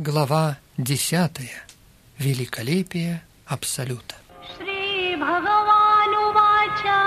Глава 0.00 0.58
10. 0.76 1.40
Великолепие 2.20 3.20
Абсолюта. 3.48 4.14
Шри 4.56 5.16
Бхагаван 5.16 6.12
Увача 6.26 7.02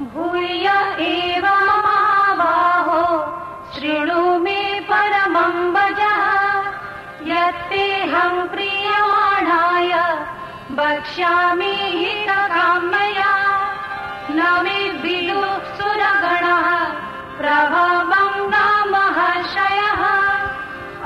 Бхуя 0.00 0.96
Эва 0.98 1.56
Мамабахо 1.68 3.04
Срину 3.74 4.22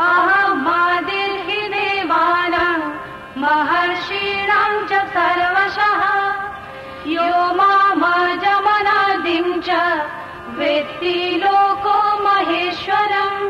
अहमादिर्हि 0.04 1.60
देवानां 1.68 2.80
महर्षीणां 3.42 4.72
च 4.86 4.92
सर्वशः। 5.14 6.02
यो 7.12 7.30
मामजमनादिं 7.60 9.48
च 9.60 9.70
वेत्ति 10.58 11.42
लोको 11.44 11.96
महेश्वरम्। 12.24 13.40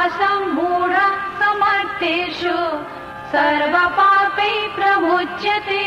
असम्मूढः 0.00 1.16
समर्थेषु 1.40 2.56
सर्वपापै 3.32 4.52
प्रमुच्यते 4.76 5.82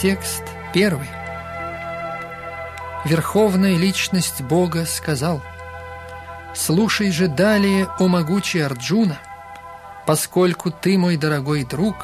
Текст 0.00 0.44
первый. 0.72 1.08
Верховная 3.04 3.76
личность 3.76 4.42
Бога 4.42 4.86
сказал, 4.86 5.42
«Слушай 6.54 7.10
же 7.10 7.26
далее, 7.26 7.88
о 7.98 8.06
могучий 8.06 8.60
Арджуна, 8.60 9.18
поскольку 10.06 10.70
ты 10.70 10.96
мой 10.96 11.16
дорогой 11.16 11.64
друг, 11.64 11.96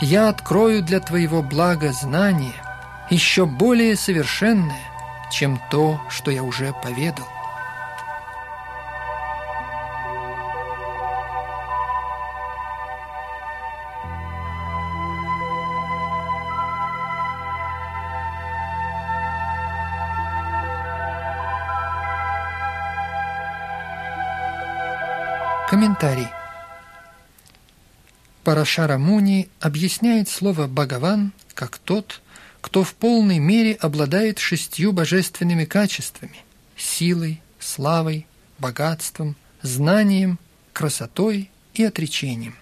я 0.00 0.30
открою 0.30 0.82
для 0.82 1.00
твоего 1.00 1.42
блага 1.42 1.92
знание, 1.92 2.54
еще 3.10 3.44
более 3.44 3.94
совершенное, 3.96 4.88
чем 5.30 5.60
то, 5.70 6.00
что 6.08 6.30
я 6.30 6.42
уже 6.42 6.72
поведал. 6.82 7.28
Парашара 28.58 28.98
Муни 28.98 29.48
объясняет 29.60 30.28
слово 30.28 30.66
«бхагаван» 30.66 31.32
как 31.54 31.78
тот, 31.78 32.20
кто 32.60 32.82
в 32.82 32.92
полной 32.94 33.38
мере 33.38 33.74
обладает 33.74 34.40
шестью 34.40 34.90
божественными 34.90 35.64
качествами– 35.64 36.38
силой, 36.76 37.40
славой, 37.60 38.26
богатством, 38.58 39.36
знанием, 39.62 40.40
красотой 40.72 41.52
и 41.72 41.84
отречением. 41.84 42.56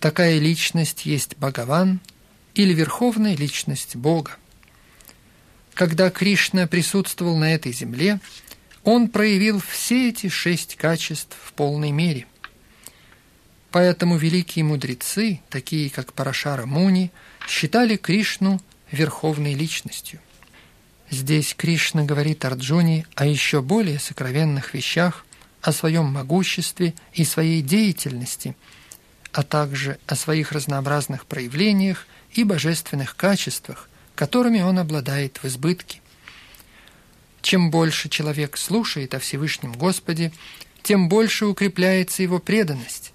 Такая 0.00 0.38
личность 0.38 1.06
есть 1.06 1.38
Бхагаван 1.38 2.00
или 2.54 2.74
Верховная 2.74 3.34
Личность 3.34 3.96
Бога. 3.96 4.32
Когда 5.72 6.10
Кришна 6.10 6.66
присутствовал 6.66 7.38
на 7.38 7.54
этой 7.54 7.72
земле– 7.72 8.20
он 8.86 9.08
проявил 9.08 9.60
все 9.60 10.10
эти 10.10 10.28
шесть 10.28 10.76
качеств 10.76 11.36
в 11.42 11.52
полной 11.54 11.90
мере. 11.90 12.26
Поэтому 13.70 14.16
великие 14.16 14.64
мудрецы, 14.64 15.40
такие 15.50 15.90
как 15.90 16.12
Парашара 16.12 16.66
Муни, 16.66 17.10
считали 17.48 17.96
Кришну 17.96 18.60
верховной 18.90 19.54
личностью. 19.54 20.20
Здесь 21.10 21.54
Кришна 21.54 22.04
говорит 22.04 22.44
Арджуне 22.44 23.06
о 23.14 23.26
еще 23.26 23.62
более 23.62 23.98
сокровенных 23.98 24.74
вещах, 24.74 25.24
о 25.62 25.72
своем 25.72 26.06
могуществе 26.06 26.94
и 27.12 27.24
своей 27.24 27.62
деятельности, 27.62 28.56
а 29.32 29.42
также 29.42 29.98
о 30.06 30.16
своих 30.16 30.52
разнообразных 30.52 31.26
проявлениях 31.26 32.06
и 32.32 32.44
божественных 32.44 33.16
качествах, 33.16 33.88
которыми 34.14 34.60
он 34.62 34.78
обладает 34.78 35.38
в 35.42 35.46
избытке. 35.46 36.00
Чем 37.42 37.70
больше 37.70 38.08
человек 38.08 38.56
слушает 38.56 39.14
о 39.14 39.20
Всевышнем 39.20 39.72
Господе, 39.72 40.32
тем 40.82 41.08
больше 41.08 41.46
укрепляется 41.46 42.22
его 42.22 42.38
преданность. 42.38 43.12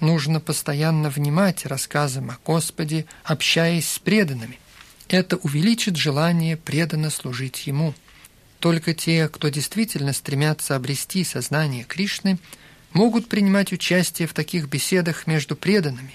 Нужно 0.00 0.40
постоянно 0.40 1.10
внимать 1.10 1.66
рассказам 1.66 2.30
о 2.30 2.38
Господе, 2.44 3.04
общаясь 3.22 3.88
с 3.88 3.98
преданными. 3.98 4.58
Это 5.08 5.36
увеличит 5.36 5.96
желание 5.96 6.56
преданно 6.56 7.10
служить 7.10 7.66
Ему. 7.66 7.94
Только 8.60 8.94
те, 8.94 9.28
кто 9.28 9.48
действительно 9.48 10.14
стремятся 10.14 10.74
обрести 10.74 11.22
сознание 11.22 11.84
Кришны, 11.84 12.38
могут 12.92 13.28
принимать 13.28 13.72
участие 13.72 14.26
в 14.26 14.32
таких 14.32 14.68
беседах 14.68 15.26
между 15.26 15.54
преданными. 15.54 16.14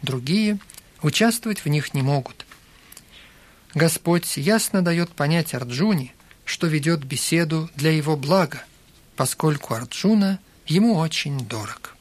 Другие 0.00 0.58
участвовать 1.02 1.64
в 1.64 1.68
них 1.68 1.92
не 1.92 2.02
могут. 2.02 2.46
Господь 3.74 4.38
ясно 4.38 4.80
дает 4.80 5.10
понять 5.10 5.52
Арджуне, 5.52 6.14
что 6.46 6.66
ведет 6.68 7.04
беседу 7.04 7.68
для 7.74 7.90
его 7.90 8.16
блага, 8.16 8.62
поскольку 9.14 9.74
Арджуна 9.74 10.38
ему 10.66 10.94
очень 10.94 11.46
дорог. 11.46 11.95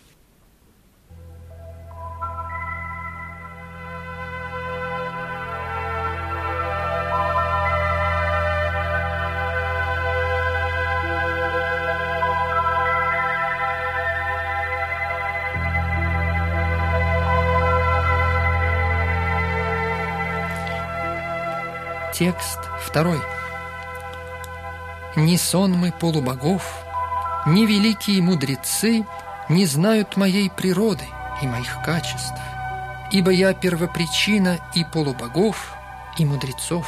Текст 22.18 22.60
второй. 22.82 23.20
Ни 25.18 25.36
сонмы 25.36 25.92
полубогов, 25.92 26.64
ни 27.46 27.66
великие 27.66 28.22
мудрецы 28.22 29.06
не 29.50 29.66
знают 29.66 30.16
моей 30.16 30.50
природы 30.50 31.04
и 31.42 31.46
моих 31.46 31.82
качеств, 31.84 32.40
ибо 33.12 33.32
я 33.32 33.54
первопричина 33.54 34.60
и 34.74 34.86
полубогов, 34.86 35.74
и 36.18 36.24
мудрецов. 36.24 36.88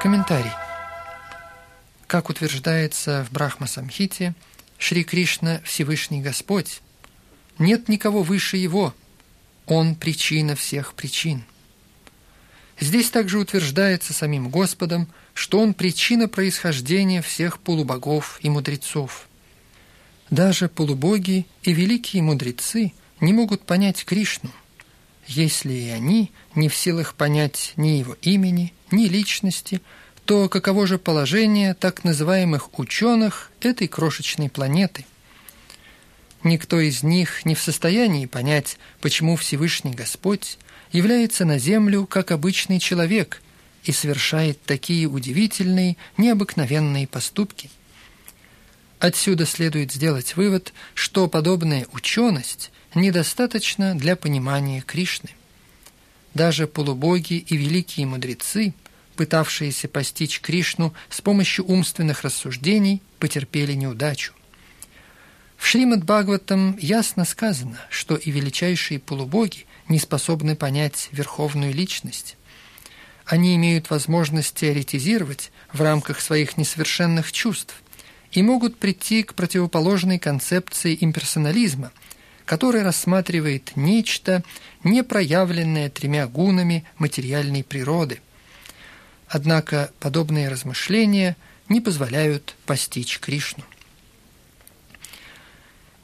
Комментарий. 0.00 0.52
Как 2.06 2.30
утверждается 2.30 3.22
в 3.28 3.32
Брахма-самхите, 3.32 4.34
Шри 4.78 5.04
Кришна– 5.04 5.60
Всевышний 5.64 6.22
Господь. 6.22 6.80
Нет 7.58 7.90
никого 7.90 8.22
выше 8.22 8.56
Его. 8.56 8.94
Он– 9.66 9.94
причина 9.96 10.56
всех 10.56 10.94
причин. 10.94 11.44
Здесь 12.78 13.10
также 13.10 13.38
утверждается 13.38 14.14
самим 14.14 14.48
Господом, 14.48 15.06
что 15.34 15.60
Он– 15.60 15.74
причина 15.74 16.28
происхождения 16.28 17.20
всех 17.20 17.58
полубогов 17.58 18.38
и 18.40 18.48
мудрецов. 18.48 19.28
Даже 20.30 20.70
полубоги 20.70 21.46
и 21.62 21.74
великие 21.74 22.22
мудрецы 22.22 22.94
не 23.20 23.34
могут 23.34 23.66
понять 23.66 24.06
Кришну, 24.06 24.50
если 25.30 25.72
и 25.72 25.88
они 25.88 26.30
не 26.54 26.68
в 26.68 26.76
силах 26.76 27.14
понять 27.14 27.72
ни 27.76 27.88
Его 27.88 28.16
имени– 28.22 28.74
ни 28.92 29.06
личности, 29.06 29.80
то 30.24 30.48
каково 30.48 30.86
же 30.86 30.98
положение 30.98 31.74
так 31.74 32.04
называемых 32.04 32.78
ученых 32.78 33.50
этой 33.60 33.88
крошечной 33.88 34.48
планеты? 34.48 35.06
Никто 36.42 36.80
из 36.80 37.02
них 37.02 37.44
не 37.44 37.54
в 37.54 37.60
состоянии 37.60 38.26
понять, 38.26 38.78
почему 39.00 39.36
Всевышний 39.36 39.92
Господь 39.92 40.58
является 40.90 41.44
на 41.44 41.58
землю 41.58 42.06
как 42.06 42.30
обычный 42.30 42.80
человек 42.80 43.42
и 43.84 43.92
совершает 43.92 44.62
такие 44.62 45.06
удивительные, 45.06 45.96
необыкновенные 46.16 47.06
поступки. 47.06 47.70
Отсюда 48.98 49.46
следует 49.46 49.92
сделать 49.92 50.36
вывод, 50.36 50.72
что 50.94 51.26
подобная 51.28 51.86
ученость 51.92 52.70
недостаточна 52.94 53.94
для 53.94 54.16
понимания 54.16 54.80
Кришны. 54.80 55.30
Даже 56.34 56.66
полубоги 56.66 57.34
и 57.34 57.56
великие 57.56 58.06
мудрецы, 58.06 58.74
пытавшиеся 59.16 59.88
постичь 59.88 60.40
Кришну 60.40 60.94
с 61.08 61.20
помощью 61.20 61.66
умственных 61.66 62.22
рассуждений, 62.22 63.02
потерпели 63.18 63.72
неудачу. 63.72 64.32
В 65.56 65.66
Шримад 65.66 66.04
Бхагаватам 66.04 66.76
ясно 66.78 67.24
сказано, 67.24 67.78
что 67.90 68.16
и 68.16 68.30
величайшие 68.30 68.98
полубоги 68.98 69.66
не 69.88 69.98
способны 69.98 70.56
понять 70.56 71.08
верховную 71.12 71.74
личность. 71.74 72.36
Они 73.26 73.54
имеют 73.56 73.90
возможность 73.90 74.54
теоретизировать 74.54 75.52
в 75.72 75.82
рамках 75.82 76.20
своих 76.20 76.56
несовершенных 76.56 77.30
чувств 77.30 77.82
и 78.32 78.42
могут 78.42 78.78
прийти 78.78 79.22
к 79.22 79.34
противоположной 79.34 80.18
концепции 80.18 80.96
имперсонализма, 80.98 81.92
который 82.50 82.82
рассматривает 82.82 83.76
нечто, 83.76 84.42
не 84.82 85.04
проявленное 85.04 85.88
тремя 85.88 86.26
гунами 86.26 86.82
материальной 86.98 87.62
природы. 87.62 88.20
Однако 89.28 89.92
подобные 90.00 90.48
размышления 90.48 91.36
не 91.68 91.80
позволяют 91.80 92.56
постичь 92.66 93.20
Кришну. 93.20 93.62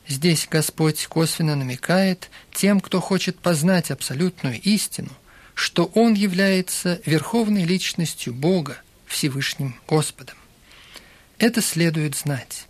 Здесь 0.07 0.47
Господь 0.49 1.05
косвенно 1.09 1.57
намекает 1.57 2.31
тем, 2.53 2.81
кто 2.81 3.01
хочет 3.01 3.41
познать 3.41 3.91
абсолютную 3.91 4.61
истину, 4.63 5.11
что 5.55 5.87
Он 5.95 6.15
является 6.15 7.01
верховной 7.05 7.65
личностью 7.65 8.33
Бога, 8.33 8.81
Всевышним 9.09 9.75
Господом. 9.89 10.37
Это 11.39 11.61
следует 11.61 12.15
знать. 12.15 12.66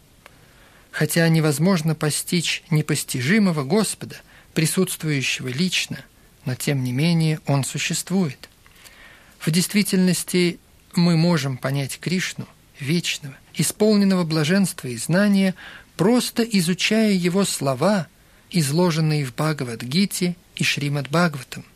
Хотя 0.97 1.29
невозможно 1.29 1.95
постичь 1.95 2.63
непостижимого 2.71 3.65
Господа, 3.65 4.17
присутствующего 4.55 5.49
лично, 5.49 5.99
но 6.47 6.55
тем 6.55 6.83
не 6.83 6.93
менее 6.93 7.39
Он 7.45 7.65
существует. 7.65 8.49
В 9.39 9.51
действительности 9.51 10.59
мы 10.95 11.19
можем 11.19 11.59
понять 11.59 11.99
Кришну, 12.01 12.49
вечного, 12.81 13.37
исполненного 13.53 14.25
блаженства 14.25 14.89
и 14.89 14.97
знания, 14.97 15.55
просто 15.99 16.43
изучая 16.43 17.13
его 17.13 17.45
слова, 17.45 18.07
изложенные 18.51 19.27
в 19.27 19.35
Бхагавадгите 19.35 20.35
и 20.55 20.65
Шримад 20.65 21.11
Бхагаватам. 21.11 21.67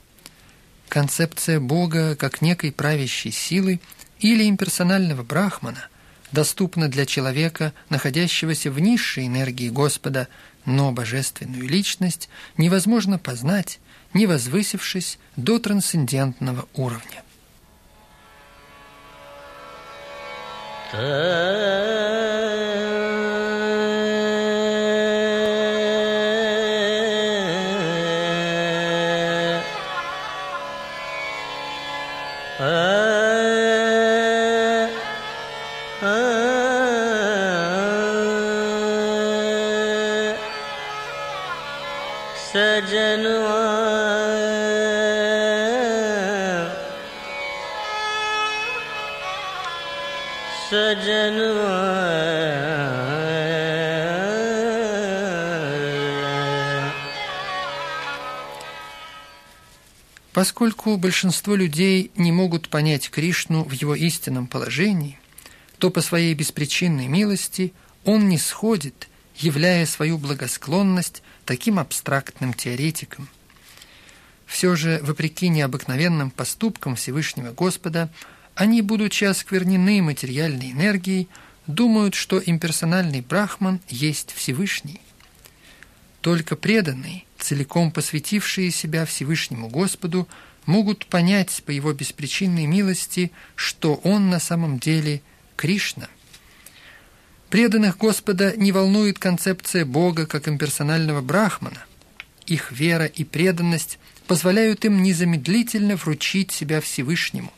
Концепция 0.89 1.61
Бога 1.61 2.17
как 2.17 2.41
некой 2.41 2.73
правящей 2.73 3.33
силы 3.33 3.81
или 4.19 4.49
имперсонального 4.49 5.23
брахмана 5.23 5.91
доступна 6.33 6.89
для 6.89 7.07
человека, 7.07 7.73
находящегося 7.89 8.71
в 8.71 8.79
низшей 8.79 9.27
энергии 9.27 9.69
Господа, 9.69 10.29
но 10.65 10.93
божественную 10.93 11.69
личность 11.69 12.29
невозможно 12.57 13.19
познать, 13.19 13.81
не 14.13 14.27
возвысившись 14.27 15.19
до 15.37 15.59
трансцендентного 15.59 16.67
уровня. 16.75 17.23
Поскольку 60.41 60.97
большинство 60.97 61.55
людей 61.55 62.11
не 62.17 62.33
могут 62.33 62.71
понять 62.71 63.11
Кришну 63.11 63.63
в 63.63 63.73
его 63.73 63.95
истинном 63.95 64.47
положении, 64.47 65.19
то 65.77 65.91
по 65.91 66.01
своей 66.01 66.33
беспричинной 66.33 67.09
милости 67.09 67.75
он 68.07 68.27
не 68.31 68.39
сходит, 68.39 69.11
являя 69.37 69.85
свою 69.85 70.17
благосклонность 70.17 71.23
таким 71.45 71.79
абстрактным 71.79 72.55
теоретиком. 72.55 73.29
Все 74.47 74.77
же, 74.77 75.01
вопреки 75.03 75.51
необыкновенным 75.51 76.31
поступкам 76.31 76.97
Всевышнего 76.97 77.53
Господа, 77.53 78.11
они, 78.55 78.81
будучи 78.81 79.25
осквернены 79.25 80.01
материальной 80.01 80.71
энергией, 80.71 81.29
думают, 81.67 82.15
что 82.15 82.43
имперсональный 82.43 83.21
брахман 83.21 83.79
есть 83.91 84.33
Всевышний. 84.35 85.03
Только 86.23 86.57
преданные, 86.57 87.25
целиком 87.41 87.91
посвятившие 87.91 88.71
себя 88.71 89.05
Всевышнему 89.05 89.69
Господу, 89.69 90.29
могут 90.67 91.07
понять 91.07 91.63
по 91.65 91.71
его 91.71 91.93
беспричинной 91.93 92.67
милости, 92.67 93.33
что 93.57 93.95
он 93.97 94.31
на 94.31 94.39
самом 94.41 94.79
деле 94.79 95.23
Кришна. 95.57 96.09
Преданных 97.51 97.99
Господа 97.99 98.55
не 98.57 98.71
волнует 98.71 99.19
концепция 99.19 99.85
Бога 99.85 100.27
как 100.27 100.47
имперсонального 100.47 101.21
брахмана. 101.21 101.85
Их 102.47 102.71
вера 102.71 103.07
и 103.07 103.25
преданность 103.25 103.99
позволяют 104.27 104.85
им 104.85 105.03
незамедлительно 105.03 105.97
вручить 105.97 106.53
себя 106.53 106.81
Всевышнему, 106.81 107.53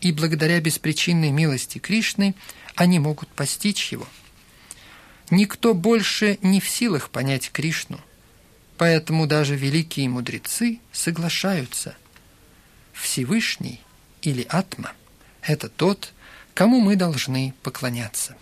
и 0.00 0.12
благодаря 0.12 0.60
беспричинной 0.60 1.30
милости 1.30 1.78
Кришны 1.78 2.34
они 2.74 2.98
могут 2.98 3.28
постичь 3.28 3.92
его. 3.92 4.08
Никто 5.30 5.74
больше 5.74 6.38
не 6.42 6.60
в 6.60 6.68
силах 6.68 7.10
понять 7.10 7.50
Кришну, 7.52 8.00
поэтому 8.80 9.26
даже 9.26 9.56
великие 9.56 10.08
мудрецы 10.08 10.80
соглашаются. 10.90 11.94
Всевышний 12.94 13.78
или 14.22 14.46
Атма– 14.48 14.92
это 15.42 15.68
тот, 15.68 16.14
кому 16.54 16.80
мы 16.80 16.96
должны 16.96 17.52
поклоняться. 17.62 18.38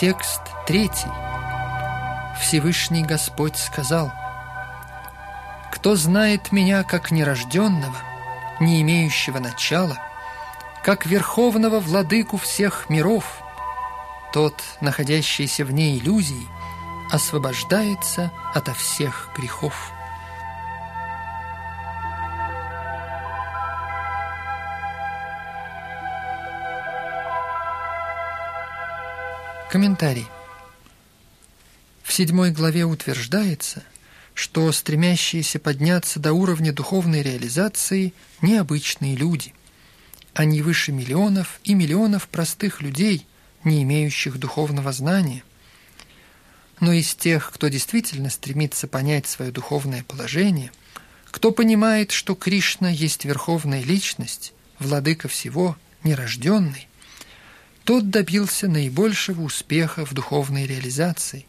Текст 0.00 0.40
третий. 0.66 1.12
Всевышний 2.40 3.02
Господь 3.02 3.58
сказал, 3.58 4.10
«Кто 5.70 5.94
знает 5.94 6.52
меня 6.52 6.84
как 6.84 7.10
нерожденного, 7.10 7.98
не 8.60 8.80
имеющего 8.80 9.40
начала, 9.40 9.98
как 10.82 11.04
верховного 11.04 11.80
владыку 11.80 12.38
всех 12.38 12.88
миров, 12.88 13.42
тот, 14.32 14.54
находящийся 14.80 15.66
вне 15.66 15.98
иллюзий, 15.98 16.48
освобождается 17.12 18.30
ото 18.54 18.72
всех 18.72 19.28
грехов». 19.36 19.92
Комментарий. 29.70 30.26
В 32.02 32.12
седьмой 32.12 32.50
главе 32.50 32.86
утверждается, 32.86 33.84
что 34.34 34.72
стремящиеся 34.72 35.60
подняться 35.60 36.18
до 36.18 36.32
уровня 36.32 36.72
духовной 36.72 37.22
реализации 37.22 38.12
необычные 38.42 39.14
люди. 39.14 39.54
Они 40.34 40.60
выше 40.60 40.90
миллионов 40.90 41.60
и 41.62 41.74
миллионов 41.74 42.26
простых 42.26 42.80
людей, 42.80 43.28
не 43.62 43.84
имеющих 43.84 44.40
духовного 44.40 44.90
знания. 44.90 45.44
Но 46.80 46.92
из 46.92 47.14
тех, 47.14 47.52
кто 47.52 47.68
действительно 47.68 48.28
стремится 48.28 48.88
понять 48.88 49.28
свое 49.28 49.52
духовное 49.52 50.02
положение, 50.02 50.72
кто 51.30 51.52
понимает, 51.52 52.10
что 52.10 52.34
Кришна 52.34 52.90
есть 52.90 53.24
верховная 53.24 53.84
личность, 53.84 54.52
владыка 54.80 55.28
всего, 55.28 55.76
нерожденный, 56.02 56.88
тот 57.90 58.08
добился 58.08 58.68
наибольшего 58.68 59.42
успеха 59.42 60.06
в 60.06 60.14
духовной 60.14 60.64
реализации. 60.64 61.44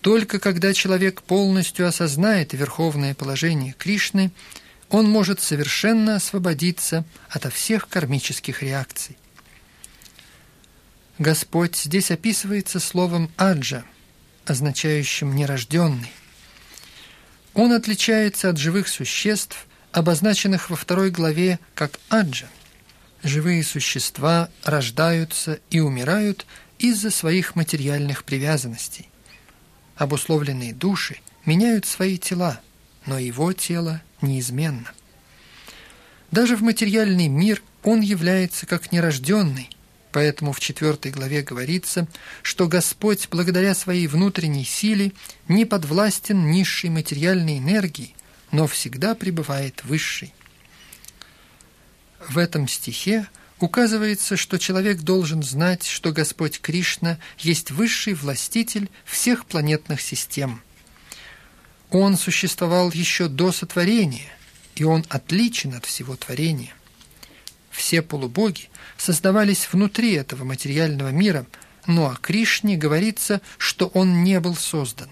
Только 0.00 0.38
когда 0.38 0.72
человек 0.72 1.20
полностью 1.20 1.86
осознает 1.86 2.54
верховное 2.54 3.14
положение 3.14 3.74
Кришны, 3.74 4.32
он 4.88 5.06
может 5.06 5.42
совершенно 5.42 6.16
освободиться 6.16 7.04
ото 7.28 7.50
всех 7.50 7.86
кармических 7.86 8.62
реакций. 8.62 9.18
Господь 11.18 11.76
здесь 11.76 12.10
описывается 12.10 12.80
словом 12.80 13.30
«аджа», 13.36 13.84
означающим 14.46 15.36
«нерожденный». 15.36 16.12
Он 17.52 17.74
отличается 17.74 18.48
от 18.48 18.56
живых 18.56 18.88
существ, 18.88 19.66
обозначенных 19.92 20.70
во 20.70 20.76
второй 20.76 21.10
главе 21.10 21.58
как 21.74 22.00
«аджа». 22.08 22.48
Живые 23.24 23.64
существа 23.64 24.50
рождаются 24.64 25.58
и 25.70 25.80
умирают 25.80 26.46
из-за 26.78 27.10
своих 27.10 27.56
материальных 27.56 28.22
привязанностей. 28.22 29.08
Обусловленные 29.96 30.74
души 30.74 31.16
меняют 31.46 31.86
свои 31.86 32.18
тела, 32.18 32.60
но 33.06 33.18
его 33.18 33.54
тело 33.54 34.02
неизменно. 34.20 34.92
Даже 36.30 36.54
в 36.54 36.62
материальный 36.62 37.28
мир 37.28 37.62
он 37.82 38.02
является 38.02 38.66
как 38.66 38.92
нерожденный, 38.92 39.70
Поэтому 40.12 40.52
в 40.52 40.60
четвертой 40.60 41.10
главе 41.10 41.42
говорится, 41.42 42.06
что 42.42 42.68
Господь, 42.68 43.26
благодаря 43.32 43.74
своей 43.74 44.06
внутренней 44.06 44.64
силе, 44.64 45.12
не 45.48 45.64
подвластен 45.64 46.52
низшей 46.52 46.88
материальной 46.88 47.58
энергии, 47.58 48.14
но 48.52 48.68
всегда 48.68 49.16
пребывает 49.16 49.82
высшей. 49.82 50.32
В 52.30 52.38
этом 52.38 52.68
стихе 52.68 53.26
указывается, 53.58 54.36
что 54.36 54.58
человек 54.58 55.00
должен 55.00 55.42
знать, 55.42 55.86
что 55.86 56.12
Господь 56.12 56.60
Кришна 56.60 57.18
есть 57.38 57.70
высший 57.70 58.14
властитель 58.14 58.90
всех 59.04 59.46
планетных 59.46 60.00
систем. 60.00 60.62
Он 61.90 62.16
существовал 62.16 62.90
еще 62.90 63.28
до 63.28 63.52
сотворения, 63.52 64.32
и 64.74 64.84
он 64.84 65.04
отличен 65.08 65.74
от 65.74 65.84
всего 65.84 66.16
творения. 66.16 66.74
Все 67.70 68.02
полубоги 68.02 68.68
создавались 68.96 69.68
внутри 69.70 70.14
этого 70.14 70.44
материального 70.44 71.10
мира, 71.10 71.46
но 71.86 72.10
о 72.10 72.16
Кришне 72.16 72.76
говорится, 72.76 73.40
что 73.58 73.86
он 73.88 74.24
не 74.24 74.40
был 74.40 74.56
создан. 74.56 75.10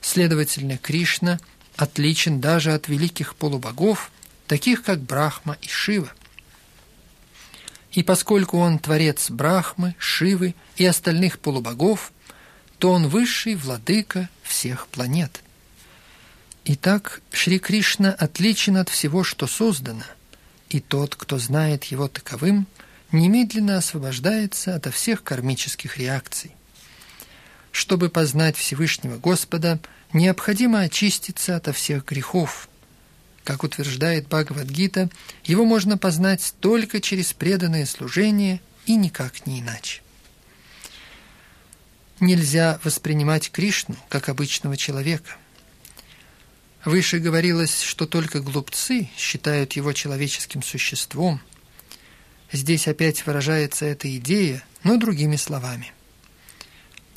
Следовательно, 0.00 0.78
Кришна 0.78 1.38
отличен 1.76 2.40
даже 2.40 2.72
от 2.72 2.88
великих 2.88 3.34
полубогов, 3.36 4.10
таких 4.48 4.82
как 4.82 5.00
Брахма 5.00 5.56
и 5.62 5.68
Шива. 5.68 6.10
И 7.92 8.02
поскольку 8.02 8.58
он 8.58 8.78
творец 8.78 9.30
Брахмы, 9.30 9.94
Шивы 9.98 10.54
и 10.76 10.84
остальных 10.84 11.38
полубогов, 11.38 12.12
то 12.78 12.92
он 12.92 13.08
высший 13.08 13.54
владыка 13.54 14.28
всех 14.42 14.88
планет. 14.88 15.42
Итак, 16.64 17.22
Шри 17.32 17.58
Кришна 17.58 18.12
отличен 18.12 18.76
от 18.76 18.88
всего, 18.88 19.22
что 19.22 19.46
создано– 19.46 20.04
и 20.68 20.80
тот, 20.80 21.14
кто 21.14 21.38
знает 21.38 21.84
его 21.84 22.08
таковым, 22.08 22.66
немедленно 23.10 23.78
освобождается 23.78 24.74
ото 24.74 24.90
всех 24.90 25.22
кармических 25.22 25.96
реакций. 25.98 26.54
Чтобы 27.72 28.08
познать 28.08 28.56
Всевышнего 28.56 29.18
Господа, 29.18 29.80
необходимо 30.12 30.80
очиститься 30.80 31.56
ото 31.56 31.72
всех 31.72 32.04
грехов. 32.04 32.67
Как 33.48 33.64
утверждает 33.64 34.28
Бхагавадгита, 34.28 35.08
его 35.42 35.64
можно 35.64 35.96
познать 35.96 36.52
только 36.60 37.00
через 37.00 37.32
преданное 37.32 37.86
служение 37.86 38.60
и 38.84 38.94
никак 38.94 39.46
не 39.46 39.60
иначе. 39.60 40.02
Нельзя 42.20 42.78
воспринимать 42.84 43.50
Кришну 43.50 43.96
как 44.10 44.28
обычного 44.28 44.76
человека– 44.76 45.30
Выше 46.84 47.18
говорилось, 47.18 47.82
что 47.82 48.06
только 48.06 48.40
глупцы 48.40 49.10
считают 49.16 49.72
его 49.72 49.92
человеческим 49.92 50.62
существом. 50.62 51.40
Здесь 52.52 52.86
опять 52.86 53.26
выражается 53.26 53.84
эта 53.84 54.14
идея, 54.16 54.62
но 54.84 54.96
другими 54.96 55.36
словами. 55.36 55.92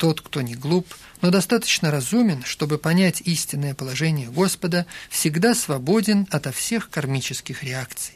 Тот, 0.02 0.20
кто 0.20 0.42
не 0.42 0.56
глуп, 0.56 0.92
но 1.20 1.30
достаточно 1.30 1.92
разумен, 1.92 2.42
чтобы 2.42 2.76
понять 2.76 3.20
истинное 3.20 3.72
положение 3.72 4.28
Господа, 4.28 4.84
всегда 5.08 5.54
свободен 5.54 6.26
ото 6.28 6.50
всех 6.50 6.90
кармических 6.90 7.62
реакций. 7.62 8.14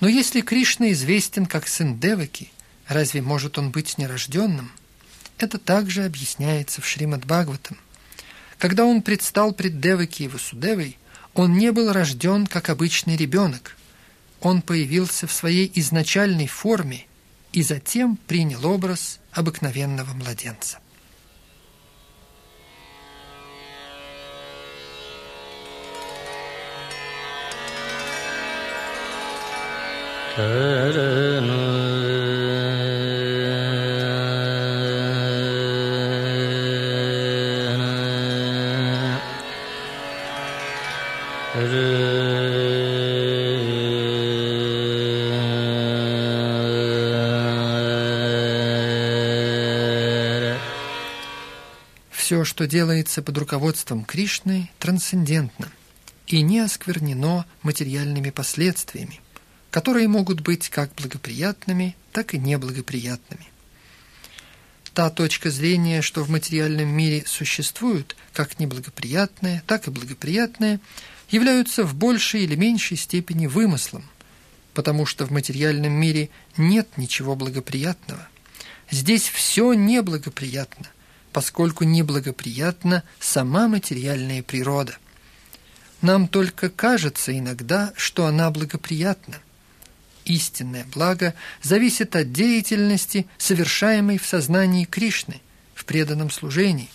Но 0.00 0.08
если 0.08 0.42
Кришна 0.42 0.92
известен 0.92 1.46
как 1.46 1.66
сын 1.66 1.98
Деваки, 1.98 2.52
разве 2.86 3.22
может 3.22 3.56
он 3.56 3.70
быть 3.70 3.96
нерожденным? 3.96 4.70
Это 5.38 5.56
также 5.56 6.04
объясняется 6.04 6.82
в 6.82 6.86
Шримад 6.86 7.24
Бхагаватам– 7.24 7.78
когда 8.58 8.84
он 8.84 9.00
предстал 9.00 9.52
пред 9.54 9.80
Деваки 9.80 10.24
и 10.24 10.28
Васудевой, 10.28 10.98
он 11.32 11.56
не 11.56 11.72
был 11.72 11.90
рожден 11.90 12.46
как 12.46 12.68
обычный 12.68 13.16
ребенок. 13.16 13.78
Он 14.42 14.60
появился 14.60 15.26
в 15.26 15.32
своей 15.32 15.72
изначальной 15.74 16.48
форме 16.48 17.06
и 17.52 17.62
затем 17.62 18.16
принял 18.16 18.66
образ 18.66 19.20
обыкновенного 19.32 20.12
младенца. 20.14 20.78
Все, 30.34 31.81
что 52.62 52.68
делается 52.68 53.22
под 53.22 53.36
руководством 53.38 54.04
Кришны, 54.04 54.70
трансцендентно 54.78 55.68
и 56.28 56.42
не 56.42 56.60
осквернено 56.60 57.44
материальными 57.64 58.30
последствиями, 58.30 59.20
которые 59.72 60.06
могут 60.06 60.42
быть 60.42 60.68
как 60.68 60.94
благоприятными, 60.94 61.96
так 62.12 62.34
и 62.34 62.38
неблагоприятными. 62.38 63.48
Та 64.94 65.10
точка 65.10 65.50
зрения, 65.50 66.02
что 66.02 66.22
в 66.22 66.30
материальном 66.30 66.86
мире 66.86 67.24
существуют 67.26 68.14
как 68.32 68.60
неблагоприятное, 68.60 69.64
так 69.66 69.88
и 69.88 69.90
благоприятное, 69.90 70.78
являются 71.30 71.82
в 71.82 71.96
большей 71.96 72.44
или 72.44 72.54
меньшей 72.54 72.96
степени 72.96 73.48
вымыслом, 73.48 74.04
потому 74.72 75.04
что 75.04 75.26
в 75.26 75.32
материальном 75.32 75.94
мире 75.94 76.30
нет 76.56 76.96
ничего 76.96 77.34
благоприятного. 77.34 78.28
Здесь 78.88 79.26
все 79.28 79.72
неблагоприятно– 79.72 80.86
поскольку 81.32 81.84
неблагоприятна 81.84 83.02
сама 83.18 83.68
материальная 83.68 84.42
природа. 84.42 84.96
Нам 86.00 86.28
только 86.28 86.68
кажется 86.68 87.36
иногда, 87.36 87.92
что 87.96 88.26
она 88.26 88.50
благоприятна. 88.50 89.36
Истинное 90.24 90.84
благо 90.92 91.34
зависит 91.62 92.14
от 92.14 92.32
деятельности, 92.32 93.26
совершаемой 93.38 94.18
в 94.18 94.26
сознании 94.26 94.84
Кришны, 94.84 95.40
в 95.74 95.84
преданном 95.84 96.30
служении. 96.30 96.88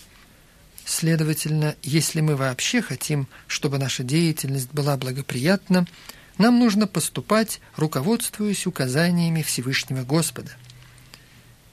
Следовательно, 0.84 1.74
если 1.82 2.20
мы 2.22 2.36
вообще 2.36 2.80
хотим, 2.80 3.28
чтобы 3.46 3.78
наша 3.78 4.02
деятельность 4.02 4.72
была 4.72 4.96
благоприятна, 4.96 5.86
нам 6.38 6.58
нужно 6.58 6.86
поступать, 6.86 7.60
руководствуясь 7.76 8.66
указаниями 8.66 9.42
Всевышнего 9.42 10.04
Господа– 10.04 10.52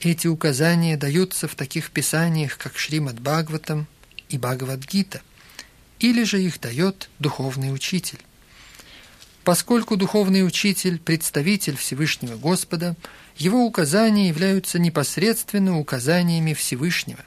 эти 0.05 0.27
указания 0.27 0.97
даются 0.97 1.47
в 1.47 1.55
таких 1.55 1.91
писаниях, 1.91 2.57
как 2.57 2.77
Шримад 2.77 3.19
Бхагаватам 3.19 3.88
и 4.29 4.38
Бхагавадгита, 4.38 5.21
или 6.00 6.24
же 6.24 6.41
их 6.41 6.59
дает 6.59 7.09
духовный 7.19 7.74
учитель. 7.74 8.19
Поскольку 9.43 9.95
духовный 9.95 10.45
учитель– 10.45 11.00
представитель 11.05 11.75
Всевышнего 11.75 12.35
Господа, 12.35 12.95
его 13.38 13.63
указания 13.63 14.27
являются 14.27 14.79
непосредственно 14.79 15.77
указаниями 15.77 16.53
Всевышнего. 16.53 17.24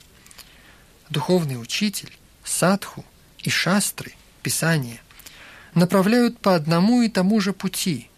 Духовный 1.10 1.60
учитель, 1.60 2.12
садху 2.44 3.04
и 3.38 3.50
шастры, 3.50 4.12
писания, 4.42 5.00
направляют 5.74 6.38
по 6.40 6.54
одному 6.54 7.02
и 7.02 7.08
тому 7.08 7.40
же 7.40 7.52
пути, 7.52 8.08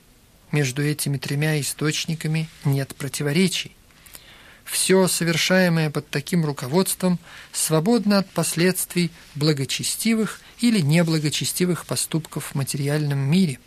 между 0.50 0.82
этими 0.82 1.16
тремя 1.16 1.60
источниками 1.60 2.48
нет 2.64 2.94
противоречий. 2.96 3.72
Все 4.70 5.08
совершаемое 5.08 5.90
под 5.90 6.08
таким 6.10 6.44
руководством 6.44 7.18
свободно 7.52 8.18
от 8.18 8.30
последствий 8.30 9.10
благочестивых 9.34 10.40
или 10.60 10.80
неблагочестивых 10.80 11.86
поступков 11.86 12.52
в 12.52 12.54
материальном 12.54 13.18
мире. 13.18 13.58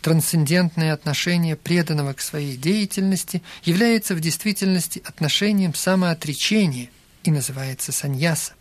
Трансцендентное 0.00 0.92
отношение 0.92 1.54
преданного 1.54 2.14
к 2.14 2.20
своей 2.20 2.56
деятельности 2.56 3.42
является 3.62 4.16
в 4.16 4.20
действительности 4.20 5.02
отношением 5.04 5.74
самоотречения 5.74 6.90
и 7.22 7.30
называется 7.30 7.92
саньяса. 7.92 8.54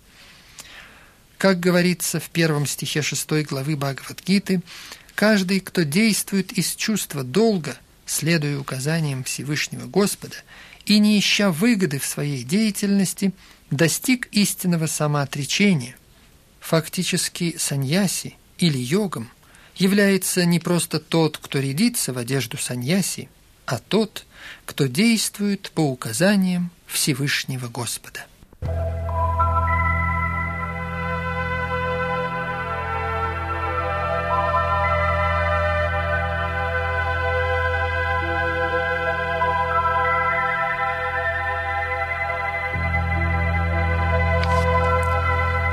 Как 1.40 1.60
говорится 1.60 2.20
в 2.20 2.30
первом 2.30 2.68
стихе 2.68 3.02
шестой 3.02 3.44
главы 3.44 3.76
Бхагавадгиты, 3.78 4.62
каждый, 5.16 5.60
кто 5.62 5.84
действует 5.84 6.52
из 6.52 6.76
чувства 6.76 7.24
долга, 7.24 7.78
следуя 8.06 8.60
указаниям 8.60 9.24
Всевышнего 9.24 9.88
Господа 9.88 10.36
и 10.90 11.00
не 11.00 11.20
ища 11.20 11.52
выгоды 11.52 12.00
в 12.00 12.06
своей 12.06 12.44
деятельности, 12.44 13.32
достиг 13.70 14.28
истинного 14.32 14.88
самоотречения. 14.88 15.96
Фактически 16.60 17.56
саньяси 17.58 18.36
или 18.58 18.78
йогом 18.78 19.30
является 19.76 20.46
не 20.46 20.60
просто 20.60 21.00
тот, 21.00 21.38
кто 21.38 21.60
рядится 21.60 22.12
в 22.12 22.18
одежду 22.18 22.58
саньяси, 22.58 23.30
а 23.66 23.78
тот, 23.78 24.26
кто 24.66 24.88
действует 24.88 25.72
по 25.72 25.82
указаниям 25.82 26.72
Всевышнего 26.88 27.68
Господа. 27.68 28.26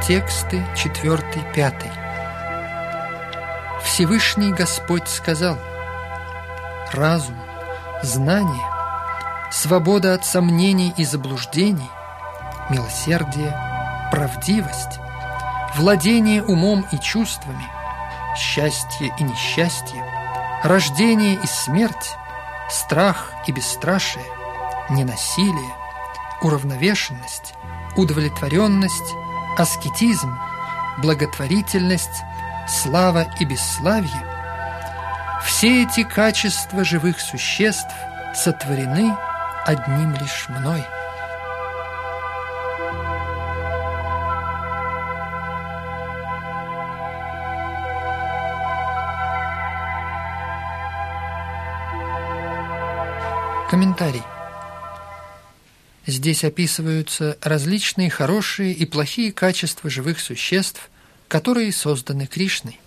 Тексты 0.06 0.64
4-5 0.76 1.90
Всевышний 3.82 4.52
Господь 4.52 5.08
сказал 5.08 5.58
Разум, 6.92 7.34
знание, 8.04 8.64
свобода 9.50 10.14
от 10.14 10.24
сомнений 10.24 10.94
и 10.96 11.04
заблуждений, 11.04 11.90
милосердие, 12.70 13.52
правдивость, 14.12 15.00
владение 15.74 16.44
умом 16.44 16.86
и 16.92 16.98
чувствами, 16.98 17.66
счастье 18.36 19.12
и 19.18 19.24
несчастье, 19.24 20.04
рождение 20.62 21.34
и 21.34 21.46
смерть, 21.48 22.14
страх 22.70 23.32
и 23.48 23.50
бесстрашие, 23.50 24.24
ненасилие, 24.88 25.74
уравновешенность, 26.42 27.54
удовлетворенность– 27.96 29.12
аскетизм, 29.56 30.38
благотворительность, 30.98 32.22
слава 32.68 33.26
и 33.40 33.44
бесславие– 33.44 34.24
все 35.46 35.84
эти 35.84 36.02
качества 36.02 36.84
живых 36.84 37.20
существ 37.20 37.94
сотворены 38.34 39.16
одним 39.64 40.12
лишь 40.14 40.48
мной. 40.48 40.84
Комментарий. 53.70 54.22
Здесь 56.06 56.44
описываются 56.44 57.36
различные 57.42 58.10
хорошие 58.10 58.72
и 58.72 58.86
плохие 58.86 59.32
качества 59.32 59.90
живых 59.90 60.20
существ, 60.20 60.88
которые 61.26 61.72
созданы 61.72 62.26
Кришной. 62.26 62.80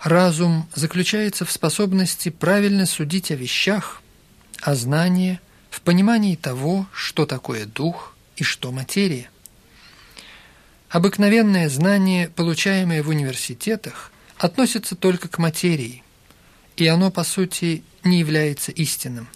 Разум 0.00 0.68
заключается 0.74 1.44
в 1.44 1.52
способности 1.52 2.30
правильно 2.30 2.86
судить 2.86 3.30
о 3.30 3.36
вещах, 3.36 4.02
а 4.60 4.74
знание– 4.74 5.40
в 5.70 5.82
понимании 5.82 6.34
того, 6.34 6.88
что 6.92 7.26
такое 7.26 7.64
дух 7.64 8.16
и 8.34 8.42
что 8.42 8.72
материя. 8.72 9.30
Обыкновенное 10.88 11.68
знание, 11.68 12.28
получаемое 12.28 13.04
в 13.04 13.08
университетах, 13.08 14.10
относится 14.36 14.96
только 14.96 15.28
к 15.28 15.38
материи, 15.38 16.02
и 16.76 16.88
оно, 16.88 17.12
по 17.12 17.22
сути, 17.22 17.84
не 18.02 18.18
является 18.18 18.72
истинным. 18.72 19.28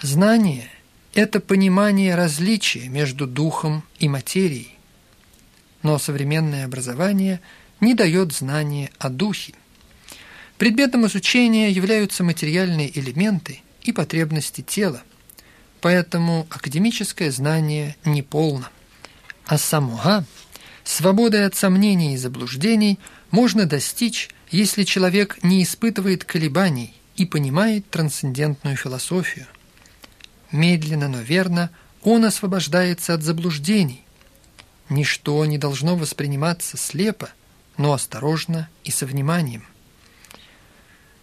Знание– 0.00 0.70
это 1.14 1.40
понимание 1.40 2.14
различия 2.14 2.88
между 2.88 3.26
духом 3.26 3.84
и 3.98 4.08
материей. 4.08 4.78
Но 5.82 5.98
современное 5.98 6.64
образование 6.64 7.40
не 7.80 7.94
дает 7.94 8.32
знания 8.32 8.90
о 8.98 9.08
духе. 9.10 9.54
Предметом 10.56 11.06
изучения 11.06 11.70
являются 11.70 12.22
материальные 12.22 12.98
элементы 12.98 13.60
и 13.82 13.92
потребности 13.92 14.60
тела, 14.60 15.02
поэтому 15.80 16.46
академическое 16.50 17.30
знание 17.30 17.96
неполно. 18.04 18.70
А 19.46 19.58
самуга, 19.58 20.24
свободой 20.84 21.44
от 21.44 21.56
сомнений 21.56 22.14
и 22.14 22.18
заблуждений, 22.18 22.98
можно 23.30 23.66
достичь, 23.66 24.30
если 24.50 24.84
человек 24.84 25.42
не 25.42 25.64
испытывает 25.64 26.24
колебаний 26.24 26.94
и 27.16 27.26
понимает 27.26 27.90
трансцендентную 27.90 28.76
философию– 28.76 29.46
Медленно, 30.52 31.08
но 31.08 31.20
верно 31.20 31.70
он 32.02 32.24
освобождается 32.26 33.14
от 33.14 33.22
заблуждений. 33.22 34.04
Ничто 34.90 35.44
не 35.46 35.56
должно 35.56 35.96
восприниматься 35.96 36.76
слепо, 36.76 37.30
но 37.78 37.94
осторожно 37.94 38.68
и 38.84 38.90
со 38.90 39.06
вниманием. 39.06 39.64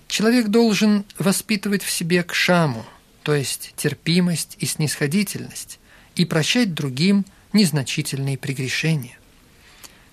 Человек 0.07 0.47
должен 0.47 1.05
воспитывать 1.19 1.83
в 1.83 1.91
себе 1.91 2.23
кшаму, 2.23 2.83
то 3.21 3.35
есть 3.35 3.73
терпимость 3.77 4.55
и 4.59 4.65
снисходительность, 4.65 5.79
и 6.15 6.25
прощать 6.25 6.73
другим 6.73 7.25
незначительные 7.53 8.37
прегрешения. 8.37 9.17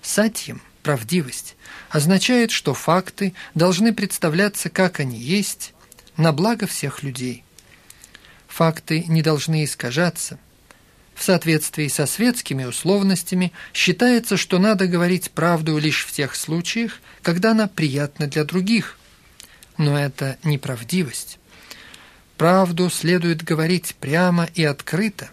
Сатьем, 0.03 0.61
правдивость, 0.83 1.55
означает, 1.89 2.51
что 2.51 2.75
факты 2.75 3.33
должны 3.55 3.93
представляться, 3.93 4.69
как 4.69 4.99
они 4.99 5.17
есть, 5.17 5.73
на 6.15 6.31
благо 6.31 6.67
всех 6.67 7.01
людей. 7.01 7.43
Факты 8.57 9.03
не 9.07 9.21
должны 9.21 9.65
искажаться. 9.65 10.39
В 11.13 11.21
соответствии 11.21 11.87
со 11.89 12.07
светскими 12.07 12.63
условностями 12.63 13.53
считается, 13.71 14.35
что 14.35 14.57
надо 14.57 14.87
говорить 14.87 15.29
правду 15.29 15.77
лишь 15.77 16.03
в 16.03 16.11
тех 16.11 16.33
случаях, 16.35 16.99
когда 17.21 17.51
она 17.51 17.67
приятна 17.67 18.25
для 18.25 18.43
других. 18.45 18.97
Но 19.77 19.95
это 19.95 20.39
неправдивость. 20.43 21.37
Правду 22.35 22.89
следует 22.89 23.43
говорить 23.43 23.95
прямо 23.99 24.49
и 24.55 24.63
открыто, 24.63 25.29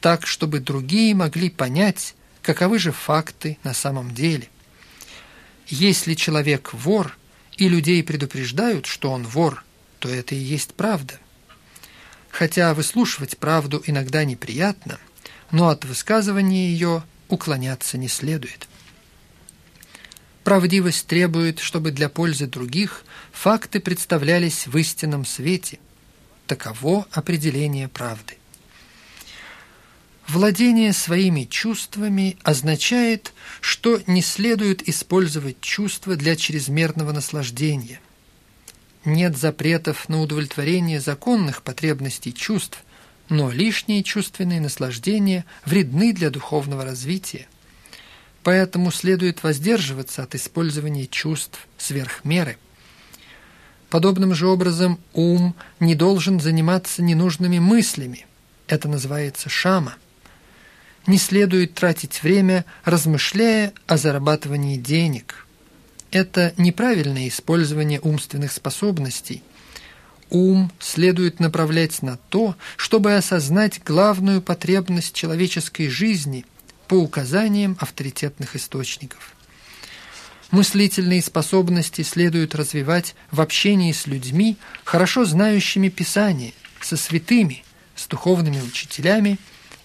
так, 0.00 0.26
чтобы 0.26 0.58
другие 0.58 1.14
могли 1.14 1.50
понять, 1.50 2.14
каковы 2.40 2.78
же 2.78 2.92
факты 2.92 3.58
на 3.62 3.74
самом 3.74 4.14
деле. 4.14 4.48
Если 5.66 6.14
человек 6.14 6.72
вор, 6.72 7.14
и 7.58 7.68
людей 7.68 8.02
предупреждают, 8.02 8.86
что 8.86 9.10
он 9.10 9.24
вор, 9.24 9.62
то 9.98 10.08
это 10.08 10.34
и 10.34 10.38
есть 10.38 10.72
правда. 10.72 11.20
Хотя 12.34 12.74
выслушивать 12.74 13.38
правду 13.38 13.80
иногда 13.86 14.24
неприятно, 14.24 14.98
но 15.52 15.68
от 15.68 15.84
высказывания 15.84 16.66
ее 16.66 17.04
уклоняться 17.28 17.96
не 17.96 18.08
следует. 18.08 18.66
Правдивость 20.42 21.06
требует, 21.06 21.60
чтобы 21.60 21.92
для 21.92 22.08
пользы 22.08 22.48
других 22.48 23.04
факты 23.30 23.78
представлялись 23.78 24.66
в 24.66 24.76
истинном 24.76 25.24
свете. 25.24 25.78
Таково 26.48 27.06
определение 27.12 27.86
правды. 27.86 28.36
Владение 30.26 30.92
своими 30.92 31.44
чувствами 31.44 32.36
означает, 32.42 33.32
что 33.60 34.02
не 34.08 34.22
следует 34.22 34.88
использовать 34.88 35.60
чувства 35.60 36.16
для 36.16 36.34
чрезмерного 36.34 37.12
наслаждения– 37.12 38.00
нет 39.04 39.36
запретов 39.36 40.08
на 40.08 40.20
удовлетворение 40.20 41.00
законных 41.00 41.62
потребностей 41.62 42.32
чувств, 42.32 42.82
но 43.28 43.50
лишние 43.50 44.02
чувственные 44.02 44.60
наслаждения 44.60 45.44
вредны 45.64 46.12
для 46.12 46.30
духовного 46.30 46.84
развития. 46.84 47.46
Поэтому 48.42 48.90
следует 48.90 49.42
воздерживаться 49.42 50.22
от 50.22 50.34
использования 50.34 51.06
чувств 51.06 51.66
сверх 51.78 52.24
меры. 52.24 52.58
Подобным 53.88 54.34
же 54.34 54.46
образом 54.48 54.98
ум 55.12 55.54
не 55.80 55.94
должен 55.94 56.40
заниматься 56.40 57.02
ненужными 57.02 57.58
мыслями. 57.58 58.26
Это 58.66 58.88
называется 58.88 59.48
шама. 59.48 59.94
Не 61.06 61.18
следует 61.18 61.74
тратить 61.74 62.22
время, 62.22 62.64
размышляя 62.84 63.72
о 63.86 63.96
зарабатывании 63.96 64.76
денег. 64.76 65.43
Это 66.14 66.54
неправильное 66.56 67.26
использование 67.26 68.00
умственных 68.00 68.52
способностей. 68.52 69.42
Ум 70.30 70.70
следует 70.78 71.40
направлять 71.40 72.02
на 72.02 72.16
то, 72.28 72.56
чтобы 72.76 73.14
осознать 73.16 73.82
главную 73.84 74.40
потребность 74.40 75.12
человеческой 75.12 75.88
жизни 75.88 76.46
по 76.86 76.94
указаниям 76.94 77.76
авторитетных 77.80 78.54
источников. 78.54 79.34
Мыслительные 80.52 81.20
способности 81.20 82.02
следует 82.02 82.54
развивать 82.54 83.16
в 83.32 83.40
общении 83.40 83.90
с 83.90 84.06
людьми, 84.06 84.56
хорошо 84.84 85.24
знающими 85.24 85.88
Писание, 85.88 86.52
со 86.80 86.96
святыми, 86.96 87.64
с 87.96 88.06
духовными 88.06 88.60
учителями 88.60 89.38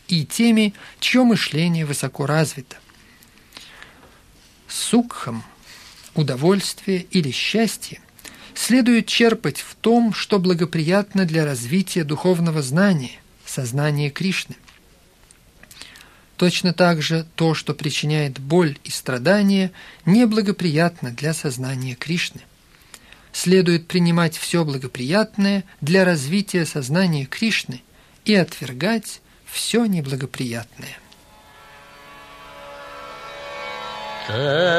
и 0.07 0.25
теми, 0.25 0.75
чье 0.99 1.23
мышление 1.23 1.87
высоко 1.87 2.27
развито. 2.27 2.75
Сукхам, 4.67 5.43
удовольствие 6.15 7.05
или 7.11 7.31
счастье 7.31 7.99
следует 8.53 9.07
черпать 9.07 9.59
в 9.59 9.75
том, 9.75 10.13
что 10.13 10.39
благоприятно 10.39 11.25
для 11.25 11.45
развития 11.45 12.03
духовного 12.03 12.61
знания, 12.61 13.19
сознания 13.45 14.09
Кришны– 14.09 14.55
Точно 16.39 16.71
так 16.71 17.01
же 17.01 17.25
то, 17.35 17.53
что 17.53 17.73
причиняет 17.73 18.39
боль 18.39 18.77
и 18.85 18.91
страдания, 18.91 19.73
неблагоприятно 20.05 21.11
для 21.11 21.33
сознания 21.33 21.95
Кришны. 21.95 22.39
Следует 23.33 23.87
принимать 23.89 24.37
все 24.37 24.63
благоприятное 24.63 25.65
для 25.81 26.05
развития 26.05 26.65
сознания 26.65 27.25
Кришны 27.25 27.81
и 28.23 28.35
отвергать 28.35 29.19
все 29.45 29.83
неблагоприятное. 29.83 30.97
啊。 34.31 34.69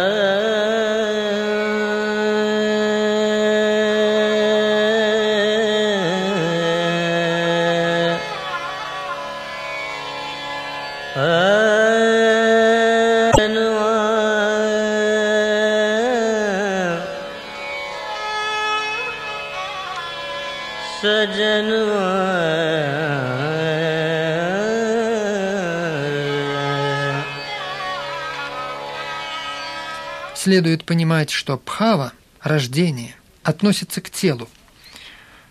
Следует 30.42 30.86
понимать, 30.86 31.28
что 31.28 31.58
пхава, 31.58 32.14
рождение, 32.40 33.14
относится 33.42 34.00
к 34.00 34.08
телу. 34.08 34.48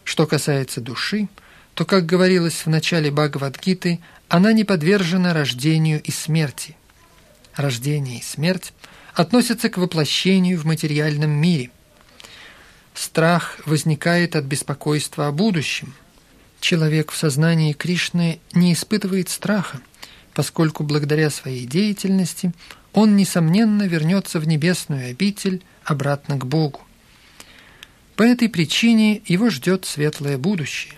Что 0.04 0.26
касается 0.26 0.82
души, 0.82 1.28
то, 1.76 1.86
как 1.86 2.08
говорилось 2.08 2.66
в 2.66 2.70
начале 2.70 3.12
Бхагавадгиты, 3.12 4.00
она 4.30 4.52
не 4.52 4.64
подвержена 4.64 5.32
рождению 5.36 6.02
и 6.02 6.10
смерти. 6.10 6.76
Рождение 7.54 8.18
и 8.18 8.24
смерть 8.24 8.74
относятся 9.14 9.70
к 9.70 9.78
воплощению 9.78 10.58
в 10.60 10.66
материальном 10.66 11.30
мире. 11.30 11.70
Страх 12.96 13.60
возникает 13.68 14.36
от 14.36 14.46
беспокойства 14.46 15.28
о 15.28 15.32
будущем. 15.32 15.94
Человек 16.62 17.12
в 17.12 17.16
сознании 17.16 17.74
Кришны 17.74 18.40
не 18.54 18.74
испытывает 18.74 19.30
страха, 19.30 19.82
поскольку 20.34 20.82
благодаря 20.82 21.30
своей 21.30 21.68
деятельности 21.68 22.54
он, 22.94 23.16
несомненно, 23.16 23.84
вернется 23.84 24.40
в 24.40 24.48
небесную 24.48 25.12
обитель 25.12 25.64
обратно 25.84 26.38
к 26.38 26.46
Богу. 26.46 26.82
По 28.16 28.24
этой 28.24 28.50
причине 28.50 29.22
его 29.26 29.50
ждет 29.50 29.86
светлое 29.86 30.38
будущее. 30.38 30.96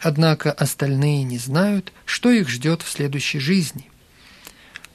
Однако 0.00 0.50
остальные 0.50 1.24
не 1.24 1.38
знают, 1.38 1.92
что 2.06 2.30
их 2.30 2.48
ждет 2.48 2.82
в 2.82 2.88
следующей 2.88 3.38
жизни. 3.38 3.90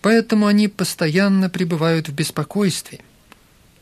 Поэтому 0.02 0.48
они 0.48 0.68
постоянно 0.68 1.50
пребывают 1.50 2.10
в 2.10 2.14
беспокойстве. 2.14 3.02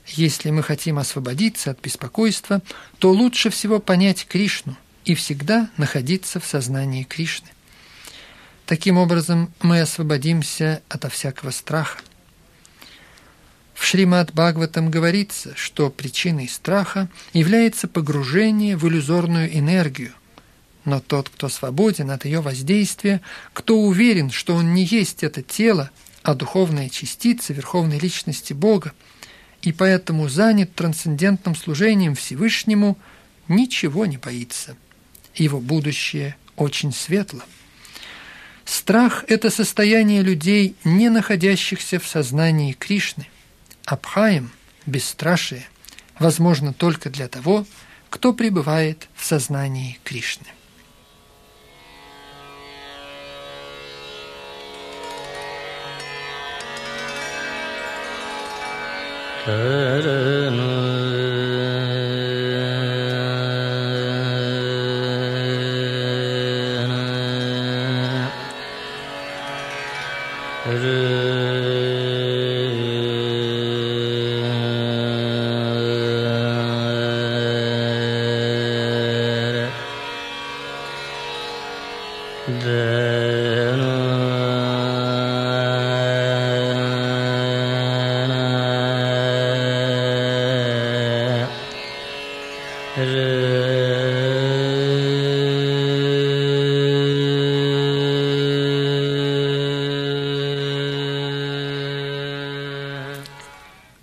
Если 0.08 0.52
мы 0.52 0.64
хотим 0.64 1.00
освободиться 1.00 1.72
от 1.72 1.82
беспокойства, 1.82 2.62
то 3.00 3.12
лучше 3.12 3.50
всего 3.50 3.80
понять 3.80 4.26
Кришну 4.28 4.76
и 5.06 5.16
всегда 5.16 5.70
находиться 5.78 6.40
в 6.40 6.46
сознании 6.46 7.04
Кришны. 7.04 7.48
Таким 8.66 8.98
образом, 8.98 9.54
мы 9.62 9.82
освободимся 9.82 10.82
ото 10.90 11.10
всякого 11.10 11.52
страха. 11.52 12.00
В 13.84 13.86
Шримад 13.86 14.32
Бхагаватам 14.32 14.90
говорится, 14.90 15.52
что 15.58 15.90
причиной 15.90 16.48
страха 16.48 17.10
является 17.34 17.90
погружение 17.90 18.78
в 18.78 18.88
иллюзорную 18.88 19.54
энергию, 19.60 20.14
но 20.86 21.02
тот, 21.02 21.28
кто 21.28 21.50
свободен 21.50 22.10
от 22.10 22.24
ее 22.24 22.40
воздействия, 22.40 23.20
кто 23.52 23.78
уверен, 23.78 24.32
что 24.32 24.56
он 24.56 24.74
не 24.74 24.86
есть 24.86 25.22
это 25.22 25.42
тело, 25.42 25.92
а 26.24 26.34
духовная 26.34 26.88
частица 26.88 27.52
Верховной 27.52 28.00
Личности 28.00 28.54
Бога, 28.54 28.94
и 29.64 29.74
поэтому 29.74 30.30
занят 30.30 30.74
трансцендентным 30.74 31.54
служением 31.54 32.16
Всевышнему, 32.16 32.98
ничего 33.50 34.06
не 34.06 34.16
боится. 34.16 34.78
Его 35.36 35.60
будущее 35.60 36.38
очень 36.56 36.94
светло. 36.94 37.42
Страх– 38.64 39.26
это 39.28 39.50
состояние 39.50 40.22
людей, 40.22 40.78
не 40.86 41.10
находящихся 41.10 42.00
в 42.00 42.08
сознании 42.08 42.72
Кришны. 42.72 43.28
Абхаем, 43.86 44.52
бесстрашие, 44.86 45.66
возможно 46.18 46.74
только 46.74 47.10
для 47.10 47.28
того, 47.28 47.66
кто 48.10 48.34
пребывает 48.34 49.10
в 49.16 49.26
сознании 49.26 50.00
Кришны. 50.04 50.48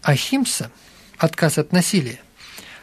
Ахимса, 0.03 0.73
отказ 1.19 1.59
от 1.59 1.71
насилия, 1.71 2.19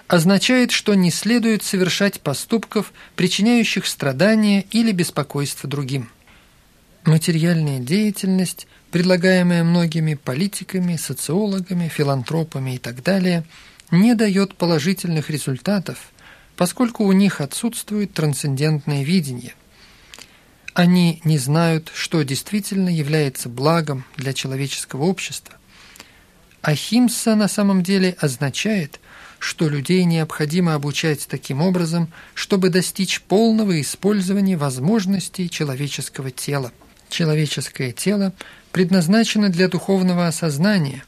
означает, 0.08 0.72
что 0.72 0.94
не 0.94 1.12
следует 1.12 1.64
совершать 1.64 2.22
поступков, 2.22 2.94
причиняющих 3.18 3.86
страдания 3.86 4.62
или 4.72 4.94
беспокойство 4.94 5.70
другим. 5.70 6.10
Материальная 7.04 7.80
деятельность, 7.80 8.68
предлагаемая 8.92 9.66
многими 9.66 10.14
политиками, 10.14 10.96
социологами, 10.96 11.90
филантропами 11.90 12.76
и 12.76 12.78
так 12.78 13.04
далее, 13.04 13.44
не 13.92 14.16
дает 14.16 14.56
положительных 14.56 15.30
результатов, 15.30 16.12
поскольку 16.56 17.06
у 17.06 17.12
них 17.12 17.42
отсутствует 17.42 18.14
трансцендентное 18.14 19.04
видение. 19.04 19.54
Они 20.74 21.22
не 21.24 21.38
знают, 21.38 21.92
что 21.94 22.22
действительно 22.24 22.90
является 22.90 23.50
благом 23.50 24.06
для 24.16 24.34
человеческого 24.34 25.04
общества. 25.06 25.56
Ахимса 26.62 27.36
на 27.36 27.48
самом 27.48 27.82
деле 27.82 28.16
означает, 28.20 29.00
что 29.40 29.70
людей 29.70 30.04
необходимо 30.04 30.74
обучать 30.74 31.28
таким 31.28 31.62
образом, 31.62 32.12
чтобы 32.34 32.70
достичь 32.70 33.22
полного 33.22 33.80
использования 33.82 34.58
возможностей 34.58 35.50
человеческого 35.50 36.32
тела. 36.32 36.72
Человеческое 37.10 37.92
тело 37.92 38.34
предназначено 38.72 39.50
для 39.50 39.70
духовного 39.70 40.28
осознания, 40.28 41.04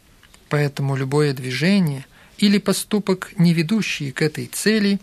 поэтому 0.48 0.96
любое 0.96 1.34
движение 1.34 2.06
или 2.40 2.58
поступок, 2.58 3.34
не 3.38 3.54
ведущий 3.54 4.12
к 4.12 4.22
этой 4.22 4.48
цели, 4.48 5.00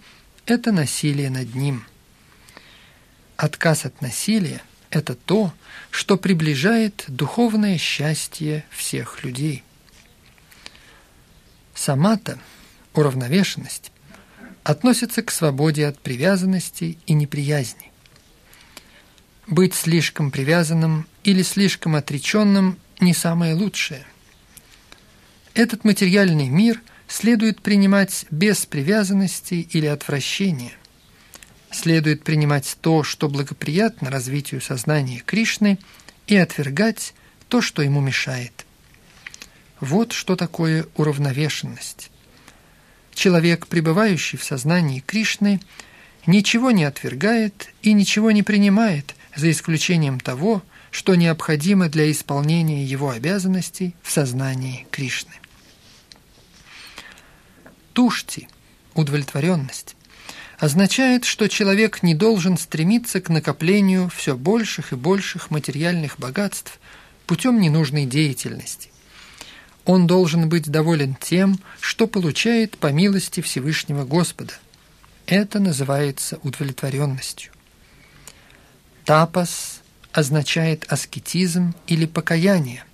это 0.46 0.72
насилие 0.72 1.29
над 1.29 1.55
ним. 1.55 1.85
Отказ 3.37 3.85
от 3.85 4.01
насилия– 4.01 4.62
это 4.90 5.14
то, 5.14 5.53
что 5.90 6.16
приближает 6.16 7.05
духовное 7.09 7.77
счастье 7.77 8.64
всех 8.70 9.22
людей. 9.22 9.62
Самата, 11.75 12.38
уравновешенность, 12.94 13.92
относится 14.64 15.22
к 15.22 15.31
свободе 15.31 15.87
от 15.87 15.99
привязанности 15.99 16.96
и 17.07 17.12
неприязни. 17.12 17.92
Быть 19.46 19.75
слишком 19.75 20.31
привязанным 20.31 21.07
или 21.22 21.42
слишком 21.42 21.96
отреченным 21.96 22.79
не 22.99 23.12
самое 23.12 23.55
лучшее. 23.55 24.07
Этот 25.53 25.85
материальный 25.85 26.49
мир 26.49 26.81
следует 27.09 27.62
принимать 27.62 28.27
без 28.31 28.66
привязанности 28.66 29.66
или 29.71 29.87
отвращения. 29.87 30.73
Следует 31.71 32.25
принимать 32.25 32.77
то, 32.81 33.03
что 33.03 33.29
благоприятно 33.29 34.11
развитию 34.11 34.61
сознания 34.61 35.23
Кришны, 35.25 35.79
и 36.27 36.37
отвергать 36.37 37.14
то, 37.49 37.61
что 37.61 37.83
ему 37.83 38.01
мешает. 38.01 38.66
Вот 39.81 40.12
что 40.12 40.37
такое 40.37 40.87
уравновешенность. 40.97 42.11
Человек, 43.14 43.66
пребывающий 43.66 44.38
в 44.38 44.45
сознании 44.45 45.01
Кришны, 45.01 45.61
ничего 46.27 46.71
не 46.71 46.85
отвергает 46.85 47.69
и 47.83 47.92
ничего 47.92 48.31
не 48.31 48.42
принимает, 48.42 49.14
за 49.35 49.51
исключением 49.51 50.19
того, 50.19 50.62
что 50.90 51.14
необходимо 51.14 51.88
для 51.88 52.11
исполнения 52.11 52.85
его 52.85 53.11
обязанностей 53.11 53.95
в 54.03 54.11
сознании 54.11 54.87
Кришны. 54.90 55.33
Тушти– 57.97 58.47
удовлетворенность 58.95 59.97
означает, 60.59 61.25
что 61.25 61.49
человек 61.49 62.03
не 62.03 62.15
должен 62.15 62.59
стремиться 62.59 63.23
к 63.23 63.31
накоплению 63.31 64.11
все 64.15 64.37
больших 64.37 64.93
и 64.93 64.97
больших 64.97 65.51
материальных 65.51 66.19
богатств 66.19 66.79
путем 67.27 67.59
ненужной 67.59 68.05
деятельности. 68.05 68.91
Он 69.87 70.07
должен 70.07 70.51
быть 70.51 70.69
доволен 70.69 71.15
тем, 71.19 71.59
что 71.81 72.07
получает 72.07 72.77
по 72.77 72.89
милости 72.93 73.41
Всевышнего 73.41 74.05
Господа. 74.05 74.53
Это 75.25 75.59
называется 75.59 76.39
удовлетворенностью. 76.43 77.51
Тапас 79.07 79.81
означает 80.13 80.85
аскетизм 80.93 81.75
или 81.87 82.05
покаяние. 82.05 82.85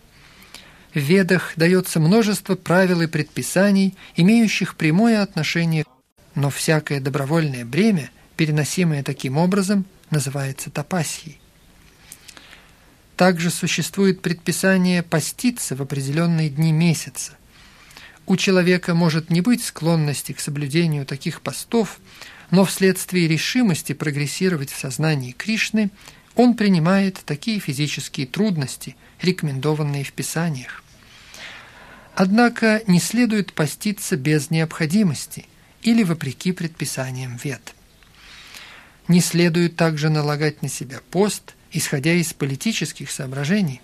В 0.94 0.98
Ведах 0.98 1.55
дается 1.57 2.00
множество 2.00 2.55
правил 2.55 3.00
и 3.00 3.07
предписаний, 3.07 3.96
имеющих 4.14 4.76
прямое 4.76 5.22
отношение, 5.22 5.85
но 6.35 6.50
всякое 6.50 7.00
добровольное 7.00 7.64
бремя, 7.64 8.11
переносимое 8.37 9.02
таким 9.02 9.38
образом, 9.38 9.87
называется 10.11 10.70
тапасией. 10.70 11.38
Также 13.16 13.50
существует 13.50 14.20
предписание 14.20 15.02
поститься 15.02 15.76
в 15.76 15.83
определенные 15.83 16.50
дни 16.50 16.72
месяца. 16.72 17.33
У 18.26 18.37
человека 18.37 18.94
может 18.94 19.31
не 19.31 19.40
быть 19.40 19.64
склонности 19.64 20.33
к 20.33 20.40
соблюдению 20.40 21.07
таких 21.07 21.40
постов, 21.40 22.00
но 22.50 22.64
вследствие 22.64 23.28
решимости 23.28 23.94
прогрессировать 23.94 24.70
в 24.70 24.78
сознании 24.78 25.33
Кришны 25.33 25.90
он 26.35 26.55
принимает 26.55 27.21
такие 27.25 27.61
физические 27.61 28.27
трудности, 28.27 28.97
рекомендованные 29.21 30.05
в 30.05 30.12
Писаниях. 30.12 30.83
Однако 32.14 32.83
не 32.87 33.01
следует 33.01 33.53
поститься 33.53 34.16
без 34.16 34.51
необходимости 34.51 35.47
или 35.83 36.03
вопреки 36.03 36.53
предписаниям 36.53 37.37
вет. 37.37 37.75
Не 39.09 39.21
следует 39.21 39.77
также 39.77 40.11
налагать 40.11 40.62
на 40.62 40.68
себя 40.68 41.01
пост, 41.11 41.55
исходя 41.71 42.12
из 42.12 42.33
политических 42.33 43.11
соображений. 43.11 43.81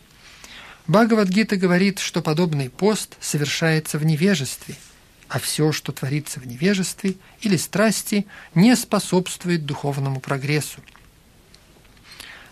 Бхагавадгита 0.87 1.57
говорит, 1.57 1.99
что 1.99 2.23
подобный 2.23 2.71
пост 2.71 3.17
совершается 3.21 3.99
в 3.99 4.05
невежестве– 4.05 4.75
а 5.29 5.39
все, 5.39 5.73
что 5.73 5.93
творится 5.93 6.41
в 6.41 6.47
невежестве 6.47 7.17
или 7.41 7.57
страсти, 7.57 8.27
не 8.55 8.75
способствует 8.77 9.67
духовному 9.67 10.21
прогрессу. 10.21 10.81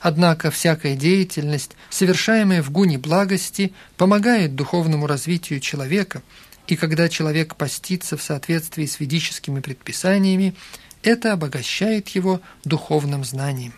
Однако 0.08 0.52
всякая 0.52 0.94
деятельность, 0.94 1.72
совершаемая 1.90 2.62
в 2.62 2.70
гуне 2.70 2.96
благости, 2.96 3.72
помогает 3.96 4.54
духовному 4.54 5.08
развитию 5.08 5.58
человека, 5.58 6.22
и 6.68 6.76
когда 6.76 7.08
человек 7.08 7.56
постится 7.56 8.16
в 8.16 8.22
соответствии 8.22 8.86
с 8.86 9.00
ведическими 9.00 9.58
предписаниями, 9.58 10.54
это 11.02 11.32
обогащает 11.32 12.06
его 12.10 12.40
духовным 12.64 13.24
знанием. 13.24 13.72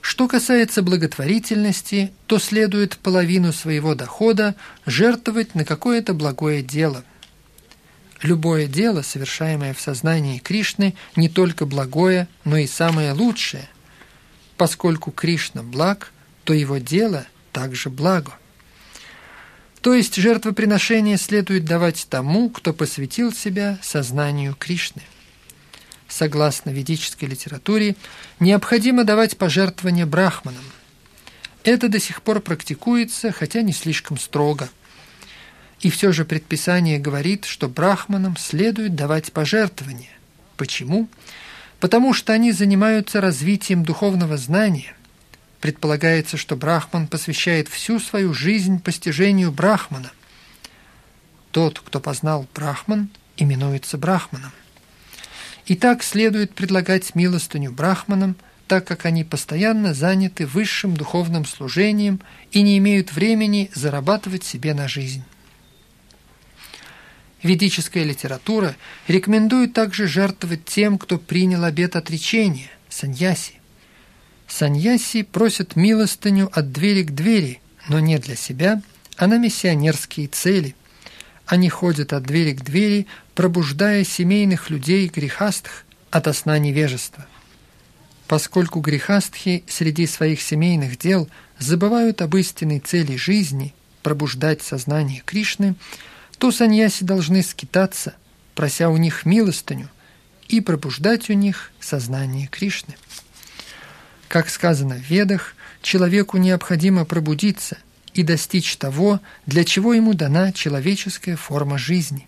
Что 0.00 0.26
касается 0.26 0.82
благотворительности, 0.82 2.10
то 2.26 2.40
следует 2.40 2.98
половину 2.98 3.52
своего 3.52 3.94
дохода 3.94 4.56
жертвовать 4.86 5.54
на 5.54 5.64
какое-то 5.64 6.14
благое 6.14 6.64
дело. 6.64 7.04
Любое 8.22 8.66
дело, 8.66 9.02
совершаемое 9.02 9.72
в 9.72 9.80
сознании 9.80 10.38
Кришны, 10.38 10.96
не 11.14 11.28
только 11.28 11.64
благое, 11.64 12.26
но 12.44 12.56
и 12.56 12.66
самое 12.66 13.12
лучшее. 13.12 13.68
Поскольку 14.56 15.10
Кришна 15.10 15.62
благ, 15.62 16.12
то 16.44 16.52
его 16.52 16.78
дело 16.78 17.26
также 17.52 17.90
благо. 17.90 18.32
То 19.80 19.94
есть 19.94 20.16
жертвоприношение 20.16 21.16
следует 21.16 21.64
давать 21.64 22.06
тому, 22.08 22.50
кто 22.50 22.72
посвятил 22.72 23.32
себя 23.32 23.78
сознанию 23.82 24.54
Кришны 24.58 25.02
согласно 26.08 26.70
ведической 26.70 27.28
литературе, 27.28 27.96
необходимо 28.40 29.04
давать 29.04 29.36
пожертвования 29.36 30.06
брахманам. 30.06 30.64
Это 31.64 31.88
до 31.88 31.98
сих 31.98 32.22
пор 32.22 32.40
практикуется, 32.40 33.32
хотя 33.32 33.62
не 33.62 33.72
слишком 33.72 34.18
строго. 34.18 34.68
И 35.80 35.90
все 35.90 36.12
же 36.12 36.24
предписание 36.24 36.98
говорит, 36.98 37.44
что 37.44 37.68
брахманам 37.68 38.36
следует 38.36 38.94
давать 38.94 39.32
пожертвования. 39.32 40.10
Почему? 40.56 41.08
Потому 41.80 42.14
что 42.14 42.32
они 42.32 42.52
занимаются 42.52 43.20
развитием 43.20 43.84
духовного 43.84 44.36
знания. 44.36 44.94
Предполагается, 45.60 46.36
что 46.36 46.56
брахман 46.56 47.06
посвящает 47.06 47.68
всю 47.68 48.00
свою 48.00 48.32
жизнь 48.32 48.80
постижению 48.80 49.52
брахмана. 49.52 50.12
Тот, 51.50 51.80
кто 51.80 52.00
познал 52.00 52.46
брахман, 52.54 53.08
именуется 53.36 53.98
брахманом. 53.98 54.52
И 55.66 55.74
так 55.74 56.02
следует 56.02 56.54
предлагать 56.54 57.14
милостыню 57.14 57.72
брахманам, 57.72 58.36
так 58.68 58.86
как 58.86 59.04
они 59.04 59.24
постоянно 59.24 59.94
заняты 59.94 60.46
высшим 60.46 60.96
духовным 60.96 61.44
служением 61.44 62.20
и 62.52 62.62
не 62.62 62.78
имеют 62.78 63.12
времени 63.12 63.70
зарабатывать 63.74 64.44
себе 64.44 64.74
на 64.74 64.88
жизнь. 64.88 65.24
Ведическая 67.46 68.02
литература 68.02 68.74
рекомендует 69.06 69.72
также 69.72 70.08
жертвовать 70.08 70.64
тем, 70.64 70.98
кто 70.98 71.16
принял 71.16 71.62
обет 71.62 71.94
отречения– 71.94 72.68
саньяси. 72.88 73.52
Саньяси 74.48 75.22
просят 75.22 75.76
милостыню 75.76 76.50
от 76.52 76.72
двери 76.72 77.04
к 77.04 77.12
двери, 77.12 77.60
но 77.88 78.00
не 78.00 78.18
для 78.18 78.34
себя, 78.34 78.82
а 79.16 79.28
на 79.28 79.38
миссионерские 79.38 80.26
цели– 80.26 80.74
они 81.46 81.68
ходят 81.68 82.12
от 82.12 82.24
двери 82.24 82.52
к 82.54 82.64
двери, 82.64 83.06
пробуждая 83.36 84.02
семейных 84.02 84.68
людей 84.68 85.06
грехастых 85.06 85.84
от 86.10 86.36
сна 86.36 86.58
невежества. 86.58 87.28
Поскольку 88.26 88.80
грехастхи 88.80 89.62
среди 89.68 90.08
своих 90.08 90.42
семейных 90.42 90.98
дел 90.98 91.28
забывают 91.60 92.22
об 92.22 92.34
истинной 92.34 92.80
цели 92.80 93.14
жизни– 93.14 93.72
пробуждать 94.02 94.62
сознание 94.62 95.22
Кришны, 95.24 95.76
то 96.38 96.50
саньяси 96.50 97.04
должны 97.04 97.42
скитаться, 97.42 98.14
прося 98.54 98.88
у 98.88 98.96
них 98.96 99.24
милостыню, 99.24 99.88
и 100.48 100.60
пробуждать 100.60 101.30
у 101.30 101.32
них 101.32 101.72
сознание 101.80 102.46
Кришны. 102.46 102.96
Как 104.28 104.48
сказано 104.48 104.96
в 104.96 105.10
Ведах, 105.10 105.54
человеку 105.82 106.36
необходимо 106.36 107.04
пробудиться, 107.04 107.78
и 108.16 108.22
достичь 108.22 108.76
того, 108.76 109.20
для 109.44 109.62
чего 109.64 109.92
ему 109.92 110.14
дана 110.14 110.50
человеческая 110.52 111.36
форма 111.36 111.76
жизни. 111.76 112.26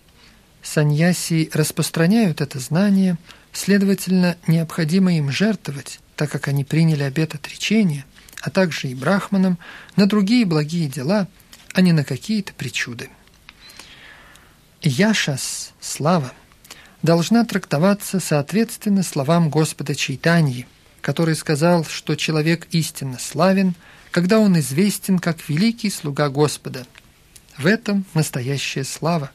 Саньяси 0.63 1.51
распространяют 1.55 2.43
это 2.43 2.59
знание, 2.59 3.17
следовательно, 3.55 4.37
необходимо 4.47 5.15
им 5.15 5.31
жертвовать, 5.31 6.01
так 6.15 6.31
как 6.31 6.49
они 6.49 6.65
приняли 6.65 7.05
обет 7.05 7.35
отречения, 7.35 8.05
а 8.43 8.51
также 8.51 8.89
и 8.89 8.95
брахманам, 8.95 9.59
на 9.97 10.07
другие 10.07 10.45
благие 10.45 10.89
дела, 10.89 11.27
а 11.73 11.81
не 11.81 11.93
на 11.93 12.05
какие-то 12.05 12.53
причуды. 12.53 13.09
Яшас, 14.83 15.73
слава, 15.81 16.33
должна 17.03 17.45
трактоваться 17.45 18.21
соответственно 18.21 19.03
словам 19.03 19.51
Господа 19.51 19.95
Чайтаньи, 19.95 20.67
который 21.01 21.37
сказал, 21.37 21.85
что 21.85 22.15
человек 22.17 22.67
истинно 22.71 23.19
славен– 23.19 23.75
когда 24.11 24.39
он 24.39 24.59
известен 24.59 25.19
как 25.19 25.49
великий 25.49 25.91
слуга 25.91 26.29
Господа. 26.29 26.87
В 27.57 27.67
этом 27.67 28.05
настоящая 28.15 28.85
слава. 28.85 29.31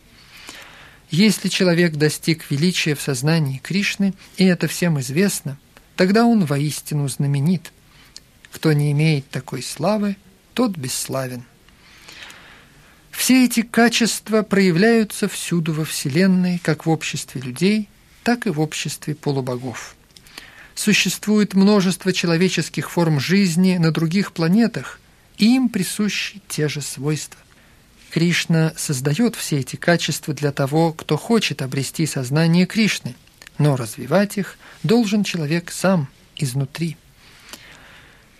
Если 1.09 1.49
человек 1.49 1.93
достиг 1.93 2.49
величия 2.49 2.95
в 2.95 3.01
сознании 3.01 3.59
Кришны, 3.59 4.13
и 4.37 4.45
это 4.45 4.67
всем 4.67 4.99
известно, 4.99 5.59
тогда 5.95 6.25
он 6.25 6.45
воистину 6.45 7.07
знаменит. 7.07 7.71
Кто 8.51 8.73
не 8.73 8.91
имеет 8.91 9.29
такой 9.29 9.61
славы, 9.61 10.17
тот 10.53 10.71
бесславен. 10.71 11.43
Все 13.13 13.45
эти 13.45 13.61
качества 13.61 14.41
проявляются 14.41 15.29
всюду 15.29 15.71
во 15.71 15.85
Вселенной, 15.85 16.59
как 16.61 16.85
в 16.85 16.89
обществе 16.89 17.39
людей, 17.39 17.87
так 18.23 18.47
и 18.47 18.49
в 18.49 18.59
обществе 18.59 19.15
полубогов. 19.15 19.95
Существует 20.75 21.53
множество 21.53 22.11
человеческих 22.11 22.89
форм 22.89 23.19
жизни 23.19 23.77
на 23.77 23.91
других 23.91 24.33
планетах, 24.33 24.99
и 25.37 25.55
им 25.55 25.69
присущи 25.69 26.41
те 26.49 26.67
же 26.67 26.81
свойства. 26.81 27.39
Кришна 28.09 28.73
создает 28.75 29.35
все 29.35 29.59
эти 29.59 29.75
качества 29.75 30.33
для 30.33 30.51
того, 30.51 30.91
кто 30.91 31.15
хочет 31.15 31.61
обрести 31.61 32.05
сознание 32.05 32.65
Кришны, 32.65 33.15
но 33.57 33.75
развивать 33.75 34.37
их 34.37 34.57
должен 34.81 35.23
человек 35.23 35.71
сам, 35.71 36.09
изнутри. 36.35 36.97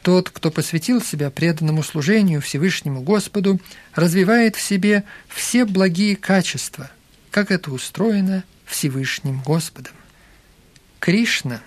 Тот, 0.04 0.30
кто 0.30 0.52
посвятил 0.52 1.02
себя 1.02 1.32
преданному 1.32 1.82
служению 1.82 2.42
Всевышнему 2.42 3.02
Господу, 3.02 3.62
развивает 3.96 4.58
в 4.58 4.62
себе 4.62 5.06
все 5.30 5.64
благие 5.64 6.18
качества, 6.18 6.92
как 7.32 7.52
это 7.52 7.72
устроено 7.72 8.44
Всевышним 8.66 9.42
Господом. 9.42 9.94
Кришна 11.00 11.62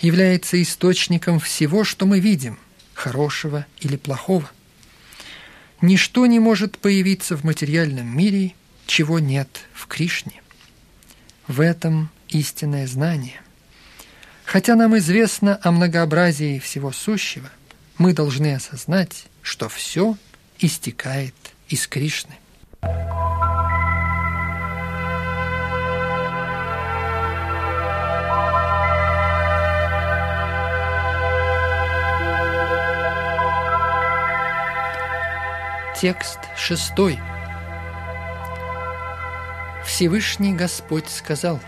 является 0.00 0.60
источником 0.62 1.38
всего, 1.38 1.84
что 1.84 2.06
мы 2.06 2.18
видим, 2.18 2.58
хорошего 2.94 3.66
или 3.80 3.96
плохого. 3.96 4.50
Ничто 5.82 6.24
не 6.24 6.38
может 6.38 6.78
появиться 6.78 7.36
в 7.36 7.44
материальном 7.44 8.06
мире, 8.16 8.54
чего 8.86 9.18
нет 9.18 9.66
в 9.74 9.86
Кришне. 9.86 10.40
В 11.46 11.60
этом 11.60 12.08
истинное 12.28 12.86
знание. 12.86 13.42
Хотя 14.46 14.76
нам 14.76 14.96
известно 14.96 15.60
о 15.62 15.72
многообразии 15.72 16.58
всего 16.58 16.90
сущего– 16.90 17.50
мы 18.02 18.14
должны 18.14 18.56
осознать, 18.56 19.26
что 19.42 19.68
все 19.68 20.16
истекает 20.58 21.36
из 21.68 21.86
Кришны. 21.86 22.34
Текст 36.00 36.40
шестой. 36.56 37.20
Всевышний 39.86 40.54
Господь 40.54 41.08
сказал, 41.08 41.60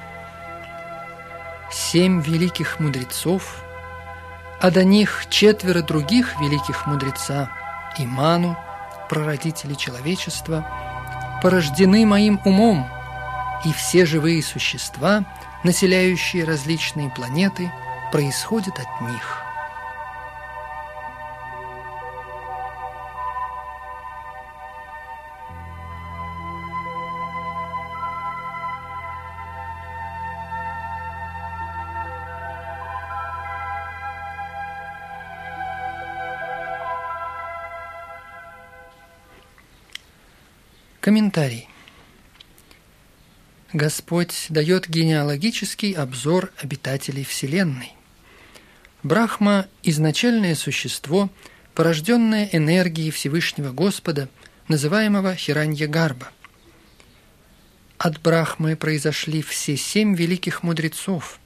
«Семь 1.70 2.20
великих 2.20 2.80
мудрецов– 2.80 3.60
а 4.64 4.70
до 4.70 4.82
них 4.82 5.26
четверо 5.28 5.82
других 5.82 6.40
великих 6.40 6.86
мудреца, 6.86 7.50
Иману, 7.98 8.56
прародители 9.10 9.74
человечества, 9.74 10.66
порождены 11.42 12.06
моим 12.06 12.40
умом, 12.46 12.88
и 13.66 13.72
все 13.74 14.06
живые 14.06 14.42
существа, 14.42 15.26
населяющие 15.64 16.44
различные 16.44 17.10
планеты, 17.10 17.70
происходят 18.10 18.78
от 18.78 19.02
них. 19.02 19.43
Комментарий. 41.04 41.68
Господь 43.74 44.46
дает 44.48 44.88
генеалогический 44.88 45.92
обзор 45.92 46.50
обитателей 46.56 47.24
Вселенной. 47.24 47.92
Брахма– 49.02 49.66
изначальное 49.82 50.54
существо, 50.54 51.28
порожденное 51.74 52.48
энергией 52.52 53.10
Всевышнего 53.10 53.70
Господа, 53.70 54.30
называемого 54.68 55.34
Хиранья 55.34 55.88
Гарба. 55.88 56.30
От 57.98 58.22
Брахмы 58.22 58.74
произошли 58.74 59.42
все 59.42 59.76
семь 59.76 60.16
великих 60.16 60.62
мудрецов, 60.62 61.38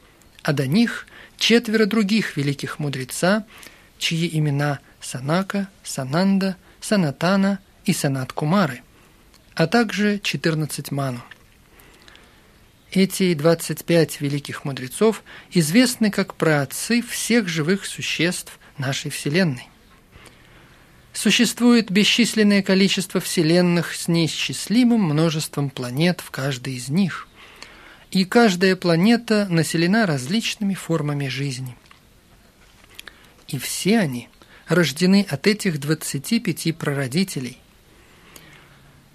а 0.44 0.52
до 0.52 0.68
них 0.68 1.08
четверо 1.36 1.86
других 1.86 2.36
великих 2.36 2.78
мудреца, 2.78 3.44
чьи 3.98 4.30
имена 4.38 4.78
Санака, 5.00 5.68
Сананда, 5.82 6.56
Санатана 6.80 7.58
и 7.84 7.92
Санат 7.92 8.32
Кумары– 8.32 8.82
а 9.58 9.66
также 9.66 10.20
14 10.20 10.92
ману. 10.92 11.20
Эти 12.92 13.34
25 13.34 14.20
великих 14.20 14.64
мудрецов 14.64 15.24
известны 15.50 16.12
как 16.12 16.36
праотцы 16.36 17.02
всех 17.02 17.48
живых 17.48 17.84
существ 17.84 18.60
нашей 18.78 19.10
Вселенной. 19.10 19.68
Существует 21.12 21.90
бесчисленное 21.90 22.62
количество 22.62 23.20
вселенных 23.20 23.96
с 23.96 24.06
неисчислимым 24.06 25.02
множеством 25.02 25.70
планет 25.70 26.20
в 26.20 26.30
каждой 26.30 26.74
из 26.74 26.88
них, 26.88 27.26
и 28.12 28.24
каждая 28.24 28.76
планета 28.76 29.48
населена 29.50 30.06
различными 30.06 30.74
формами 30.74 31.26
жизни. 31.26 31.76
И 33.48 33.58
все 33.58 33.98
они 33.98 34.28
рождены 34.68 35.26
от 35.28 35.48
этих 35.48 35.80
25 35.80 36.78
прародителей– 36.78 37.58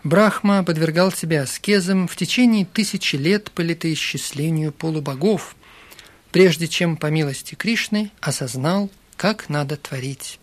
Брахма 0.04 0.66
подвергал 0.66 1.14
себя 1.14 1.44
аскезам 1.44 2.10
в 2.10 2.16
течение 2.18 2.66
тысячи 2.66 3.16
лет 3.16 3.52
по 3.52 3.62
летоисчислению 3.62 4.74
полубогов, 4.74 5.56
прежде 6.32 6.68
чем, 6.68 6.98
по 6.98 7.08
милости 7.08 7.56
Кришны, 7.56 8.12
осознал, 8.20 8.90
как 9.16 9.48
надо 9.48 9.78
творить. 9.78 10.40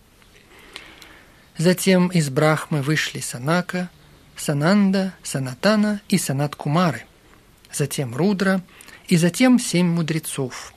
Затем 1.57 2.07
из 2.07 2.29
Брахмы 2.31 2.81
вышли 2.81 3.19
Санака, 3.19 3.91
Сананда, 4.35 5.13
Санатана 5.21 6.01
и 6.09 6.17
Санат-Кумары, 6.17 7.01
затем 7.71 8.15
Рудра 8.15 8.63
и 9.07 9.15
затем 9.15 9.59
семь 9.59 9.87
мудрецов. 9.87 10.73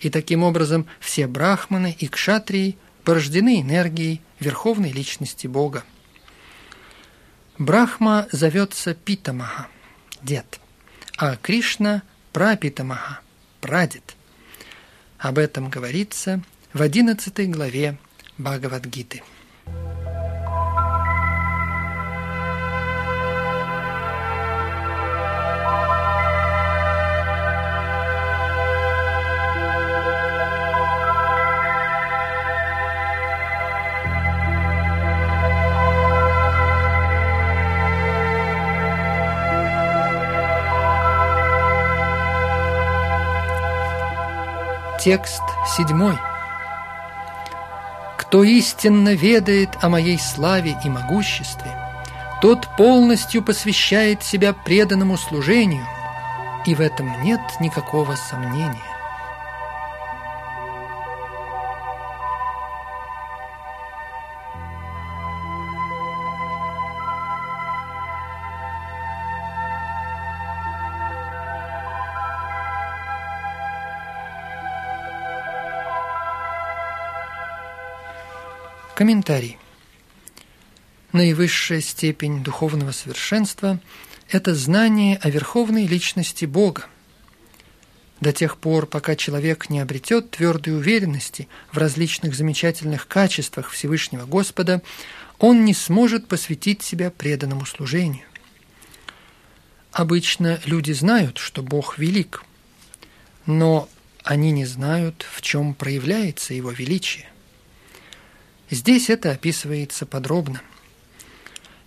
И 0.00 0.10
таким 0.10 0.42
образом 0.42 0.86
все 0.98 1.28
брахманы 1.28 1.96
и 1.96 2.08
кшатрии 2.08 2.76
порождены 3.04 3.60
энергией 3.60 4.20
Верховной 4.40 4.90
Личности 4.90 5.46
Бога. 5.46 5.84
Брахма 7.58 8.26
зовется 8.32 8.94
Питамаха, 8.94 9.68
дед, 10.22 10.60
а 11.16 11.36
Кришна– 11.36 12.02
Прапитамаха, 12.34 13.20
прадед. 13.60 14.16
Об 15.18 15.38
этом 15.38 15.70
говорится 15.70 16.42
в 16.72 16.82
11 16.82 17.48
главе 17.48 17.96
Бхагавадгиты. 18.38 19.22
Текст 45.04 45.42
седьмой. 45.76 46.16
Кто 48.16 48.42
истинно 48.42 49.12
ведает 49.12 49.68
о 49.82 49.90
моей 49.90 50.18
славе 50.18 50.78
и 50.82 50.88
могуществе, 50.88 51.70
тот 52.40 52.66
полностью 52.78 53.42
посвящает 53.42 54.22
себя 54.22 54.54
преданному 54.54 55.18
служению, 55.18 55.86
и 56.64 56.74
в 56.74 56.80
этом 56.80 57.22
нет 57.22 57.42
никакого 57.60 58.14
сомнения. 58.14 58.93
Комментарий. 78.94 79.58
Наивысшая 81.10 81.80
степень 81.80 82.44
духовного 82.44 82.92
совершенства– 82.92 83.80
это 84.30 84.54
знание 84.54 85.16
о 85.16 85.30
верховной 85.30 85.88
личности 85.88 86.44
Бога. 86.44 86.86
До 88.20 88.32
тех 88.32 88.56
пор, 88.56 88.86
пока 88.86 89.16
человек 89.16 89.68
не 89.68 89.80
обретет 89.80 90.30
твердой 90.30 90.76
уверенности 90.76 91.48
в 91.72 91.78
различных 91.78 92.36
замечательных 92.36 93.08
качествах 93.08 93.70
Всевышнего 93.70 94.26
Господа, 94.26 94.80
он 95.40 95.64
не 95.64 95.74
сможет 95.74 96.28
посвятить 96.28 96.82
себя 96.82 97.10
преданному 97.10 97.66
служению. 97.66 98.26
Обычно 99.90 100.60
люди 100.66 100.92
знают, 100.92 101.38
что 101.38 101.64
Бог 101.64 101.98
велик, 101.98 102.44
но 103.44 103.88
они 104.22 104.52
не 104.52 104.66
знают, 104.66 105.26
в 105.28 105.42
чем 105.42 105.74
проявляется 105.74 106.54
Его 106.54 106.70
величие. 106.70 107.28
Здесь 108.70 109.10
это 109.10 109.30
описывается 109.30 110.06
подробно. 110.06 110.62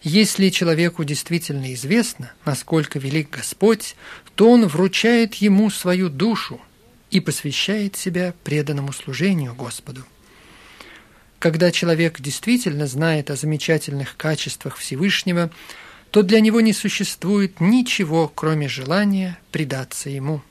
Если 0.03 0.49
человеку 0.49 1.03
действительно 1.03 1.73
известно, 1.73 2.32
насколько 2.45 2.99
велик 2.99 3.30
Господь, 3.32 3.95
то 4.36 4.51
он 4.51 4.67
вручает 4.67 5.36
ему 5.36 5.69
свою 5.69 6.09
душу 6.09 6.61
и 7.09 7.19
посвящает 7.19 7.95
себя 7.95 8.34
преданному 8.43 8.93
служению 8.93 9.55
Господу. 9.55 10.05
Когда 11.39 11.71
человек 11.71 12.19
действительно 12.19 12.88
знает 12.88 13.30
о 13.32 13.36
замечательных 13.36 14.15
качествах 14.17 14.78
Всевышнего– 14.78 15.51
то 16.11 16.23
для 16.23 16.39
него 16.39 16.61
не 16.61 16.73
существует 16.73 17.59
ничего, 17.59 18.32
кроме 18.34 18.67
желания 18.67 19.38
предаться 19.51 20.09
ему. 20.09 20.41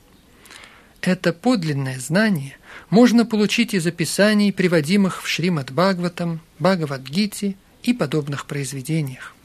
Это 1.01 1.33
подлинное 1.33 1.99
знание 1.99 2.57
можно 2.89 3.25
получить 3.25 3.73
из 3.73 3.85
описаний, 3.85 4.53
приводимых 4.53 5.23
в 5.23 5.27
Шримад 5.27 5.71
Бхагаватам, 5.71 6.41
Бхагавадгите 6.59 7.55
и 7.83 7.93
подобных 7.93 8.45
произведениях. 8.45 9.35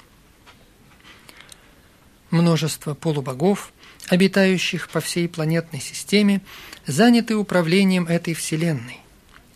Множество 2.30 2.95
полубогов, 2.95 3.72
обитающих 4.09 4.88
по 4.88 5.01
всей 5.01 5.28
планетной 5.28 5.80
системе, 5.80 6.40
заняты 6.86 7.36
управлением 7.36 8.07
этой 8.07 8.34
Вселенной. 8.34 9.01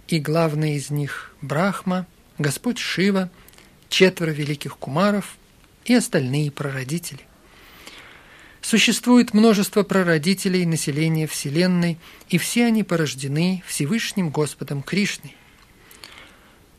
И 0.08 0.20
главный 0.20 0.76
из 0.76 0.90
них– 0.90 1.32
Брахма, 1.40 2.06
Господь 2.38 2.78
Шива, 2.78 3.30
четверо 3.88 4.30
великих 4.30 4.76
кумаров– 4.76 5.36
и 5.86 5.94
остальные 5.94 6.50
прародители. 6.50 7.20
Существует 8.66 9.32
множество 9.32 9.84
прародителей 9.84 10.66
населения 10.66 11.28
Вселенной, 11.28 11.98
и 12.28 12.36
все 12.36 12.66
они 12.66 12.82
порождены 12.82 13.62
Всевышним 13.64 14.30
Господом 14.30 14.82
Кришной. 14.82 15.36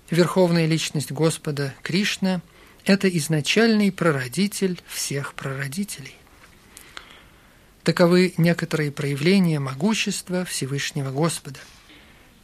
Верховная 0.09 0.65
личность 0.65 1.13
Господа 1.13 1.73
Кришна– 1.83 2.41
это 2.83 3.07
изначальный 3.07 3.93
прародитель 3.93 4.81
всех 4.87 5.33
прародителей. 5.33 6.13
Таковы 7.83 8.33
некоторые 8.35 8.91
проявления 8.91 9.61
могущества 9.61 10.43
Всевышнего 10.43 11.11
Господа. 11.11 11.61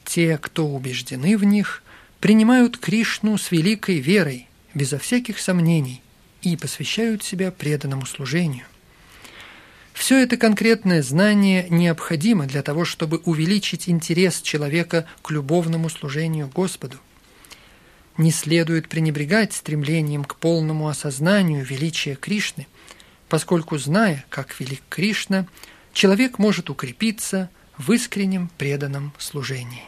Те, 0.05 0.37
кто 0.37 0.65
убеждены 0.65 1.37
в 1.37 1.43
них, 1.43 1.83
принимают 2.21 2.77
Кришну 2.77 3.37
с 3.37 3.51
великой 3.51 3.99
верой, 3.99 4.47
безо 4.73 4.99
всяких 4.99 5.37
сомнений, 5.37 6.01
и 6.41 6.55
посвящают 6.55 7.25
себя 7.25 7.51
преданному 7.51 8.05
служению. 8.05 8.67
Все 9.93 10.23
это 10.23 10.37
конкретное 10.37 11.01
знание 11.01 11.67
необходимо 11.69 12.45
для 12.47 12.63
того, 12.63 12.83
чтобы 12.83 13.19
увеличить 13.25 13.87
интерес 13.87 14.41
человека 14.41 15.05
к 15.21 15.29
любовному 15.29 15.87
служению 15.87 16.47
Господу. 16.47 16.97
Не 18.17 18.31
следует 18.31 18.89
пренебрегать 18.89 19.53
стремлением 19.53 20.23
к 20.23 20.35
полному 20.35 20.87
осознанию 20.87 21.63
величия 21.63 22.15
Кришны, 22.15 22.67
поскольку, 23.29 23.77
зная, 23.77 24.25
как 24.29 24.59
велик 24.59 24.81
Кришна, 24.89 25.47
человек 25.93 26.37
может 26.37 26.69
укрепиться 26.69 27.49
в 27.77 27.91
искреннем 27.91 28.49
преданном 28.57 29.13
служении. 29.17 29.83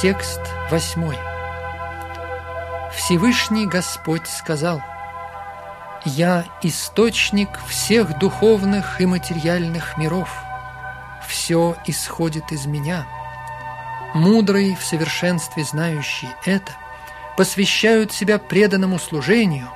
Текст 0.00 0.40
восьмой. 0.70 1.18
Всевышний 2.94 3.66
Господь 3.66 4.28
сказал, 4.28 4.80
«Я 6.04 6.44
источник 6.62 7.48
всех 7.66 8.16
духовных 8.20 9.00
и 9.00 9.06
материальных 9.06 9.98
миров. 9.98 10.32
Все 11.26 11.76
исходит 11.84 12.52
из 12.52 12.66
меня. 12.66 13.08
Мудрые, 14.14 14.76
в 14.76 14.84
совершенстве 14.84 15.64
знающие 15.64 16.30
это, 16.44 16.70
посвящают 17.36 18.12
себя 18.12 18.38
преданному 18.38 19.00
служению 19.00 19.68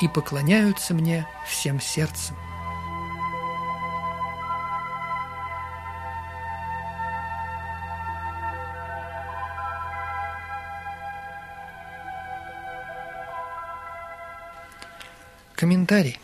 и 0.00 0.08
поклоняются 0.08 0.92
мне 0.92 1.24
всем 1.46 1.80
сердцем. 1.80 2.34
Комментарий. 15.58 16.20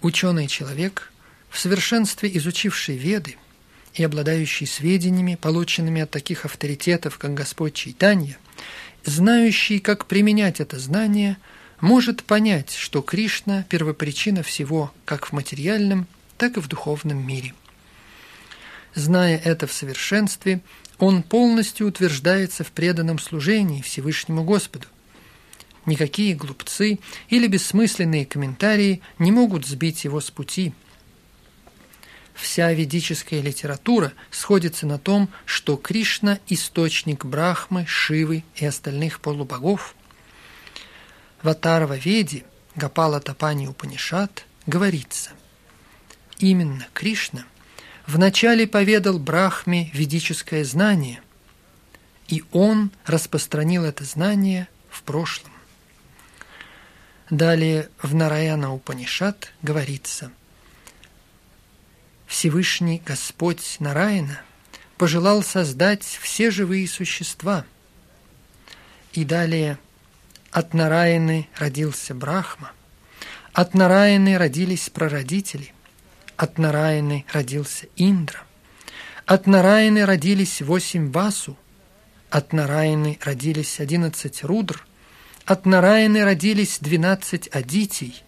Ученый 0.00 0.48
человек, 0.48 1.12
в 1.48 1.60
совершенстве 1.60 2.28
изучивший 2.36 2.96
Веды 2.96 3.36
и 3.94 4.02
обладающий 4.02 4.66
сведениями, 4.66 5.38
полученными 5.40 6.02
от 6.02 6.10
таких 6.10 6.44
авторитетов, 6.44 7.18
как 7.18 7.34
Господь 7.34 7.74
Чайтанья, 7.74 8.36
знающий, 9.04 9.78
как 9.78 10.06
применять 10.06 10.58
это 10.58 10.80
знание, 10.80 11.36
может 11.80 12.24
понять, 12.24 12.72
что 12.74 13.00
Кришна– 13.00 13.62
первопричина 13.68 14.42
всего 14.42 14.92
как 15.04 15.26
в 15.26 15.32
материальном, 15.32 16.08
так 16.38 16.56
и 16.56 16.60
в 16.60 16.66
духовном 16.66 17.24
мире. 17.24 17.54
Зная 18.96 19.38
это 19.38 19.68
в 19.68 19.72
совершенстве, 19.72 20.62
он 20.98 21.22
полностью 21.22 21.86
утверждается 21.86 22.64
в 22.64 22.72
преданном 22.72 23.20
служении 23.20 23.82
Всевышнему 23.82 24.42
Господу– 24.42 24.88
Никакие 25.84 26.34
глупцы 26.34 27.00
или 27.28 27.46
бессмысленные 27.48 28.24
комментарии 28.24 29.02
не 29.18 29.32
могут 29.32 29.66
сбить 29.66 30.04
его 30.04 30.20
с 30.20 30.30
пути. 30.30 30.72
Вся 32.34 32.72
ведическая 32.72 33.40
литература 33.40 34.12
сходится 34.30 34.86
на 34.86 34.98
том, 34.98 35.28
что 35.44 35.76
Кришна– 35.76 36.38
источник 36.48 37.24
Брахмы, 37.24 37.84
Шивы 37.86 38.44
и 38.56 38.64
остальных 38.64 39.20
полубогов. 39.20 39.94
В 41.42 41.48
Атарва 41.48 41.96
Веде 41.96 42.44
Гапала 42.74 43.20
Тапани 43.20 43.68
Упанишат 43.68 44.46
говорится 44.66 45.30
Именно 46.38 46.86
Кришна 46.94 47.44
вначале 48.06 48.66
поведал 48.66 49.18
Брахме 49.18 49.90
ведическое 49.92 50.64
знание, 50.64 51.20
и 52.28 52.42
он 52.52 52.90
распространил 53.06 53.84
это 53.84 54.04
знание 54.04 54.68
в 54.90 55.02
прошлом. 55.02 55.51
Далее 57.32 57.88
в 58.02 58.14
Нараяна 58.14 58.74
Упанишат 58.74 59.54
говорится 59.62 60.30
Всевышний 62.26 63.00
Господь 63.06 63.76
Нараяна 63.78 64.42
пожелал 64.98 65.42
создать 65.42 66.04
все 66.04 66.50
живые 66.50 66.86
существа. 66.86 67.64
И 69.14 69.24
далее 69.24 69.78
от 70.50 70.74
Нараяны 70.74 71.48
родился 71.56 72.14
Брахма, 72.14 72.72
от 73.54 73.72
Нараяны 73.72 74.36
родились 74.36 74.90
прародители, 74.90 75.72
от 76.36 76.58
Нараяны 76.58 77.24
родился 77.32 77.86
Индра, 77.96 78.42
от 79.24 79.46
Нараяны 79.46 80.04
родились 80.04 80.60
восемь 80.60 81.10
Васу, 81.10 81.56
от 82.28 82.52
Нараяны 82.52 83.18
родились 83.22 83.80
одиннадцать 83.80 84.44
Рудр– 84.44 84.86
от 85.44 85.66
Нараяны 85.66 86.24
родились 86.24 86.78
двенадцать 86.80 87.48
адитий. 87.48 88.22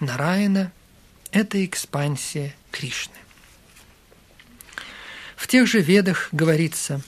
Нараяна– 0.00 0.72
это 1.32 1.64
экспансия 1.64 2.54
Кришны. 2.70 3.14
В 5.36 5.46
тех 5.46 5.66
же 5.66 5.80
ведах 5.80 6.28
говорится 6.32 7.00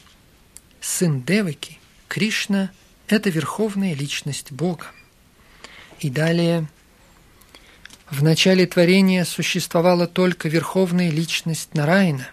«Сын 0.80 1.22
Деваки, 1.22 1.78
Кришна– 2.08 2.70
это 3.08 3.30
верховная 3.30 3.94
личность 3.94 4.52
Бога». 4.52 4.86
И 6.00 6.10
далее 6.10 6.68
в 8.10 8.22
начале 8.22 8.66
творения 8.66 9.24
существовала 9.24 10.06
только 10.06 10.48
верховная 10.48 11.10
личность 11.10 11.74
Нараяна. 11.74 12.28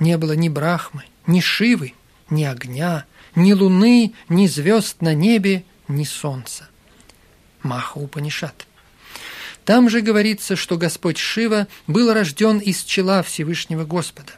Не 0.00 0.16
было 0.16 0.32
ни 0.32 0.48
Брахмы, 0.48 1.04
ни 1.26 1.40
Шивы, 1.40 1.94
ни 2.30 2.44
огня, 2.44 3.04
ни 3.36 3.52
луны, 3.52 4.14
ни 4.28 4.46
звезд 4.46 5.02
на 5.02 5.14
небе, 5.14 5.64
ни 5.94 6.04
солнца. 6.04 6.68
Маха 7.62 7.98
Упанишат. 7.98 8.66
Там 9.64 9.88
же 9.90 10.00
говорится, 10.00 10.56
что 10.56 10.76
Господь 10.76 11.18
Шива 11.18 11.68
был 11.86 12.12
рожден 12.12 12.58
из 12.58 12.82
чела 12.82 13.22
Всевышнего 13.22 13.84
Господа. 13.84 14.32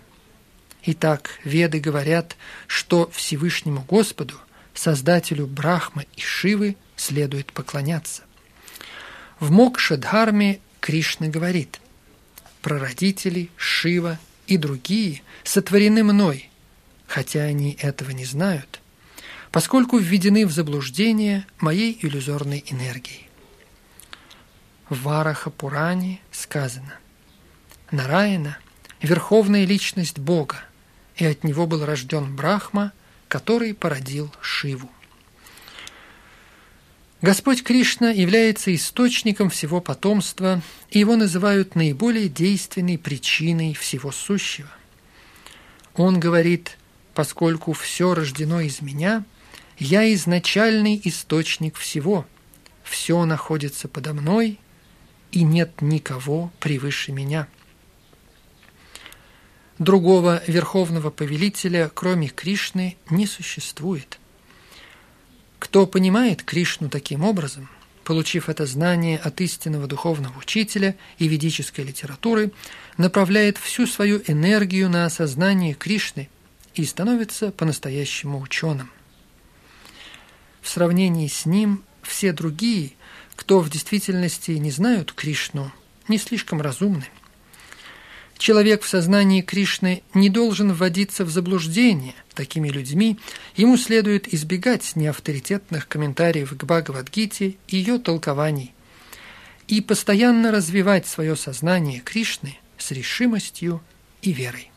Итак, 0.85 1.39
веды 1.45 1.79
говорят, 1.79 2.37
что 2.67 3.09
Всевышнему 3.13 3.83
Господу, 3.83 4.35
Создателю 4.75 5.47
Брахмы 5.47 6.07
и 6.17 6.21
Шивы, 6.21 6.77
следует 6.97 7.53
поклоняться. 7.53 8.23
В 9.39 9.51
Мокшадхарме 9.51 10.61
Кришна 10.81 11.29
говорит, 11.29 11.81
«Прародители, 12.61 13.49
Шива 13.57 14.19
и 14.47 14.57
другие 14.57 15.23
сотворены 15.45 16.03
мной, 16.03 16.51
хотя 17.07 17.43
они 17.43 17.79
этого 17.81 18.11
не 18.11 18.25
знают, 18.25 18.82
поскольку 19.53 19.99
введены 19.99 20.47
в 20.47 20.51
заблуждение 20.51 21.47
моей 21.61 21.97
иллюзорной 22.03 22.65
энергией». 22.67 23.29
В 24.89 25.03
Вараха 25.03 25.51
Пуране 25.51 26.21
сказано, 26.33 26.95
Нараяна– 27.91 28.59
верховная 29.03 29.65
личность 29.65 30.19
Бога, 30.19 30.65
и 31.17 31.25
от 31.27 31.45
него 31.45 31.67
был 31.67 31.85
рожден 31.85 32.35
Брахма, 32.35 32.93
который 33.29 33.75
породил 33.75 34.33
Шиву. 34.41 34.91
Господь 37.21 37.63
Кришна 37.63 38.11
является 38.11 38.75
источником 38.75 39.49
всего 39.49 39.81
потомства, 39.81 40.61
и 40.91 40.99
его 40.99 41.17
называют 41.17 41.77
наиболее 41.77 42.29
действенной 42.29 42.99
причиной 42.99 43.75
всего 43.75 44.11
сущего. 44.11 44.71
Он 45.95 46.19
говорит, 46.19 46.79
поскольку 47.15 47.73
все 47.75 48.15
рождено 48.15 48.61
из 48.61 48.81
меня, 48.81 49.25
я 49.79 50.13
изначальный 50.15 51.01
источник 51.05 51.77
всего, 51.77 52.27
все 52.83 53.25
находится 53.25 53.89
подо 53.89 54.13
мной, 54.13 54.59
и 55.31 55.43
нет 55.43 55.81
никого 55.81 56.53
превыше 56.61 57.13
меня. 57.13 57.49
Другого 59.79 60.43
верховного 60.47 61.11
повелителя, 61.11 61.91
кроме 61.93 62.29
Кришны, 62.29 62.97
не 63.11 63.27
существует. 63.27 64.19
Кто 65.59 65.87
понимает 65.87 66.43
Кришну 66.43 66.89
таким 66.89 67.25
образом, 67.25 67.69
получив 68.05 68.49
это 68.49 68.67
знание 68.67 69.19
от 69.19 69.41
истинного 69.41 69.87
духовного 69.87 70.39
учителя 70.39 70.97
и 71.19 71.29
ведической 71.29 71.85
литературы, 71.85 72.53
направляет 72.99 73.59
всю 73.59 73.87
свою 73.87 74.23
энергию 74.27 74.91
на 74.91 75.07
осознание 75.07 75.75
Кришны 75.75 76.29
и 76.75 76.85
становится 76.85 77.51
по-настоящему 77.51 78.41
ученым. 78.41 78.91
В 80.63 80.69
сравнении 80.69 81.29
с 81.29 81.45
ним 81.45 81.85
все 82.03 82.33
другие, 82.33 82.93
кто 83.37 83.61
в 83.61 83.69
действительности 83.69 84.53
не 84.53 84.71
знают 84.71 85.13
Кришну, 85.13 85.71
не 86.09 86.17
слишком 86.17 86.63
разумны– 86.63 87.07
Человек 88.43 88.83
в 88.83 88.89
сознании 88.89 89.41
Кришны 89.41 90.03
не 90.15 90.29
должен 90.29 90.73
вводиться 90.73 91.25
в 91.25 91.31
заблуждение 91.31 92.17
такими 92.35 92.71
людьми, 92.71 93.17
ему 93.55 93.77
следует 93.77 94.35
избегать 94.35 94.97
неавторитетных 94.97 95.87
комментариев 95.87 96.51
к 96.51 96.65
Бхагавадгите 96.65 97.55
и 97.69 97.77
ее 97.77 98.01
толкований 98.01 98.75
и 99.69 99.81
постоянно 99.81 100.51
развивать 100.51 101.07
свое 101.07 101.37
сознание 101.37 102.01
Кришны 102.01 102.59
с 102.79 102.91
решимостью 102.91 103.81
и 104.23 104.33
верой. 104.33 104.72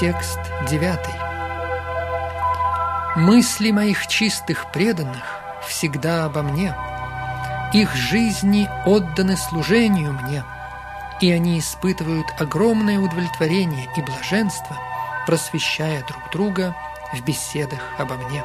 Текст 0.00 0.38
9. 0.68 0.96
Мысли 3.16 3.72
моих 3.72 4.06
чистых 4.06 4.70
преданных 4.70 5.24
всегда 5.66 6.26
обо 6.26 6.42
мне. 6.42 6.72
Их 7.72 7.92
жизни 7.96 8.68
отданы 8.86 9.36
служению 9.36 10.12
мне, 10.12 10.44
и 11.20 11.32
они 11.32 11.58
испытывают 11.58 12.28
огромное 12.38 13.00
удовлетворение 13.00 13.88
и 13.96 14.02
блаженство, 14.02 14.76
просвещая 15.26 16.04
друг 16.04 16.30
друга 16.30 16.76
в 17.12 17.20
беседах 17.24 17.80
обо 17.98 18.14
мне. 18.14 18.44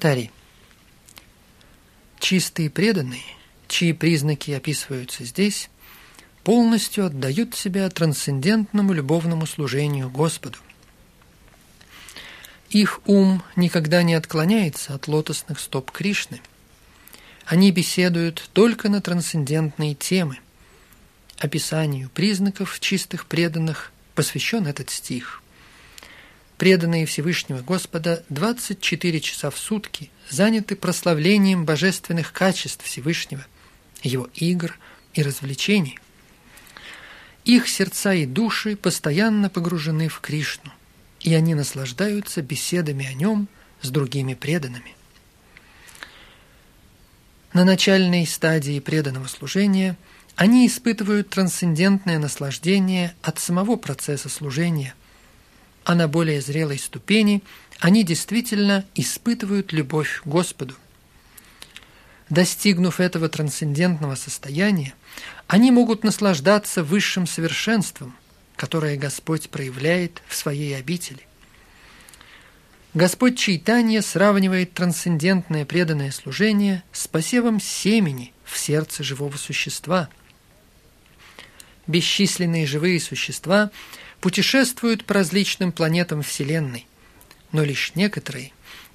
Комментарий. 0.00 0.30
Чистые 2.20 2.70
преданные, 2.70 3.20
чьи 3.68 3.92
признаки 3.92 4.50
описываются 4.50 5.24
здесь, 5.24 5.68
полностью 6.42 7.04
отдают 7.04 7.54
себя 7.54 7.86
трансцендентному 7.90 8.94
любовному 8.94 9.44
служению 9.44 10.08
Господу. 10.08 10.56
Их 12.70 13.00
ум 13.04 13.42
никогда 13.56 14.02
не 14.02 14.14
отклоняется 14.14 14.94
от 14.94 15.06
лотосных 15.06 15.60
стоп 15.60 15.90
Кришны. 15.90 16.40
Они 17.44 17.70
беседуют 17.70 18.48
только 18.54 18.88
на 18.88 19.02
трансцендентные 19.02 19.94
темы. 19.94 20.38
Описанию 21.36 22.08
признаков 22.08 22.80
чистых 22.80 23.26
преданных 23.26 23.92
посвящен 24.14 24.66
этот 24.66 24.88
стих– 24.88 25.42
преданные 26.60 27.06
Всевышнего 27.06 27.62
Господа 27.62 28.22
24 28.28 29.20
часа 29.20 29.48
в 29.48 29.58
сутки 29.58 30.10
заняты 30.28 30.76
прославлением 30.76 31.64
божественных 31.64 32.34
качеств 32.34 32.84
Всевышнего, 32.84 33.46
его 34.02 34.28
игр 34.34 34.78
и 35.14 35.22
развлечений. 35.22 35.98
Их 37.46 37.66
сердца 37.66 38.12
и 38.12 38.26
души 38.26 38.76
постоянно 38.76 39.48
погружены 39.48 40.08
в 40.08 40.20
Кришну, 40.20 40.70
и 41.20 41.32
они 41.32 41.54
наслаждаются 41.54 42.42
беседами 42.42 43.06
о 43.06 43.14
нем 43.14 43.48
с 43.80 43.88
другими 43.88 44.34
преданными. 44.34 44.94
На 47.54 47.64
начальной 47.64 48.26
стадии 48.26 48.80
преданного 48.80 49.28
служения 49.28 49.96
они 50.36 50.66
испытывают 50.66 51.30
трансцендентное 51.30 52.18
наслаждение 52.18 53.14
от 53.22 53.38
самого 53.38 53.76
процесса 53.76 54.28
служения, 54.28 54.94
а 55.84 55.94
на 55.94 56.08
более 56.08 56.40
зрелой 56.40 56.78
ступени 56.78 57.42
они 57.78 58.04
действительно 58.04 58.84
испытывают 58.94 59.72
любовь 59.72 60.20
к 60.22 60.26
Господу. 60.26 60.74
Достигнув 62.28 63.00
этого 63.00 63.28
трансцендентного 63.28 64.14
состояния, 64.14 64.94
они 65.48 65.70
могут 65.70 66.04
наслаждаться 66.04 66.84
высшим 66.84 67.26
совершенством, 67.26 68.14
которое 68.54 68.96
Господь 68.96 69.50
проявляет 69.50 70.22
в 70.28 70.36
своей 70.36 70.76
обители. 70.76 71.26
Господь 72.92 73.38
Чайтанья 73.38 74.02
сравнивает 74.02 74.74
трансцендентное 74.74 75.64
преданное 75.64 76.10
служение 76.10 76.82
с 76.92 77.08
посевом 77.08 77.60
семени 77.60 78.32
в 78.44 78.58
сердце 78.58 79.02
живого 79.02 79.36
существа. 79.36 80.08
Бесчисленные 81.86 82.66
живые 82.66 83.00
существа– 83.00 83.70
путешествуют 84.20 85.04
по 85.04 85.14
различным 85.14 85.72
планетам 85.72 86.22
Вселенной, 86.22 86.86
но 87.52 87.64
лишь 87.64 87.92
некоторые, 87.94 88.52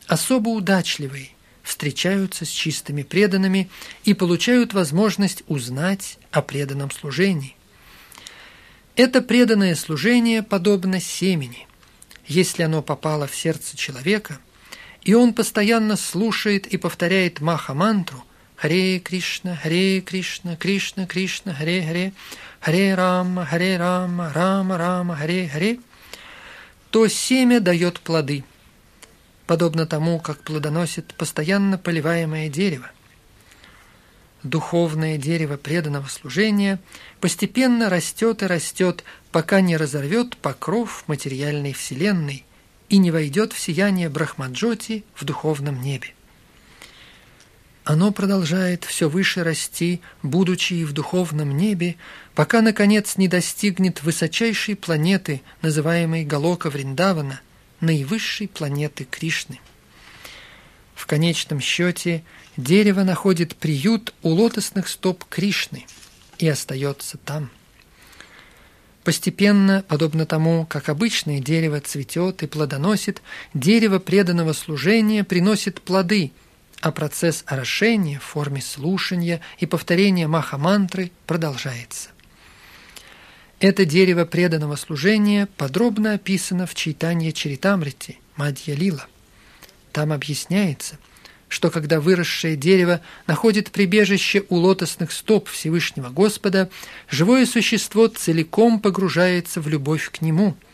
особо 0.07 0.49
удачливые, 0.49 1.29
встречаются 1.63 2.45
с 2.45 2.49
чистыми 2.49 3.03
преданными 3.03 3.69
и 4.03 4.13
получают 4.13 4.73
возможность 4.73 5.43
узнать 5.47 6.19
о 6.31 6.41
преданном 6.41 6.91
служении. 6.91 7.55
Это 8.95 9.21
преданное 9.21 9.75
служение 9.75 10.43
подобно 10.43 11.01
семени. 11.01 11.67
Если 12.27 12.63
оно 12.63 12.81
попало 12.81 13.27
в 13.27 13.35
сердце 13.35 13.75
человека, 13.75 14.39
и 15.01 15.13
он 15.13 15.33
постоянно 15.33 15.97
слушает 15.97 16.65
и 16.67 16.77
повторяет 16.77 17.41
маха-мантру 17.41 18.23
«Харе 18.55 18.99
Кришна, 18.99 19.55
Харе 19.55 20.01
Кришна, 20.01 20.55
Кришна 20.55 21.05
Кришна, 21.05 21.53
Харе 21.53 21.83
Харе», 21.83 22.13
Харе 22.65 22.95
Рама, 22.95 23.45
Харе 23.45 23.77
Рама, 23.77 24.31
Рама 24.33 24.77
Рама, 24.77 25.15
Харе 25.15 25.47
Харе, 25.47 25.79
то 26.89 27.07
семя 27.07 27.59
дает 27.59 27.99
плоды, 27.99 28.43
подобно 29.45 29.85
тому, 29.85 30.19
как 30.19 30.41
плодоносит 30.41 31.13
постоянно 31.13 31.77
поливаемое 31.77 32.49
дерево. 32.49 32.89
Духовное 34.41 35.17
дерево 35.17 35.57
преданного 35.57 36.07
служения 36.07 36.79
постепенно 37.19 37.89
растет 37.89 38.41
и 38.41 38.47
растет, 38.47 39.03
пока 39.31 39.61
не 39.61 39.77
разорвет 39.77 40.37
покров 40.37 41.03
материальной 41.07 41.73
вселенной 41.73 42.45
и 42.89 42.97
не 42.97 43.11
войдет 43.11 43.53
в 43.53 43.59
сияние 43.59 44.09
Брахмаджоти 44.09 45.03
в 45.13 45.23
духовном 45.23 45.81
небе. 45.81 46.13
Оно 47.85 48.11
продолжает 48.11 48.83
все 48.83 49.07
выше 49.07 49.43
расти, 49.43 50.01
будучи 50.23 50.73
и 50.73 50.85
в 50.85 50.91
духовном 50.91 51.55
небе, 51.55 51.97
пока, 52.33 52.63
наконец, 52.63 53.15
не 53.15 53.27
достигнет 53.27 54.01
высочайшей 54.01 54.75
планеты, 54.75 55.43
называемой 55.61 56.25
Галока 56.25 56.71
Вриндавана, 56.71 57.41
наивысшей 57.81 58.47
планеты 58.47 59.05
Кришны. 59.05 59.59
В 60.95 61.05
конечном 61.05 61.59
счете 61.59 62.23
дерево 62.57 63.03
находит 63.03 63.55
приют 63.55 64.15
у 64.23 64.29
лотосных 64.29 64.87
стоп 64.87 65.23
Кришны 65.29 65.85
и 66.39 66.47
остается 66.47 67.19
там. 67.19 67.51
Постепенно, 69.03 69.85
подобно 69.87 70.25
тому, 70.25 70.65
как 70.65 70.89
обычное 70.89 71.39
дерево 71.39 71.79
цветет 71.81 72.41
и 72.41 72.47
плодоносит, 72.47 73.21
дерево 73.53 73.99
преданного 73.99 74.53
служения 74.53 75.23
приносит 75.23 75.83
плоды– 75.83 76.31
а 76.85 76.91
процесс 76.91 77.43
орошения 77.47 78.19
в 78.19 78.23
форме 78.23 78.61
слушания 78.61 79.41
и 79.57 79.65
повторения 79.65 80.27
маха-мантры 80.27 81.11
продолжается. 81.25 82.09
Это 83.59 83.85
дерево 83.85 84.25
преданного 84.25 84.75
служения 84.75 85.47
подробно 85.57 86.13
описано 86.13 86.67
в 86.67 86.75
читании 86.75 87.31
Чаритамрити 87.31 88.19
Мадья 88.35 88.75
Лила. 88.75 89.07
Там 89.93 90.11
объясняется, 90.11 90.99
что 91.47 91.71
когда 91.71 91.99
выросшее 91.99 92.55
дерево 92.55 93.01
находит 93.25 93.71
прибежище 93.71 94.43
у 94.49 94.57
лотосных 94.57 95.11
стоп 95.11 95.49
Всевышнего 95.49 96.09
Господа, 96.09 96.69
живое 97.09 97.47
существо 97.47 98.05
целиком 98.09 98.79
погружается 98.79 99.59
в 99.59 99.67
любовь 99.67 100.11
к 100.11 100.21
Нему– 100.21 100.55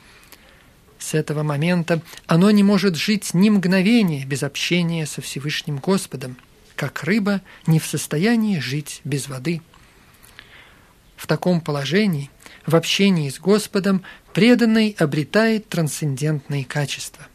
с 1.02 1.16
этого 1.16 1.42
момента 1.42 2.02
оно 2.28 2.52
не 2.52 2.64
может 2.64 2.96
жить 2.96 3.34
ни 3.34 3.50
мгновения 3.50 4.24
без 4.24 4.44
общения 4.44 5.06
со 5.06 5.22
Всевышним 5.22 5.78
Господом, 5.78 6.38
как 6.76 7.04
рыба 7.04 7.42
не 7.66 7.80
в 7.80 7.86
состоянии 7.86 8.60
жить 8.60 9.02
без 9.04 9.28
воды. 9.28 9.62
В 11.16 11.28
таком 11.28 11.60
положении, 11.60 12.30
в 12.66 12.76
общении 12.76 13.30
с 13.30 13.40
Господом, 13.40 14.04
преданный 14.34 14.96
обретает 14.98 15.68
трансцендентные 15.70 16.66
качества. 16.66 17.26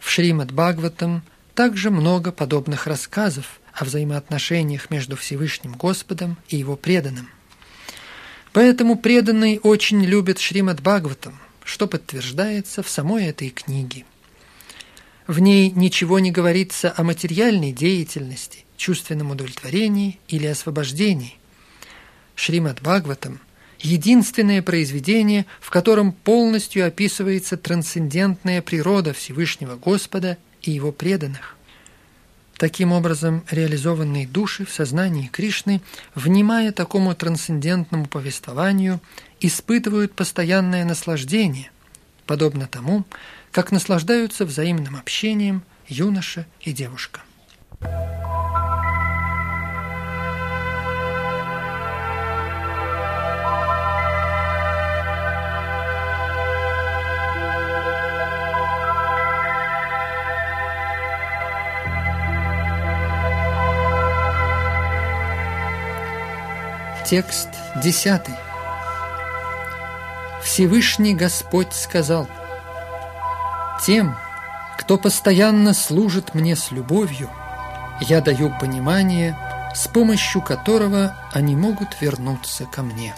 В 0.00 0.10
Шримад 0.10 0.52
Бхагаватам 0.52 1.22
также 1.54 1.90
много 1.90 2.32
подобных 2.32 2.86
рассказов 2.86 3.60
о 3.72 3.84
взаимоотношениях 3.84 4.90
между 4.90 5.16
Всевышним 5.16 5.72
Господом 5.72 6.36
и 6.48 6.56
его 6.56 6.76
преданным. 6.76 7.28
Поэтому 8.52 8.96
преданные 8.96 9.60
очень 9.60 10.02
любят 10.04 10.38
Шримад 10.38 10.80
Бхагаватам, 10.80 11.38
что 11.64 11.86
подтверждается 11.86 12.82
в 12.82 12.88
самой 12.88 13.26
этой 13.26 13.50
книге. 13.50 14.04
В 15.26 15.40
ней 15.40 15.70
ничего 15.70 16.18
не 16.18 16.30
говорится 16.30 16.92
о 16.96 17.02
материальной 17.02 17.72
деятельности, 17.72 18.64
чувственном 18.78 19.30
удовлетворении 19.30 20.18
или 20.28 20.46
освобождении. 20.46 21.36
Шримад 22.34 22.80
Бхагаватам– 22.80 23.40
единственное 23.80 24.62
произведение, 24.62 25.44
в 25.60 25.68
котором 25.68 26.12
полностью 26.12 26.86
описывается 26.86 27.58
трансцендентная 27.58 28.62
природа 28.62 29.12
Всевышнего 29.12 29.76
Господа 29.76 30.38
и 30.62 30.70
его 30.70 30.92
преданных. 30.92 31.57
Таким 32.58 32.90
образом, 32.92 33.44
реализованные 33.48 34.26
души 34.26 34.66
в 34.66 34.70
сознании 34.70 35.28
Кришны, 35.28 35.80
внимая 36.16 36.72
такому 36.72 37.14
трансцендентному 37.14 38.06
повествованию, 38.06 39.00
испытывают 39.38 40.12
постоянное 40.12 40.84
наслаждение, 40.84 41.70
подобно 42.26 42.66
тому, 42.66 43.04
как 43.52 43.70
наслаждаются 43.70 44.44
взаимным 44.44 44.96
общением 44.96 45.62
юноша 45.86 46.46
и 46.60 46.72
девушка. 46.72 47.20
Текст 67.08 67.48
десятый. 67.82 68.34
Всевышний 70.42 71.14
Господь 71.14 71.72
сказал, 71.72 72.28
«Тем, 73.82 74.14
кто 74.76 74.98
постоянно 74.98 75.72
служит 75.72 76.34
мне 76.34 76.54
с 76.54 76.70
любовью, 76.70 77.30
я 78.02 78.20
даю 78.20 78.52
понимание, 78.60 79.38
с 79.74 79.88
помощью 79.88 80.42
которого 80.42 81.16
они 81.32 81.56
могут 81.56 81.98
вернуться 81.98 82.66
ко 82.66 82.82
мне». 82.82 83.14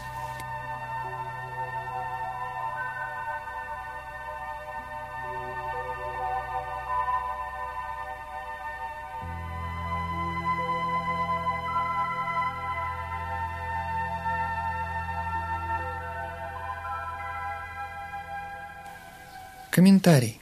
Комментарий. 19.71 20.41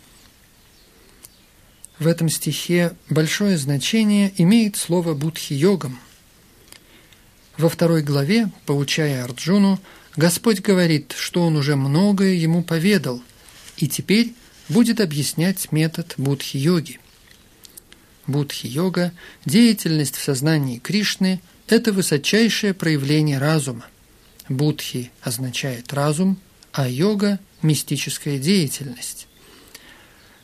В 1.98 2.06
этом 2.06 2.30
стихе 2.30 2.94
большое 3.10 3.58
значение 3.58 4.32
имеет 4.38 4.76
слово 4.76 5.14
«будхи-йогам». 5.14 5.98
Во 7.58 7.68
второй 7.68 8.02
главе, 8.02 8.50
поучая 8.64 9.24
Арджуну, 9.24 9.80
Господь 10.16 10.60
говорит, 10.60 11.14
что 11.16 11.42
Он 11.42 11.56
уже 11.56 11.76
многое 11.76 12.34
ему 12.34 12.62
поведал, 12.62 13.22
и 13.76 13.86
теперь 13.86 14.32
будет 14.68 15.00
объяснять 15.00 15.72
метод 15.72 16.14
будхи-йоги. 16.16 16.98
Будхи-йога, 18.26 19.12
деятельность 19.44 20.16
в 20.16 20.22
сознании 20.22 20.78
Кришны– 20.78 21.40
это 21.68 21.92
высочайшее 21.92 22.72
проявление 22.72 23.38
разума. 23.38 23.84
Будхи 24.48 25.10
означает 25.20 25.92
разум, 25.92 26.38
а 26.72 26.88
йога– 26.88 27.40
мистическая 27.62 28.38
деятельность 28.38 29.28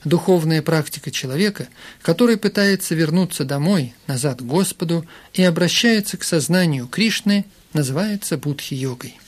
духовная 0.04 0.62
практика 0.62 1.10
человека, 1.10 1.68
который 2.02 2.36
пытается 2.36 2.94
вернуться 2.94 3.44
домой, 3.44 3.94
назад 4.06 4.40
к 4.40 4.44
Господу 4.44 5.06
и 5.32 5.42
обращается 5.42 6.16
к 6.16 6.24
сознанию 6.24 6.86
Кришны, 6.86 7.44
называется 7.72 8.38
будхи-йогой. 8.38 9.18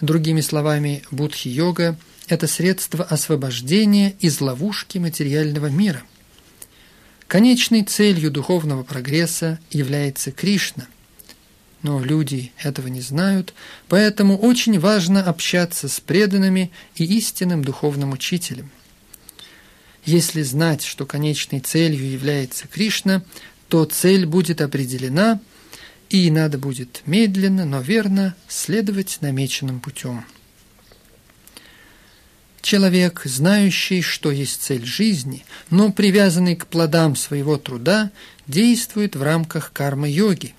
Другими 0.00 0.40
словами, 0.40 1.02
будхи-йога– 1.10 1.96
это 2.28 2.46
средство 2.46 3.04
освобождения 3.04 4.14
из 4.20 4.40
ловушки 4.40 4.98
материального 4.98 5.66
мира. 5.66 6.02
Конечной 7.28 7.82
целью 7.82 8.30
духовного 8.30 8.82
прогресса 8.82 9.58
является 9.70 10.32
Кришна. 10.32 10.86
Но 11.82 12.00
люди 12.02 12.52
этого 12.62 12.86
не 12.88 13.00
знают, 13.00 13.54
поэтому 13.88 14.38
очень 14.38 14.78
важно 14.78 15.22
общаться 15.24 15.88
с 15.88 16.00
преданными 16.00 16.70
и 16.94 17.04
истинным 17.04 17.64
духовным 17.64 18.12
учителем– 18.12 18.70
если 20.04 20.42
знать, 20.42 20.82
что 20.82 21.06
конечной 21.06 21.60
целью 21.60 22.10
является 22.10 22.66
Кришна, 22.66 23.22
то 23.68 23.84
цель 23.84 24.26
будет 24.26 24.60
определена, 24.60 25.40
и 26.10 26.30
надо 26.30 26.58
будет 26.58 27.02
медленно, 27.06 27.64
но 27.64 27.80
верно 27.80 28.34
следовать 28.48 29.18
намеченным 29.20 29.80
путем. 29.80 30.24
Человек, 32.60 33.22
знающий, 33.24 34.02
что 34.02 34.30
есть 34.30 34.62
цель 34.62 34.84
жизни, 34.84 35.44
но 35.70 35.92
привязанный 35.92 36.56
к 36.56 36.66
плодам 36.66 37.16
своего 37.16 37.56
труда, 37.56 38.10
действует 38.46 39.16
в 39.16 39.22
рамках 39.22 39.72
кармы-йоги. 39.72 40.54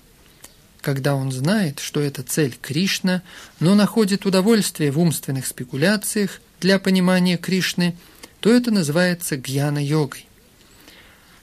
Когда 0.84 1.16
он 1.16 1.32
знает, 1.32 1.80
что 1.80 2.00
это 2.00 2.22
цель 2.22 2.56
Кришна, 2.60 3.22
но 3.58 3.74
находит 3.74 4.26
удовольствие 4.26 4.92
в 4.92 5.00
умственных 5.00 5.46
спекуляциях 5.46 6.40
для 6.60 6.78
понимания 6.78 7.36
Кришны– 7.36 7.96
то 8.44 8.52
это 8.52 8.70
называется 8.70 9.38
гьяна-йогой. 9.38 10.26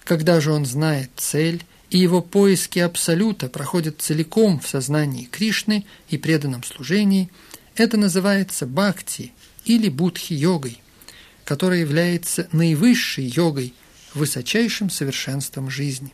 Когда 0.03 0.39
же 0.39 0.51
он 0.51 0.67
знает 0.67 1.09
цель, 1.15 1.63
и 1.89 1.97
его 1.97 2.21
поиски 2.21 2.77
Абсолюта 2.77 3.49
проходят 3.49 4.03
целиком 4.03 4.59
в 4.59 4.67
сознании 4.67 5.25
Кришны 5.25 5.83
и 6.09 6.19
преданном 6.19 6.63
служении, 6.63 7.31
это 7.75 7.97
называется 7.97 8.67
бхакти 8.67 9.33
или 9.65 9.89
будхи-йогой, 9.89 10.77
которая 11.43 11.79
является 11.79 12.47
наивысшей 12.51 13.25
йогой, 13.25 13.73
высочайшим 14.13 14.91
совершенством 14.91 15.71
жизни. 15.71 16.13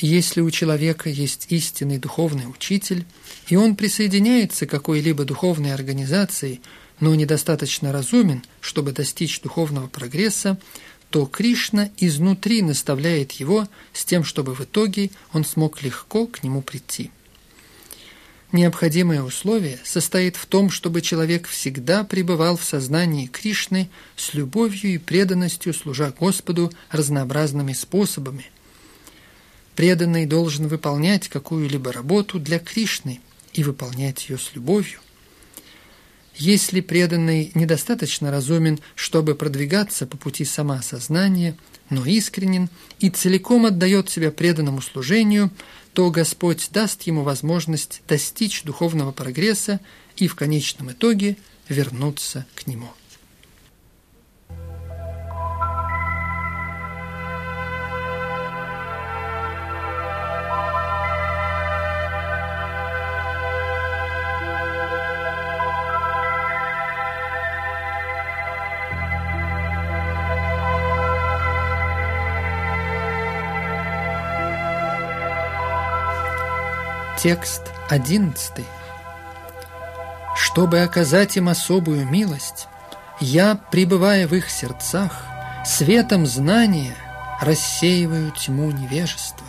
Если 0.00 0.40
у 0.40 0.50
человека 0.50 1.10
есть 1.10 1.46
истинный 1.50 1.98
духовный 1.98 2.50
учитель, 2.50 3.04
и 3.48 3.56
он 3.56 3.76
присоединяется 3.76 4.66
к 4.66 4.70
какой-либо 4.70 5.24
духовной 5.24 5.74
организации– 5.74 6.60
но 7.00 7.14
недостаточно 7.14 7.92
разумен, 7.92 8.44
чтобы 8.60 8.92
достичь 8.92 9.40
духовного 9.40 9.88
прогресса, 9.88 10.58
то 11.08 11.26
Кришна 11.26 11.90
изнутри 11.96 12.62
наставляет 12.62 13.32
его 13.32 13.66
с 13.92 14.04
тем, 14.04 14.22
чтобы 14.22 14.54
в 14.54 14.60
итоге 14.60 15.10
он 15.32 15.44
смог 15.44 15.82
легко 15.82 16.26
к 16.26 16.44
нему 16.44 16.62
прийти. 16.62 17.10
Необходимое 18.52 19.22
условие 19.22 19.80
состоит 19.84 20.36
в 20.36 20.46
том, 20.46 20.70
чтобы 20.70 21.02
человек 21.02 21.46
всегда 21.48 22.04
пребывал 22.04 22.56
в 22.56 22.64
сознании 22.64 23.26
Кришны 23.26 23.88
с 24.16 24.34
любовью 24.34 24.94
и 24.94 24.98
преданностью, 24.98 25.72
служа 25.72 26.12
Господу 26.18 26.72
разнообразными 26.90 27.72
способами. 27.72 28.46
Преданный 29.76 30.26
должен 30.26 30.68
выполнять 30.68 31.28
какую-либо 31.28 31.92
работу 31.92 32.38
для 32.38 32.58
Кришны 32.58 33.20
и 33.52 33.62
выполнять 33.62 34.28
ее 34.28 34.38
с 34.38 34.54
любовью. 34.54 35.00
Если 36.36 36.80
преданный 36.80 37.50
недостаточно 37.54 38.30
разумен, 38.30 38.78
чтобы 38.94 39.34
продвигаться 39.34 40.06
по 40.06 40.16
пути 40.16 40.44
самоосознания, 40.44 41.56
но 41.90 42.04
искренен 42.06 42.70
и 42.98 43.10
целиком 43.10 43.66
отдает 43.66 44.10
себя 44.10 44.30
преданному 44.30 44.80
служению– 44.80 45.50
то 45.92 46.10
Господь 46.10 46.68
даст 46.70 47.02
ему 47.02 47.22
возможность 47.22 48.02
достичь 48.06 48.62
духовного 48.62 49.12
прогресса 49.12 49.80
и 50.16 50.28
в 50.28 50.34
конечном 50.34 50.92
итоге 50.92 51.36
вернуться 51.68 52.46
к 52.54 52.66
Нему. 52.66 52.90
Текст 77.22 77.60
11. 77.90 78.64
Чтобы 80.36 80.80
оказать 80.80 81.36
им 81.36 81.50
особую 81.50 82.08
милость, 82.08 82.66
я, 83.20 83.56
пребывая 83.70 84.26
в 84.26 84.34
их 84.34 84.48
сердцах, 84.48 85.26
светом 85.66 86.24
знания 86.24 86.94
рассеиваю 87.42 88.30
тьму 88.30 88.70
невежества. 88.70 89.46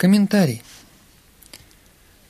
Комментарий. 0.00 0.62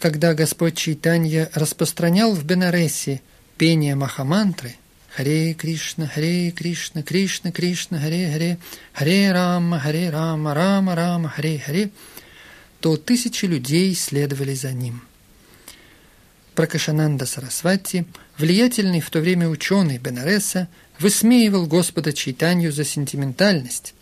Когда 0.01 0.35
Господь 0.35 0.77
Чайтанья 0.77 1.49
распространял 1.55 2.35
в 2.35 2.45
Бенаресе 2.45 3.23
пение 3.59 3.95
Махамантры 3.95 4.75
Харе 5.15 5.55
Кришна, 5.55 6.09
Харе 6.09 6.51
Кришна, 6.51 7.05
Кришна 7.05 7.53
Кришна, 7.53 8.01
Харе 8.01 8.29
Харе, 8.33 8.59
Харе 8.93 9.31
Рама, 9.31 9.79
Харе 9.79 10.11
Рама, 10.11 10.53
Рама 10.53 10.97
Рама, 10.97 11.29
Харе 11.29 11.61
Харе, 11.61 11.91
то 12.81 12.97
тысячи 12.97 13.45
людей 13.45 13.95
следовали 13.95 14.55
за 14.55 14.73
ним. 14.73 15.03
Пракашананда 16.57 17.25
Сарасвати, 17.25 18.05
влиятельный 18.37 19.01
в 19.01 19.09
то 19.11 19.21
время 19.21 19.49
ученый 19.49 19.99
Бенареса, 19.99 20.67
высмеивал 20.99 21.69
Господа 21.69 22.13
Чайтанью 22.13 22.73
за 22.73 22.85
сентиментальность, 22.85 23.95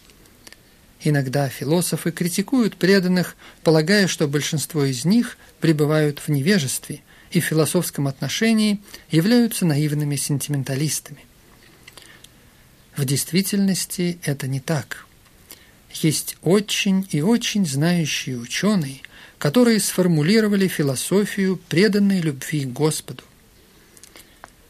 Иногда 1.00 1.48
философы 1.48 2.10
критикуют 2.10 2.76
преданных, 2.76 3.36
полагая, 3.62 4.08
что 4.08 4.26
большинство 4.26 4.84
из 4.84 5.04
них 5.04 5.38
пребывают 5.60 6.18
в 6.18 6.28
невежестве 6.28 7.02
и 7.30 7.40
в 7.40 7.44
философском 7.44 8.08
отношении 8.08 8.80
являются 9.10 9.64
наивными 9.64 10.16
сентименталистами. 10.16 11.24
В 12.96 13.04
действительности 13.04 14.18
это 14.24 14.48
не 14.48 14.58
так. 14.58 15.06
Есть 15.92 16.36
очень 16.42 17.06
и 17.10 17.22
очень 17.22 17.64
знающие 17.64 18.36
ученые, 18.36 19.00
которые 19.38 19.78
сформулировали 19.78 20.66
философию 20.66 21.60
преданной 21.68 22.20
любви 22.20 22.64
к 22.64 22.72
Господу. 22.72 23.22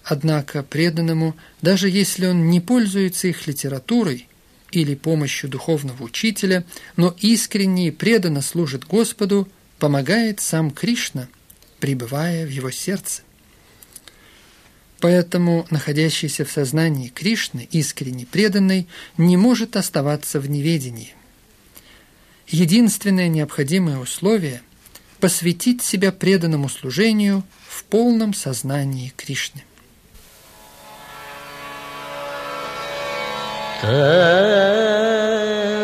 Однако 0.04 0.62
преданному, 0.62 1.36
даже 1.62 1.88
если 1.88 2.26
он 2.26 2.50
не 2.50 2.60
пользуется 2.60 3.28
их 3.28 3.46
литературой, 3.46 4.28
или 4.70 4.94
помощью 4.94 5.48
духовного 5.48 6.02
учителя, 6.02 6.64
но 6.96 7.14
искренне 7.18 7.88
и 7.88 7.90
преданно 7.90 8.42
служит 8.42 8.84
Господу, 8.84 9.48
помогает 9.78 10.40
сам 10.40 10.70
Кришна, 10.70 11.28
пребывая 11.80 12.46
в 12.46 12.50
его 12.50 12.70
сердце. 12.70 13.22
Поэтому 15.00 15.66
находящийся 15.70 16.44
в 16.44 16.50
сознании 16.50 17.08
Кришны, 17.08 17.68
искренне 17.70 18.26
преданный, 18.26 18.88
не 19.16 19.36
может 19.36 19.76
оставаться 19.76 20.40
в 20.40 20.50
неведении. 20.50 21.14
Единственное 22.48 23.28
необходимое 23.28 23.98
условие– 23.98 24.62
посвятить 25.20 25.82
себя 25.82 26.12
преданному 26.12 26.68
служению 26.68 27.44
в 27.68 27.84
полном 27.84 28.34
сознании 28.34 29.12
Кришны. 29.16 29.64
真。 33.80 35.77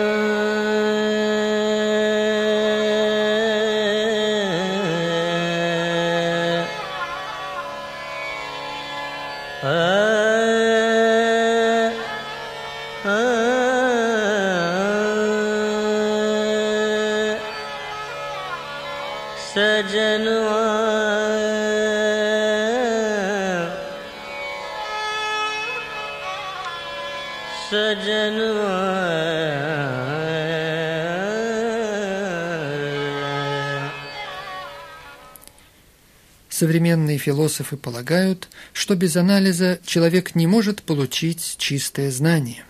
Современные 36.95 37.19
философы 37.19 37.77
полагают, 37.77 38.49
что 38.73 38.95
без 38.95 39.17
анализа 39.17 39.81
человек 39.85 40.37
не 40.37 40.47
может 40.47 40.85
получить 40.85 41.57
чистое 41.59 42.13
знание. 42.13 42.63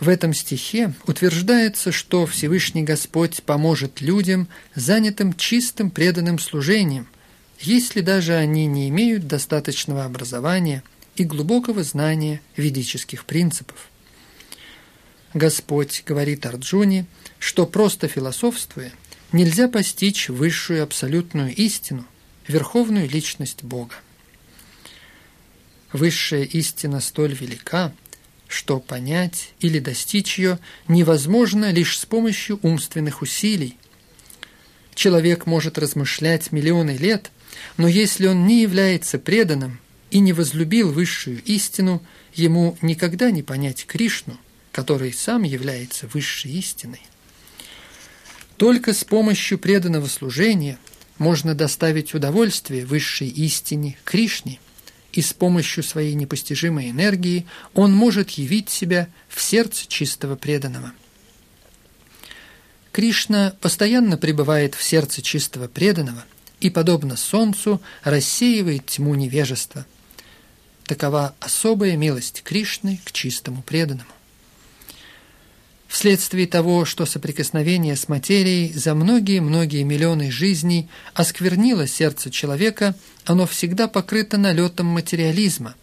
В 0.00 0.10
этом 0.10 0.34
стихе 0.34 0.92
утверждается, 1.06 1.92
что 1.92 2.26
Всевышний 2.26 2.82
Господь 2.82 3.42
поможет 3.42 4.02
людям, 4.02 4.48
занятым 4.74 5.32
чистым 5.32 5.90
преданным 5.90 6.38
служением, 6.38 7.08
если 7.58 8.02
даже 8.02 8.34
они 8.34 8.66
не 8.66 8.90
имеют 8.90 9.26
достаточного 9.26 10.04
образования 10.04 10.82
и 11.16 11.24
глубокого 11.24 11.82
знания 11.82 12.42
ведических 12.58 13.24
принципов. 13.24 13.88
Господь 15.32 16.02
говорит 16.04 16.44
Арджуне, 16.44 17.06
что 17.38 17.64
просто 17.64 18.08
философствуя, 18.08 18.92
нельзя 19.32 19.68
постичь 19.68 20.28
высшую 20.28 20.82
абсолютную 20.82 21.54
истину– 21.54 22.04
верховную 22.46 23.08
личность 23.08 23.62
Бога. 23.62 23.94
Высшая 25.92 26.44
истина 26.44 27.00
столь 27.00 27.34
велика, 27.34 27.92
что 28.46 28.78
понять 28.80 29.52
или 29.60 29.78
достичь 29.78 30.38
ее 30.38 30.58
невозможно 30.88 31.70
лишь 31.70 31.98
с 31.98 32.06
помощью 32.06 32.58
умственных 32.62 33.22
усилий. 33.22 33.76
Человек 34.94 35.46
может 35.46 35.78
размышлять 35.78 36.52
миллионы 36.52 36.96
лет, 36.96 37.30
но 37.76 37.88
если 37.88 38.26
он 38.26 38.46
не 38.46 38.62
является 38.62 39.18
преданным 39.18 39.80
и 40.10 40.18
не 40.18 40.32
возлюбил 40.32 40.92
высшую 40.92 41.42
истину, 41.44 42.02
ему 42.34 42.76
никогда 42.82 43.30
не 43.30 43.42
понять 43.42 43.86
Кришну, 43.86 44.38
который 44.72 45.12
сам 45.12 45.42
является 45.42 46.06
высшей 46.08 46.52
истиной. 46.52 47.02
Только 48.56 48.92
с 48.92 49.04
помощью 49.04 49.58
преданного 49.58 50.06
служения– 50.06 50.78
можно 51.20 51.54
доставить 51.54 52.14
удовольствие 52.14 52.86
высшей 52.86 53.28
истине 53.28 53.98
Кришне, 54.04 54.58
и 55.12 55.20
с 55.20 55.34
помощью 55.34 55.84
своей 55.84 56.14
непостижимой 56.14 56.90
энергии 56.90 57.46
он 57.74 57.92
может 57.92 58.30
явить 58.30 58.70
себя 58.70 59.06
в 59.28 59.42
сердце 59.42 59.86
чистого 59.86 60.34
преданного. 60.34 60.92
Кришна 62.90 63.52
постоянно 63.60 64.16
пребывает 64.16 64.74
в 64.74 64.82
сердце 64.82 65.20
чистого 65.20 65.68
преданного 65.68 66.24
и, 66.58 66.70
подобно 66.70 67.16
солнцу, 67.16 67.82
рассеивает 68.02 68.86
тьму 68.86 69.14
невежества. 69.14 69.84
Такова 70.84 71.34
особая 71.38 71.98
милость 71.98 72.42
Кришны 72.42 72.98
к 73.04 73.12
чистому 73.12 73.62
преданному. 73.62 74.10
Вследствие 75.90 76.46
того, 76.46 76.84
что 76.84 77.04
соприкосновение 77.04 77.96
с 77.96 78.08
материей 78.08 78.72
за 78.72 78.94
многие-многие 78.94 79.82
миллионы 79.82 80.30
жизней 80.30 80.88
осквернило 81.14 81.88
сердце 81.88 82.30
человека, 82.30 82.94
оно 83.24 83.44
всегда 83.44 83.88
покрыто 83.88 84.38
налетом 84.38 84.86
материализма. 84.86 85.74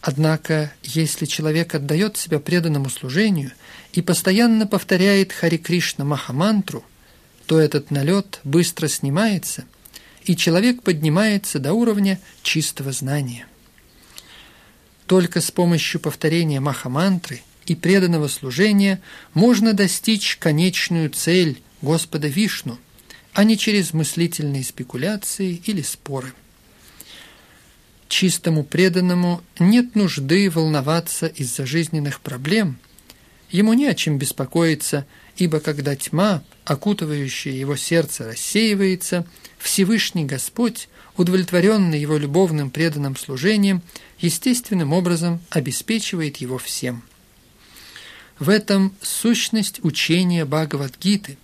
Однако, 0.00 0.72
если 0.84 1.26
человек 1.26 1.74
отдает 1.74 2.16
себя 2.16 2.38
преданному 2.38 2.88
служению 2.88 3.50
и 3.94 4.00
постоянно 4.00 4.68
повторяет 4.68 5.32
Хари 5.32 5.56
Кришна 5.56 6.04
Махамантру, 6.04 6.84
то 7.46 7.58
этот 7.58 7.90
налет 7.90 8.38
быстро 8.44 8.86
снимается, 8.86 9.64
и 10.22 10.36
человек 10.36 10.84
поднимается 10.84 11.58
до 11.58 11.72
уровня 11.72 12.20
чистого 12.44 12.92
знания. 12.92 13.48
Только 15.08 15.40
с 15.40 15.50
помощью 15.50 16.00
повторения 16.00 16.60
Махамантры– 16.60 17.42
и 17.66 17.74
преданного 17.74 18.28
служения 18.28 19.00
можно 19.34 19.72
достичь 19.72 20.36
конечную 20.38 21.10
цель 21.10 21.60
Господа 21.80 22.28
Вишну, 22.28 22.78
а 23.32 23.44
не 23.44 23.56
через 23.56 23.92
мыслительные 23.92 24.64
спекуляции 24.64 25.62
или 25.64 25.82
споры. 25.82 26.32
Чистому 28.08 28.62
преданному 28.62 29.42
нет 29.58 29.94
нужды 29.94 30.50
волноваться 30.50 31.26
из-за 31.26 31.64
жизненных 31.64 32.20
проблем. 32.20 32.78
Ему 33.50 33.72
не 33.72 33.86
о 33.86 33.94
чем 33.94 34.18
беспокоиться, 34.18 35.06
ибо 35.36 35.60
когда 35.60 35.96
тьма, 35.96 36.42
окутывающая 36.64 37.52
его 37.52 37.76
сердце, 37.76 38.28
рассеивается, 38.28 39.26
Всевышний 39.58 40.24
Господь, 40.24 40.88
удовлетворенный 41.16 42.00
его 42.00 42.18
любовным 42.18 42.70
преданным 42.70 43.16
служением, 43.16 43.82
естественным 44.18 44.92
образом 44.92 45.40
обеспечивает 45.50 46.38
его 46.38 46.58
всем– 46.58 47.02
в 48.42 48.48
этом 48.48 48.92
сущность 49.00 49.78
учения 49.84 50.44
Бхагавадгиты. 50.44 51.38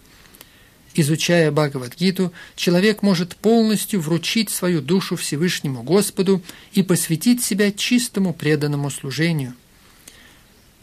Изучая 0.95 1.53
Бхагавадгиту, 1.53 2.33
человек 2.57 3.03
может 3.03 3.37
полностью 3.37 4.01
вручить 4.01 4.51
свою 4.51 4.81
душу 4.81 5.15
Всевышнему 5.15 5.85
Господу 5.85 6.43
и 6.73 6.83
посвятить 6.83 7.45
себя 7.45 7.71
чистому 7.71 8.35
преданному 8.35 8.91
служению. 8.91 9.55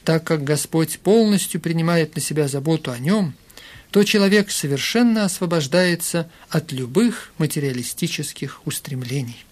Так 0.05 0.23
как 0.23 0.45
Господь 0.45 0.99
полностью 0.99 1.59
принимает 1.59 2.15
на 2.15 2.21
себя 2.21 2.47
заботу 2.47 2.91
о 2.91 2.97
нем, 2.97 3.33
то 3.91 4.03
человек 4.03 4.51
совершенно 4.51 5.25
освобождается 5.25 6.31
от 6.49 6.71
любых 6.71 7.33
материалистических 7.39 8.61
устремлений. 8.65 9.44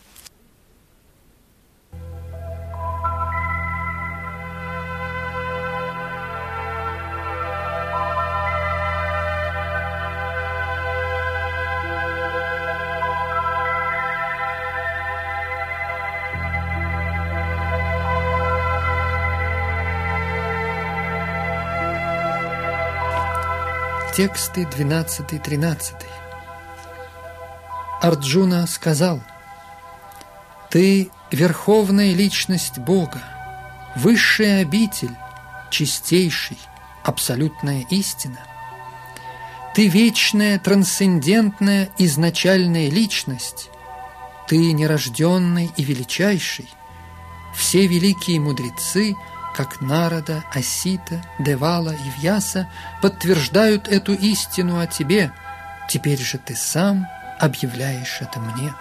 Тексты 24.15 24.61
12-13. 24.65 25.95
Арджуна 27.99 28.67
сказал, 28.67 29.19
«Ты– 30.69 31.09
верховная 31.31 32.13
личность 32.13 32.77
Бога, 32.77 33.23
высшая 33.95 34.61
обитель, 34.61 35.15
чистейший, 35.71 36.59
абсолютная 37.03 37.87
истина. 37.89 38.37
Ты 39.73 39.87
вечная, 39.87 40.59
трансцендентная, 40.59 41.89
изначальная 41.97 42.91
личность. 42.91 43.71
Ты 44.47 44.73
нерожденный 44.73 45.71
и 45.75 45.83
величайший. 45.83 46.69
Все 47.55 47.87
великие 47.87 48.39
мудрецы– 48.39 49.15
как 49.53 49.81
Нарада, 49.81 50.43
Асита, 50.53 51.23
Девала 51.39 51.91
и 51.91 52.09
Вьяса 52.19 52.67
подтверждают 53.01 53.87
эту 53.87 54.13
истину 54.13 54.79
о 54.79 54.87
тебе, 54.87 55.31
теперь 55.87 56.19
же 56.19 56.37
ты 56.37 56.55
сам 56.55 57.07
объявляешь 57.39 58.19
это 58.21 58.39
мне. 58.39 58.73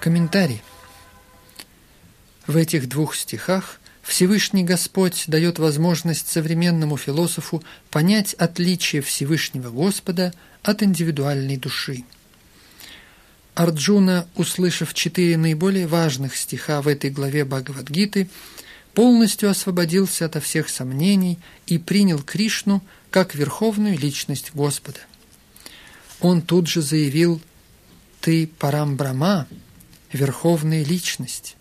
Комментарий. 0.00 0.62
В 2.48 2.56
этих 2.56 2.88
двух 2.88 3.14
стихах 3.14 3.78
Всевышний 4.02 4.64
Господь 4.64 5.24
дает 5.28 5.58
возможность 5.58 6.28
современному 6.28 6.96
философу 6.96 7.62
понять 7.90 8.34
отличие 8.34 9.00
Всевышнего 9.00 9.70
Господа 9.70 10.34
от 10.62 10.82
индивидуальной 10.82 11.56
души. 11.56 12.04
Арджуна, 13.54 14.26
услышав 14.34 14.94
четыре 14.94 15.36
наиболее 15.36 15.86
важных 15.86 16.36
стиха 16.36 16.82
в 16.82 16.88
этой 16.88 17.10
главе 17.10 17.44
Бхагавадгиты, 17.44 18.28
полностью 18.94 19.50
освободился 19.50 20.26
ото 20.26 20.40
всех 20.40 20.68
сомнений 20.68 21.38
и 21.66 21.78
принял 21.78 22.22
Кришну 22.22 22.82
как 23.10 23.34
верховную 23.34 23.98
личность 23.98 24.50
Господа. 24.54 25.00
Он 26.20 26.40
тут 26.40 26.66
же 26.66 26.82
заявил 26.82 27.40
«Ты 28.20 28.46
Парамбрама, 28.46 29.46
верховная 30.12 30.84
личность». 30.84 31.56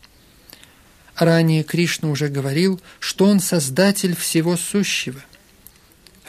Ранее 1.15 1.63
Кришна 1.63 2.09
уже 2.09 2.29
говорил, 2.29 2.81
что 2.99 3.25
он 3.25 3.39
создатель 3.39 4.15
всего 4.15 4.57
сущего. 4.57 5.21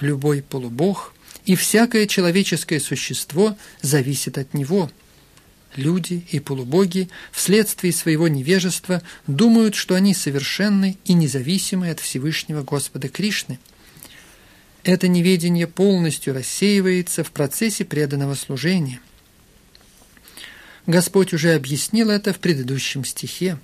Любой 0.01 0.43
полубог 0.43 1.14
и 1.45 1.55
всякое 1.55 2.07
человеческое 2.07 2.80
существо 2.80 3.57
зависит 3.80 4.39
от 4.39 4.55
него. 4.55 4.91
Люди 5.76 6.26
и 6.30 6.39
полубоги 6.39 7.09
вследствие 7.30 7.93
своего 7.93 8.28
невежества 8.28 9.03
думают, 9.26 9.74
что 9.74 9.95
они 9.95 10.14
совершенны 10.14 10.99
и 11.05 11.14
независимы 11.14 11.91
от 11.91 12.01
Всевышнего 12.01 12.62
Господа 12.62 13.09
Кришны. 13.09 13.59
Это 14.85 15.09
неведение 15.09 15.66
полностью 15.66 16.35
рассеивается 16.35 17.24
в 17.24 17.30
процессе 17.30 17.85
преданного 17.85 18.35
служения. 18.35 19.01
Господь 20.87 21.33
уже 21.33 21.55
объяснил 21.55 22.11
это 22.11 22.33
в 22.35 22.39
предыдущем 22.41 23.05
стихе. 23.05 23.59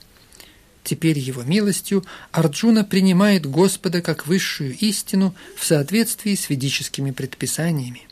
Теперь 0.88 1.18
его 1.18 1.42
милостью 1.42 2.02
Арджуна 2.32 2.82
принимает 2.82 3.44
Господа 3.44 4.00
как 4.00 4.26
высшую 4.26 4.74
истину 4.78 5.34
в 5.54 5.66
соответствии 5.66 6.34
с 6.34 6.48
ведическими 6.48 7.10
предписаниями. 7.10 8.08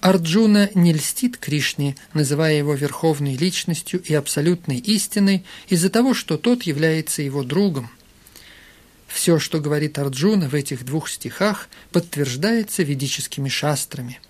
Арджуна 0.00 0.70
не 0.72 0.94
льстит 0.94 1.36
Кришне, 1.36 1.94
называя 2.14 2.56
его 2.56 2.72
верховной 2.72 3.36
личностью 3.36 4.02
и 4.02 4.14
абсолютной 4.14 4.78
истиной 4.78 5.44
из-за 5.68 5.90
того, 5.90 6.14
что 6.14 6.38
тот 6.38 6.62
является 6.62 7.20
его 7.20 7.42
другом. 7.42 7.90
Все, 9.06 9.38
что 9.38 9.60
говорит 9.60 9.98
Арджуна 9.98 10.48
в 10.48 10.54
этих 10.54 10.82
двух 10.82 11.10
стихах, 11.10 11.68
подтверждается 11.92 12.84
ведическими 12.84 13.50
шастрами– 13.50 14.18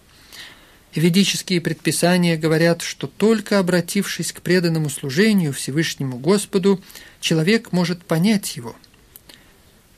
Ведические 0.96 1.60
предписания 1.60 2.38
говорят, 2.38 2.80
что 2.80 3.06
только 3.06 3.58
обратившись 3.58 4.32
к 4.32 4.40
преданному 4.40 4.88
служению 4.88 5.52
Всевышнему 5.52 6.16
Господу, 6.16 6.82
человек 7.20 7.70
может 7.70 8.02
понять 8.02 8.56
его. 8.56 8.74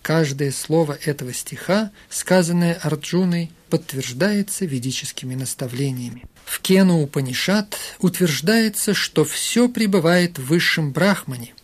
Каждое 0.02 0.50
слово 0.50 0.98
этого 1.04 1.32
стиха, 1.32 1.92
сказанное 2.10 2.74
Арджуной, 2.74 3.52
подтверждается 3.70 4.64
ведическими 4.64 5.36
наставлениями. 5.36 6.24
В 6.44 6.58
Кену 6.58 7.00
Упанишат 7.00 7.76
утверждается, 8.00 8.92
что 8.92 9.24
все 9.24 9.68
пребывает 9.68 10.36
в 10.40 10.46
высшем 10.46 10.90
брахмане. 10.90 11.54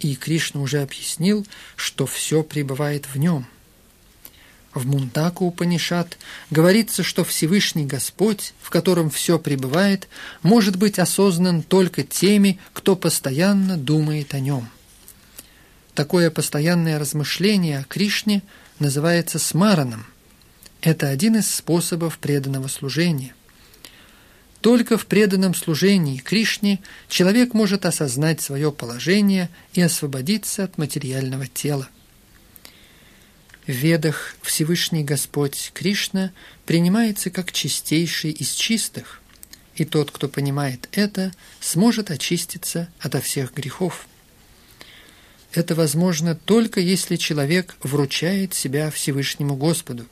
И 0.00 0.16
Кришна 0.16 0.60
уже 0.60 0.82
объяснил, 0.82 1.46
что 1.76 2.06
все 2.06 2.42
пребывает 2.42 3.06
в 3.06 3.18
нем– 3.18 3.46
в 4.74 4.86
Мунтаку 4.86 5.46
Упанишат 5.46 6.16
говорится, 6.50 7.02
что 7.02 7.24
Всевышний 7.24 7.84
Господь, 7.84 8.54
в 8.60 8.70
котором 8.70 9.10
все 9.10 9.38
пребывает, 9.38 10.08
может 10.42 10.76
быть 10.76 10.98
осознан 10.98 11.62
только 11.62 12.02
теми, 12.02 12.58
кто 12.72 12.96
постоянно 12.96 13.76
думает 13.76 14.34
о 14.34 14.40
нем. 14.40 14.68
Такое 15.94 16.30
постоянное 16.30 16.98
размышление 16.98 17.80
о 17.80 17.84
Кришне 17.84 18.42
называется 18.78 19.38
смараном, 19.38 20.06
Это 20.80 21.08
один 21.08 21.36
из 21.36 21.48
способов 21.48 22.18
преданного 22.18 22.66
служения. 22.66 23.34
Только 24.62 24.96
в 24.96 25.06
преданном 25.06 25.54
служении 25.54 26.18
Кришне 26.18 26.80
человек 27.08 27.52
может 27.52 27.84
осознать 27.84 28.40
свое 28.40 28.72
положение 28.72 29.50
и 29.74 29.82
освободиться 29.82 30.64
от 30.64 30.78
материального 30.78 31.46
тела. 31.46 31.88
В 33.66 33.70
Ведах 33.70 34.34
Всевышний 34.42 35.04
Господь 35.04 35.70
Кришна 35.72 36.32
принимается 36.66 37.30
как 37.30 37.52
чистейший 37.52 38.32
из 38.32 38.50
чистых, 38.50 39.20
и 39.76 39.84
тот, 39.84 40.10
кто 40.10 40.28
понимает 40.28 40.88
это, 40.90 41.32
сможет 41.60 42.10
очиститься 42.10 42.88
ото 42.98 43.20
всех 43.20 43.54
грехов. 43.54 44.08
Это 45.52 45.76
возможно 45.76 46.34
только 46.34 46.80
если 46.80 47.14
человек 47.14 47.76
вручает 47.84 48.52
себя 48.52 48.90
Всевышнему 48.90 49.54
Господу. 49.54 50.06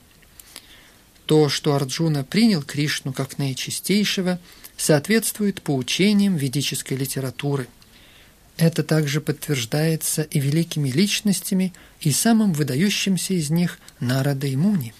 То, 1.25 1.49
что 1.49 1.75
Арджуна 1.75 2.23
принял 2.23 2.63
Кришну 2.63 3.11
как 3.11 3.37
наичистейшего, 3.37 4.39
соответствует 4.77 5.61
поучениям 5.61 6.37
ведической 6.37 6.95
литературы– 6.95 7.67
это 8.57 8.83
также 8.83 9.21
подтверждается 9.21 10.23
и 10.23 10.39
великими 10.39 10.89
личностями, 10.89 11.73
и 11.99 12.11
самым 12.11 12.53
выдающимся 12.53 13.33
из 13.33 13.49
них 13.49 13.79
Нарада 13.99 14.47
и 14.47 14.55
Муни. 14.55 14.93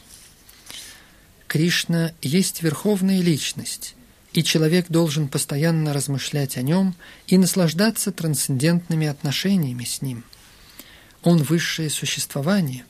Кришна 1.47 2.13
есть 2.21 2.63
верховная 2.63 3.21
личность, 3.21 3.95
и 4.33 4.43
человек 4.43 4.85
должен 4.89 5.27
постоянно 5.27 5.93
размышлять 5.93 6.57
о 6.57 6.61
нем 6.61 6.95
и 7.27 7.37
наслаждаться 7.37 8.11
трансцендентными 8.11 9.07
отношениями 9.07 9.83
с 9.83 10.01
ним. 10.01 10.23
Он 11.23 11.43
высшее 11.43 11.89
существование, 11.89 12.85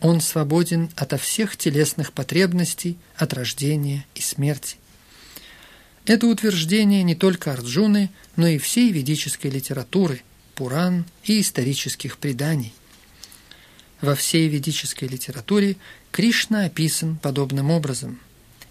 он 0.00 0.20
свободен 0.20 0.90
ото 0.96 1.16
всех 1.16 1.56
телесных 1.56 2.12
потребностей, 2.12 2.98
от 3.16 3.32
рождения 3.32 4.04
и 4.14 4.20
смерти. 4.20 4.76
Это 6.06 6.26
утверждение 6.26 7.02
не 7.02 7.14
только 7.14 7.52
Арджуны, 7.52 8.10
но 8.36 8.46
и 8.46 8.58
всей 8.58 8.92
ведической 8.92 9.50
литературы, 9.50 10.22
Пуран 10.54 11.04
и 11.24 11.40
исторических 11.40 12.18
преданий. 12.18 12.74
Во 14.00 14.14
всей 14.14 14.48
ведической 14.48 15.08
литературе 15.08 15.76
Кришна 16.12 16.66
описан 16.66 17.16
подобным 17.16 17.70
образом. 17.70 18.20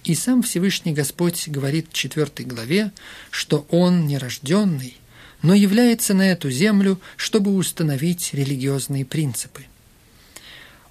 И 0.04 0.16
сам 0.16 0.44
Всевышний 0.44 0.94
Господь 0.94 1.48
говорит 1.48 1.88
в 1.90 1.94
четвертой 1.94 2.46
главе, 2.46 2.92
что 3.32 3.66
Он 3.70 4.06
нерожденный, 4.06 4.98
но 5.42 5.54
является 5.54 6.14
на 6.14 6.32
эту 6.32 6.52
землю, 6.52 7.02
чтобы 7.18 7.56
установить 7.56 8.34
религиозные 8.34 9.06
принципы. 9.06 9.66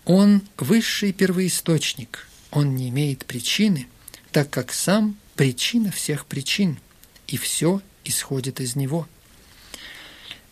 Он– 0.05 0.43
высший 0.59 1.13
первоисточник, 1.13 2.29
он 2.51 2.75
не 2.75 2.89
имеет 2.89 3.25
причины, 3.25 3.87
так 4.33 4.51
как 4.51 4.73
сам 4.73 5.17
причина 5.37 5.91
всех 5.91 6.27
причин, 6.27 6.79
и 7.27 7.37
все 7.37 7.81
исходит 8.05 8.61
из 8.61 8.77
него. 8.77 9.09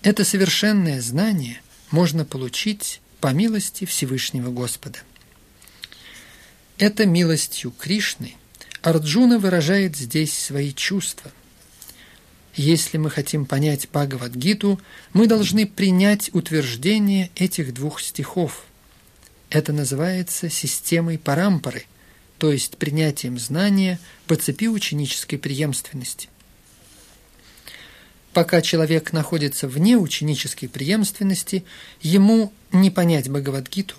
Это 0.03 0.25
совершенное 0.25 1.01
знание 1.01 1.61
можно 1.91 2.25
получить 2.25 3.01
по 3.21 3.29
милости 3.33 3.85
Всевышнего 3.85 4.51
Господа. 4.51 5.01
Это 6.79 7.05
милостью 7.05 7.73
Кришны 7.73 8.37
Арджуна 8.83 9.39
выражает 9.39 9.97
здесь 9.97 10.33
свои 10.37 10.73
чувства. 10.73 11.31
Если 12.55 12.97
мы 12.97 13.11
хотим 13.11 13.45
понять 13.45 13.89
Бхагавадгиту, 13.93 14.81
мы 15.13 15.27
должны 15.27 15.67
принять 15.67 16.31
утверждение 16.35 17.31
этих 17.37 17.75
двух 17.75 18.01
стихов. 18.01 18.65
Это 19.51 19.73
называется 19.73 20.49
системой 20.49 21.19
парампары, 21.19 21.85
то 22.41 22.51
есть 22.51 22.79
принятием 22.79 23.39
знания 23.39 24.01
по 24.27 24.35
цепи 24.35 24.67
ученической 24.67 25.39
преемственности. 25.39 26.31
Пока 28.33 28.63
человек 28.63 29.13
находится 29.13 29.69
вне 29.69 29.99
ученической 29.99 30.67
преемственности, 30.67 31.65
ему 32.01 32.51
не 32.73 32.91
понять 32.91 33.29
Бхагавадгиту. 33.29 33.95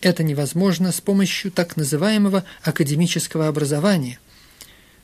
Это 0.00 0.24
невозможно 0.24 0.90
с 0.90 1.00
помощью 1.00 1.52
так 1.52 1.76
называемого 1.76 2.44
академического 2.64 3.46
образования. 3.46 4.18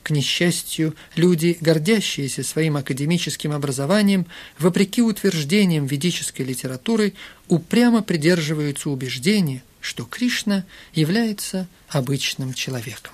К 0.07 0.11
несчастью, 0.11 0.95
люди, 1.17 1.59
гордящиеся 1.61 2.45
своим 2.45 2.77
академическим 2.77 3.51
образованием, 3.51 4.27
вопреки 4.57 5.03
утверждениям 5.03 5.87
ведической 5.87 6.47
литературы, 6.47 7.15
упрямо 7.49 8.03
придерживаются 8.03 8.89
убеждения– 8.89 9.65
что 9.81 10.05
Кришна 10.05 10.65
является 10.95 11.69
обычным 11.89 12.55
человеком. 12.55 13.13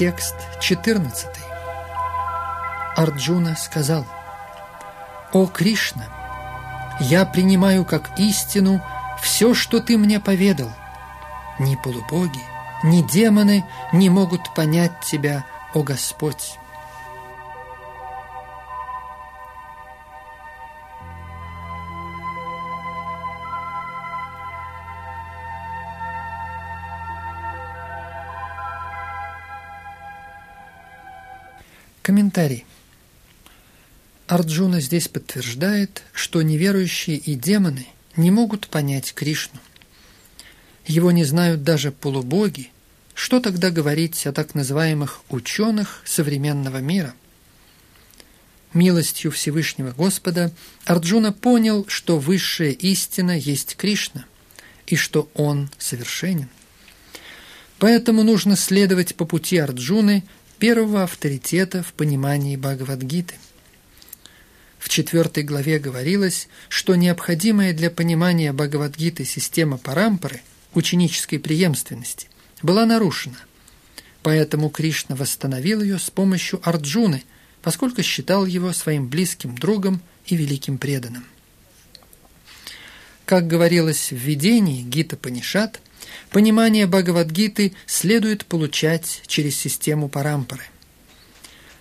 Текст 0.00 0.34
14. 0.60 1.28
Арджуна 2.96 3.54
сказал, 3.54 4.06
«О 5.34 5.44
Кришна, 5.44 6.06
я 7.00 7.26
принимаю 7.26 7.84
как 7.84 8.18
истину 8.18 8.80
все, 9.20 9.52
что 9.52 9.78
ты 9.78 9.98
мне 9.98 10.18
поведал. 10.18 10.72
Ни 11.58 11.76
полубоги, 11.76 12.40
ни 12.82 13.02
демоны 13.02 13.62
не 13.92 14.08
могут 14.08 14.54
понять 14.54 14.98
тебя, 15.02 15.44
о 15.74 15.82
Господь». 15.82 16.58
Арджуна 34.40 34.80
здесь 34.80 35.06
подтверждает, 35.06 36.02
что 36.14 36.40
неверующие 36.40 37.18
и 37.18 37.34
демоны 37.34 37.86
не 38.16 38.30
могут 38.30 38.68
понять 38.68 39.12
Кришну. 39.12 39.60
Его 40.86 41.10
не 41.10 41.24
знают 41.24 41.62
даже 41.62 41.92
полубоги. 41.92 42.70
Что 43.12 43.40
тогда 43.40 43.70
говорить 43.70 44.26
о 44.26 44.32
так 44.32 44.54
называемых 44.54 45.20
ученых 45.28 46.00
современного 46.06 46.78
мира? 46.78 47.14
Милостью 48.72 49.30
Всевышнего 49.30 49.90
Господа 49.90 50.52
Арджуна 50.86 51.32
понял, 51.32 51.84
что 51.86 52.18
высшая 52.18 52.70
истина 52.70 53.38
есть 53.38 53.76
Кришна, 53.76 54.24
и 54.86 54.96
что 54.96 55.28
Он 55.34 55.68
совершенен. 55.76 56.48
Поэтому 57.78 58.22
нужно 58.22 58.56
следовать 58.56 59.16
по 59.16 59.26
пути 59.26 59.58
Арджуны, 59.58 60.24
первого 60.58 61.02
авторитета 61.02 61.82
в 61.82 61.92
понимании 61.92 62.56
Бхагавадгиты– 62.56 63.34
в 64.80 64.88
четвертой 64.88 65.42
главе 65.42 65.78
говорилось, 65.78 66.48
что 66.70 66.96
необходимая 66.96 67.74
для 67.74 67.90
понимания 67.90 68.52
Бхагавадгиты 68.52 69.26
система 69.26 69.76
парампары, 69.76 70.40
ученической 70.72 71.38
преемственности, 71.38 72.28
была 72.62 72.86
нарушена. 72.86 73.36
Поэтому 74.22 74.70
Кришна 74.70 75.14
восстановил 75.16 75.82
ее 75.82 75.98
с 75.98 76.10
помощью 76.10 76.66
Арджуны, 76.66 77.22
поскольку 77.60 78.02
считал 78.02 78.46
его 78.46 78.72
своим 78.72 79.08
близким 79.08 79.56
другом 79.56 80.00
и 80.24 80.34
великим 80.34 80.78
преданным. 80.78 81.26
Как 83.26 83.46
говорилось 83.46 84.10
в 84.10 84.16
видении 84.16 84.82
Гита 84.82 85.16
Панишат, 85.18 85.82
понимание 86.30 86.86
Бхагавадгиты 86.86 87.74
следует 87.84 88.46
получать 88.46 89.22
через 89.26 89.56
систему 89.56 90.08
парампары. 90.08 90.64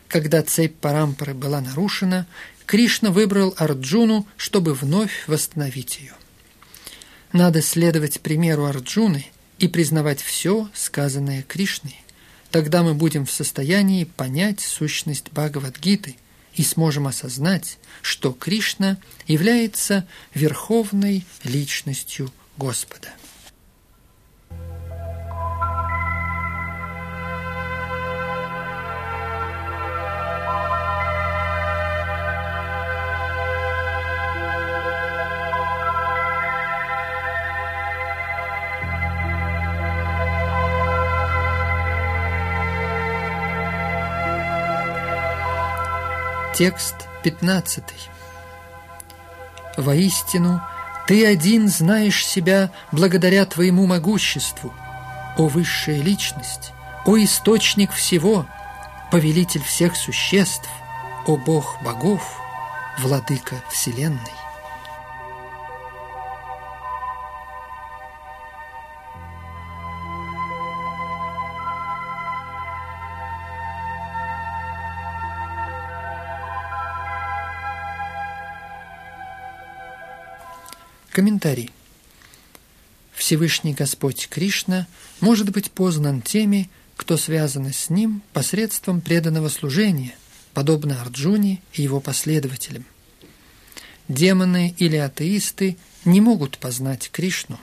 Когда 0.10 0.42
цепь 0.42 0.76
парампары 0.76 1.34
была 1.34 1.62
нарушена, 1.62 2.28
Кришна 2.70 3.10
выбрал 3.10 3.56
Арджуну, 3.58 4.28
чтобы 4.38 4.76
вновь 4.76 5.28
восстановить 5.28 5.98
ее. 6.02 6.14
Надо 7.34 7.64
следовать 7.64 8.22
примеру 8.22 8.66
Арджуны 8.66 9.26
и 9.58 9.68
признавать 9.68 10.22
все, 10.22 10.70
сказанное 10.76 11.42
Кришной. 11.42 12.00
Тогда 12.52 12.84
мы 12.84 12.94
будем 12.94 13.26
в 13.26 13.32
состоянии 13.32 14.04
понять 14.04 14.60
сущность 14.60 15.32
Бхагавадгиты 15.32 16.16
и 16.54 16.62
сможем 16.62 17.08
осознать, 17.08 17.80
что 18.04 18.34
Кришна 18.34 18.98
является 19.26 20.08
верховной 20.36 21.26
личностью 21.44 22.32
Господа. 22.56 23.08
Текст 46.60 47.08
15. 47.24 47.86
Воистину, 49.78 50.62
ты 51.08 51.26
один 51.26 51.70
знаешь 51.70 52.26
себя 52.26 52.70
благодаря 52.92 53.46
твоему 53.46 53.88
могуществу, 53.88 54.74
о 55.38 55.48
высшая 55.48 56.02
личность, 56.02 56.74
о 57.06 57.18
источник 57.18 57.94
всего, 57.94 58.46
повелитель 59.10 59.64
всех 59.64 59.96
существ, 59.96 60.68
о 61.26 61.38
Бог 61.38 61.78
богов, 61.82 62.22
владыка 62.98 63.56
вселенной. 63.72 64.39
Комментарий. 81.20 81.70
Всевышний 83.12 83.74
Господь 83.74 84.30
Кришна 84.30 84.88
может 85.20 85.50
быть 85.50 85.70
познан 85.70 86.22
теми, 86.22 86.70
кто 86.96 87.18
связаны 87.18 87.74
с 87.74 87.90
Ним 87.90 88.22
посредством 88.32 89.02
преданного 89.02 89.50
служения, 89.50 90.16
подобно 90.54 91.02
Арджуне 91.02 91.62
и 91.74 91.82
его 91.82 92.00
последователям. 92.00 92.86
Демоны 94.08 94.74
или 94.78 94.96
атеисты 94.96 95.76
не 96.06 96.22
могут 96.22 96.58
познать 96.58 97.10
Кришну. 97.12 97.60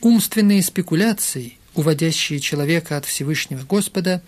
Умственные 0.00 0.62
спекуляции, 0.62 1.58
уводящие 1.74 2.38
человека 2.38 2.96
от 2.96 3.06
Всевышнего 3.06 3.64
Господа, 3.64 4.22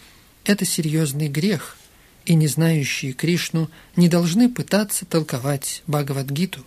это 0.45 0.65
серьезный 0.65 1.29
грех, 1.29 1.77
и 2.25 2.35
не 2.35 2.49
знающие 2.49 3.13
Кришну 3.13 3.71
не 3.95 4.09
должны 4.09 4.49
пытаться 4.49 5.07
толковать 5.07 5.85
Бхагавадгиту. 5.87 6.67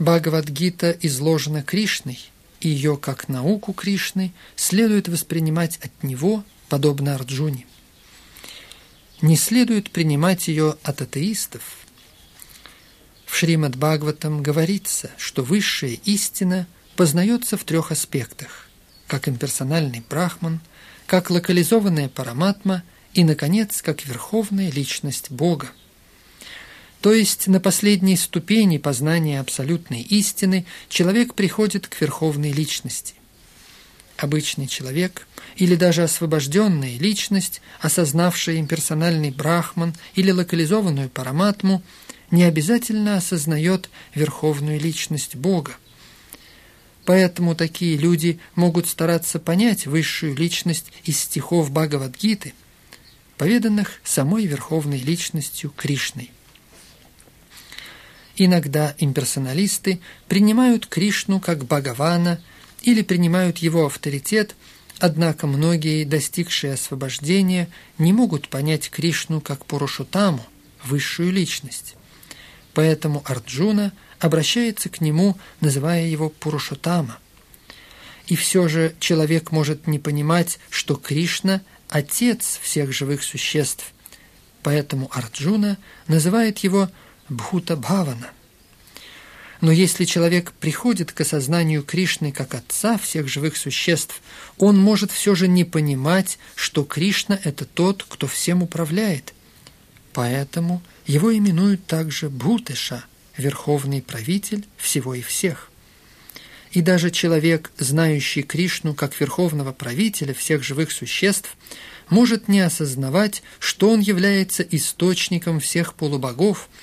Бхагавадгита 0.00 0.96
изложена 1.02 1.62
Кришной, 1.62 2.18
и 2.62 2.70
ее 2.70 2.96
как 2.96 3.28
науку 3.28 3.74
Кришны 3.74 4.32
следует 4.56 5.08
воспринимать 5.08 5.76
от 5.82 6.02
него, 6.02 6.42
подобно 6.70 7.14
Арджуне. 7.14 7.66
Не 9.20 9.36
следует 9.36 9.90
принимать 9.90 10.48
ее 10.48 10.76
от 10.84 11.02
атеистов. 11.02 11.62
В 13.26 13.36
Шримад 13.36 13.76
Бхагаватам 13.76 14.42
говорится, 14.42 15.10
что 15.18 15.42
высшая 15.42 15.98
истина 16.06 16.66
познается 16.96 17.58
в 17.58 17.64
трех 17.64 17.92
аспектах, 17.92 18.70
как 19.06 19.28
имперсональный 19.28 20.02
брахман, 20.08 20.60
как 21.06 21.28
локализованная 21.28 22.08
параматма 22.08 22.84
и, 23.12 23.22
наконец, 23.22 23.82
как 23.82 24.06
верховная 24.06 24.70
личность 24.70 25.30
Бога. 25.30 25.68
То 27.00 27.14
есть 27.14 27.46
на 27.46 27.60
последней 27.60 28.16
ступени 28.16 28.76
познания 28.76 29.40
абсолютной 29.40 30.02
истины 30.02 30.66
человек 30.90 31.34
приходит 31.34 31.88
к 31.88 31.98
верховной 32.00 32.52
личности. 32.52 33.14
Обычный 34.18 34.66
человек 34.66 35.26
или 35.56 35.76
даже 35.76 36.02
освобожденная 36.02 36.98
личность, 36.98 37.62
осознавшая 37.80 38.58
имперсональный 38.58 39.30
брахман 39.30 39.94
или 40.14 40.30
локализованную 40.30 41.08
параматму, 41.08 41.82
не 42.30 42.44
обязательно 42.44 43.16
осознает 43.16 43.88
верховную 44.14 44.78
личность 44.78 45.36
Бога. 45.36 45.72
Поэтому 47.06 47.54
такие 47.54 47.96
люди 47.96 48.38
могут 48.54 48.86
стараться 48.86 49.38
понять 49.38 49.86
высшую 49.86 50.36
личность 50.36 50.92
из 51.04 51.18
стихов 51.18 51.70
Бхагавадгиты, 51.70 52.52
поведанных 53.38 54.02
самой 54.04 54.44
верховной 54.44 54.98
личностью 54.98 55.72
Кришной. 55.74 56.30
Иногда 58.36 58.94
имперсоналисты 58.98 60.00
принимают 60.28 60.86
Кришну 60.86 61.40
как 61.40 61.64
Бхагавана 61.64 62.40
или 62.82 63.02
принимают 63.02 63.58
его 63.58 63.86
авторитет, 63.86 64.54
однако 64.98 65.46
многие, 65.46 66.04
достигшие 66.04 66.74
освобождения, 66.74 67.68
не 67.98 68.12
могут 68.12 68.48
понять 68.48 68.90
Кришну 68.90 69.40
как 69.40 69.66
Пурушутаму, 69.66 70.44
высшую 70.84 71.32
личность. 71.32 71.96
Поэтому 72.72 73.22
Арджуна 73.26 73.92
обращается 74.18 74.88
к 74.88 75.00
нему, 75.00 75.36
называя 75.60 76.06
его 76.06 76.28
Пурушутама. 76.28 77.18
И 78.26 78.36
все 78.36 78.68
же 78.68 78.94
человек 79.00 79.50
может 79.50 79.86
не 79.86 79.98
понимать, 79.98 80.58
что 80.70 80.94
Кришна– 80.94 81.62
отец 81.90 82.58
всех 82.62 82.92
живых 82.92 83.22
существ, 83.22 83.92
поэтому 84.62 85.10
Арджуна 85.12 85.76
называет 86.06 86.58
его 86.58 86.88
Бхута 87.30 87.76
Бхавана. 87.76 88.30
Но 89.60 89.70
если 89.70 90.04
человек 90.04 90.52
приходит 90.52 91.12
к 91.12 91.20
осознанию 91.20 91.82
Кришны 91.82 92.32
как 92.32 92.54
Отца 92.54 92.98
всех 92.98 93.28
живых 93.28 93.56
существ, 93.56 94.20
он 94.58 94.78
может 94.78 95.12
все 95.12 95.34
же 95.34 95.48
не 95.48 95.64
понимать, 95.64 96.38
что 96.54 96.82
Кришна– 96.82 97.38
это 97.44 97.64
тот, 97.64 98.04
кто 98.08 98.26
всем 98.26 98.62
управляет. 98.62 99.34
Поэтому 100.12 100.82
его 101.06 101.34
именуют 101.36 101.86
также 101.86 102.30
Бхутеша, 102.30 103.04
верховный 103.36 104.02
правитель 104.02 104.66
всего 104.76 105.14
и 105.14 105.22
всех. 105.22 105.70
И 106.72 106.80
даже 106.80 107.10
человек, 107.10 107.70
знающий 107.78 108.42
Кришну 108.42 108.94
как 108.94 109.18
верховного 109.20 109.72
правителя 109.72 110.34
всех 110.34 110.64
живых 110.64 110.90
существ, 110.90 111.56
может 112.08 112.48
не 112.48 112.60
осознавать, 112.60 113.42
что 113.58 113.90
он 113.90 114.00
является 114.00 114.64
источником 114.64 115.60
всех 115.60 115.94
полубогов– 115.94 116.68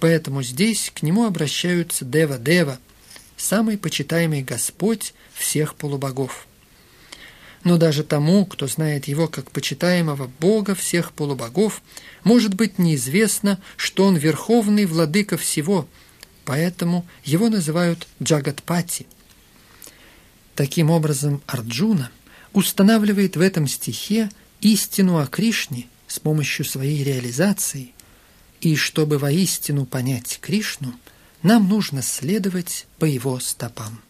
Поэтому 0.00 0.42
здесь 0.42 0.90
к 0.94 1.02
нему 1.02 1.26
обращаются 1.26 2.06
Дева-Дева, 2.06 2.78
самый 3.36 3.76
почитаемый 3.76 4.42
Господь 4.42 5.12
всех 5.34 5.74
полубогов. 5.74 6.46
Но 7.64 7.76
даже 7.76 8.02
тому, 8.02 8.46
кто 8.46 8.66
знает 8.66 9.06
его 9.06 9.28
как 9.28 9.50
почитаемого 9.50 10.30
Бога 10.40 10.74
всех 10.74 11.12
полубогов, 11.12 11.82
может 12.24 12.54
быть 12.54 12.78
неизвестно, 12.78 13.60
что 13.76 14.06
он 14.06 14.16
верховный 14.16 14.86
владыка 14.86 15.36
всего, 15.36 15.86
поэтому 16.46 17.06
его 17.22 17.50
называют 17.50 18.08
Джагатпати. 18.22 19.06
Таким 20.54 20.90
образом, 20.90 21.42
Арджуна 21.46 22.10
устанавливает 22.54 23.36
в 23.36 23.40
этом 23.42 23.68
стихе 23.68 24.30
истину 24.62 25.18
о 25.18 25.26
Кришне 25.26 25.86
с 26.06 26.18
помощью 26.18 26.64
своей 26.64 27.04
реализации– 27.04 27.92
и 28.60 28.76
чтобы 28.76 29.18
воистину 29.18 29.86
понять 29.86 30.38
Кришну, 30.40 30.94
нам 31.42 31.68
нужно 31.68 32.02
следовать 32.02 32.86
по 32.98 33.04
его 33.04 33.40
стопам. 33.40 34.02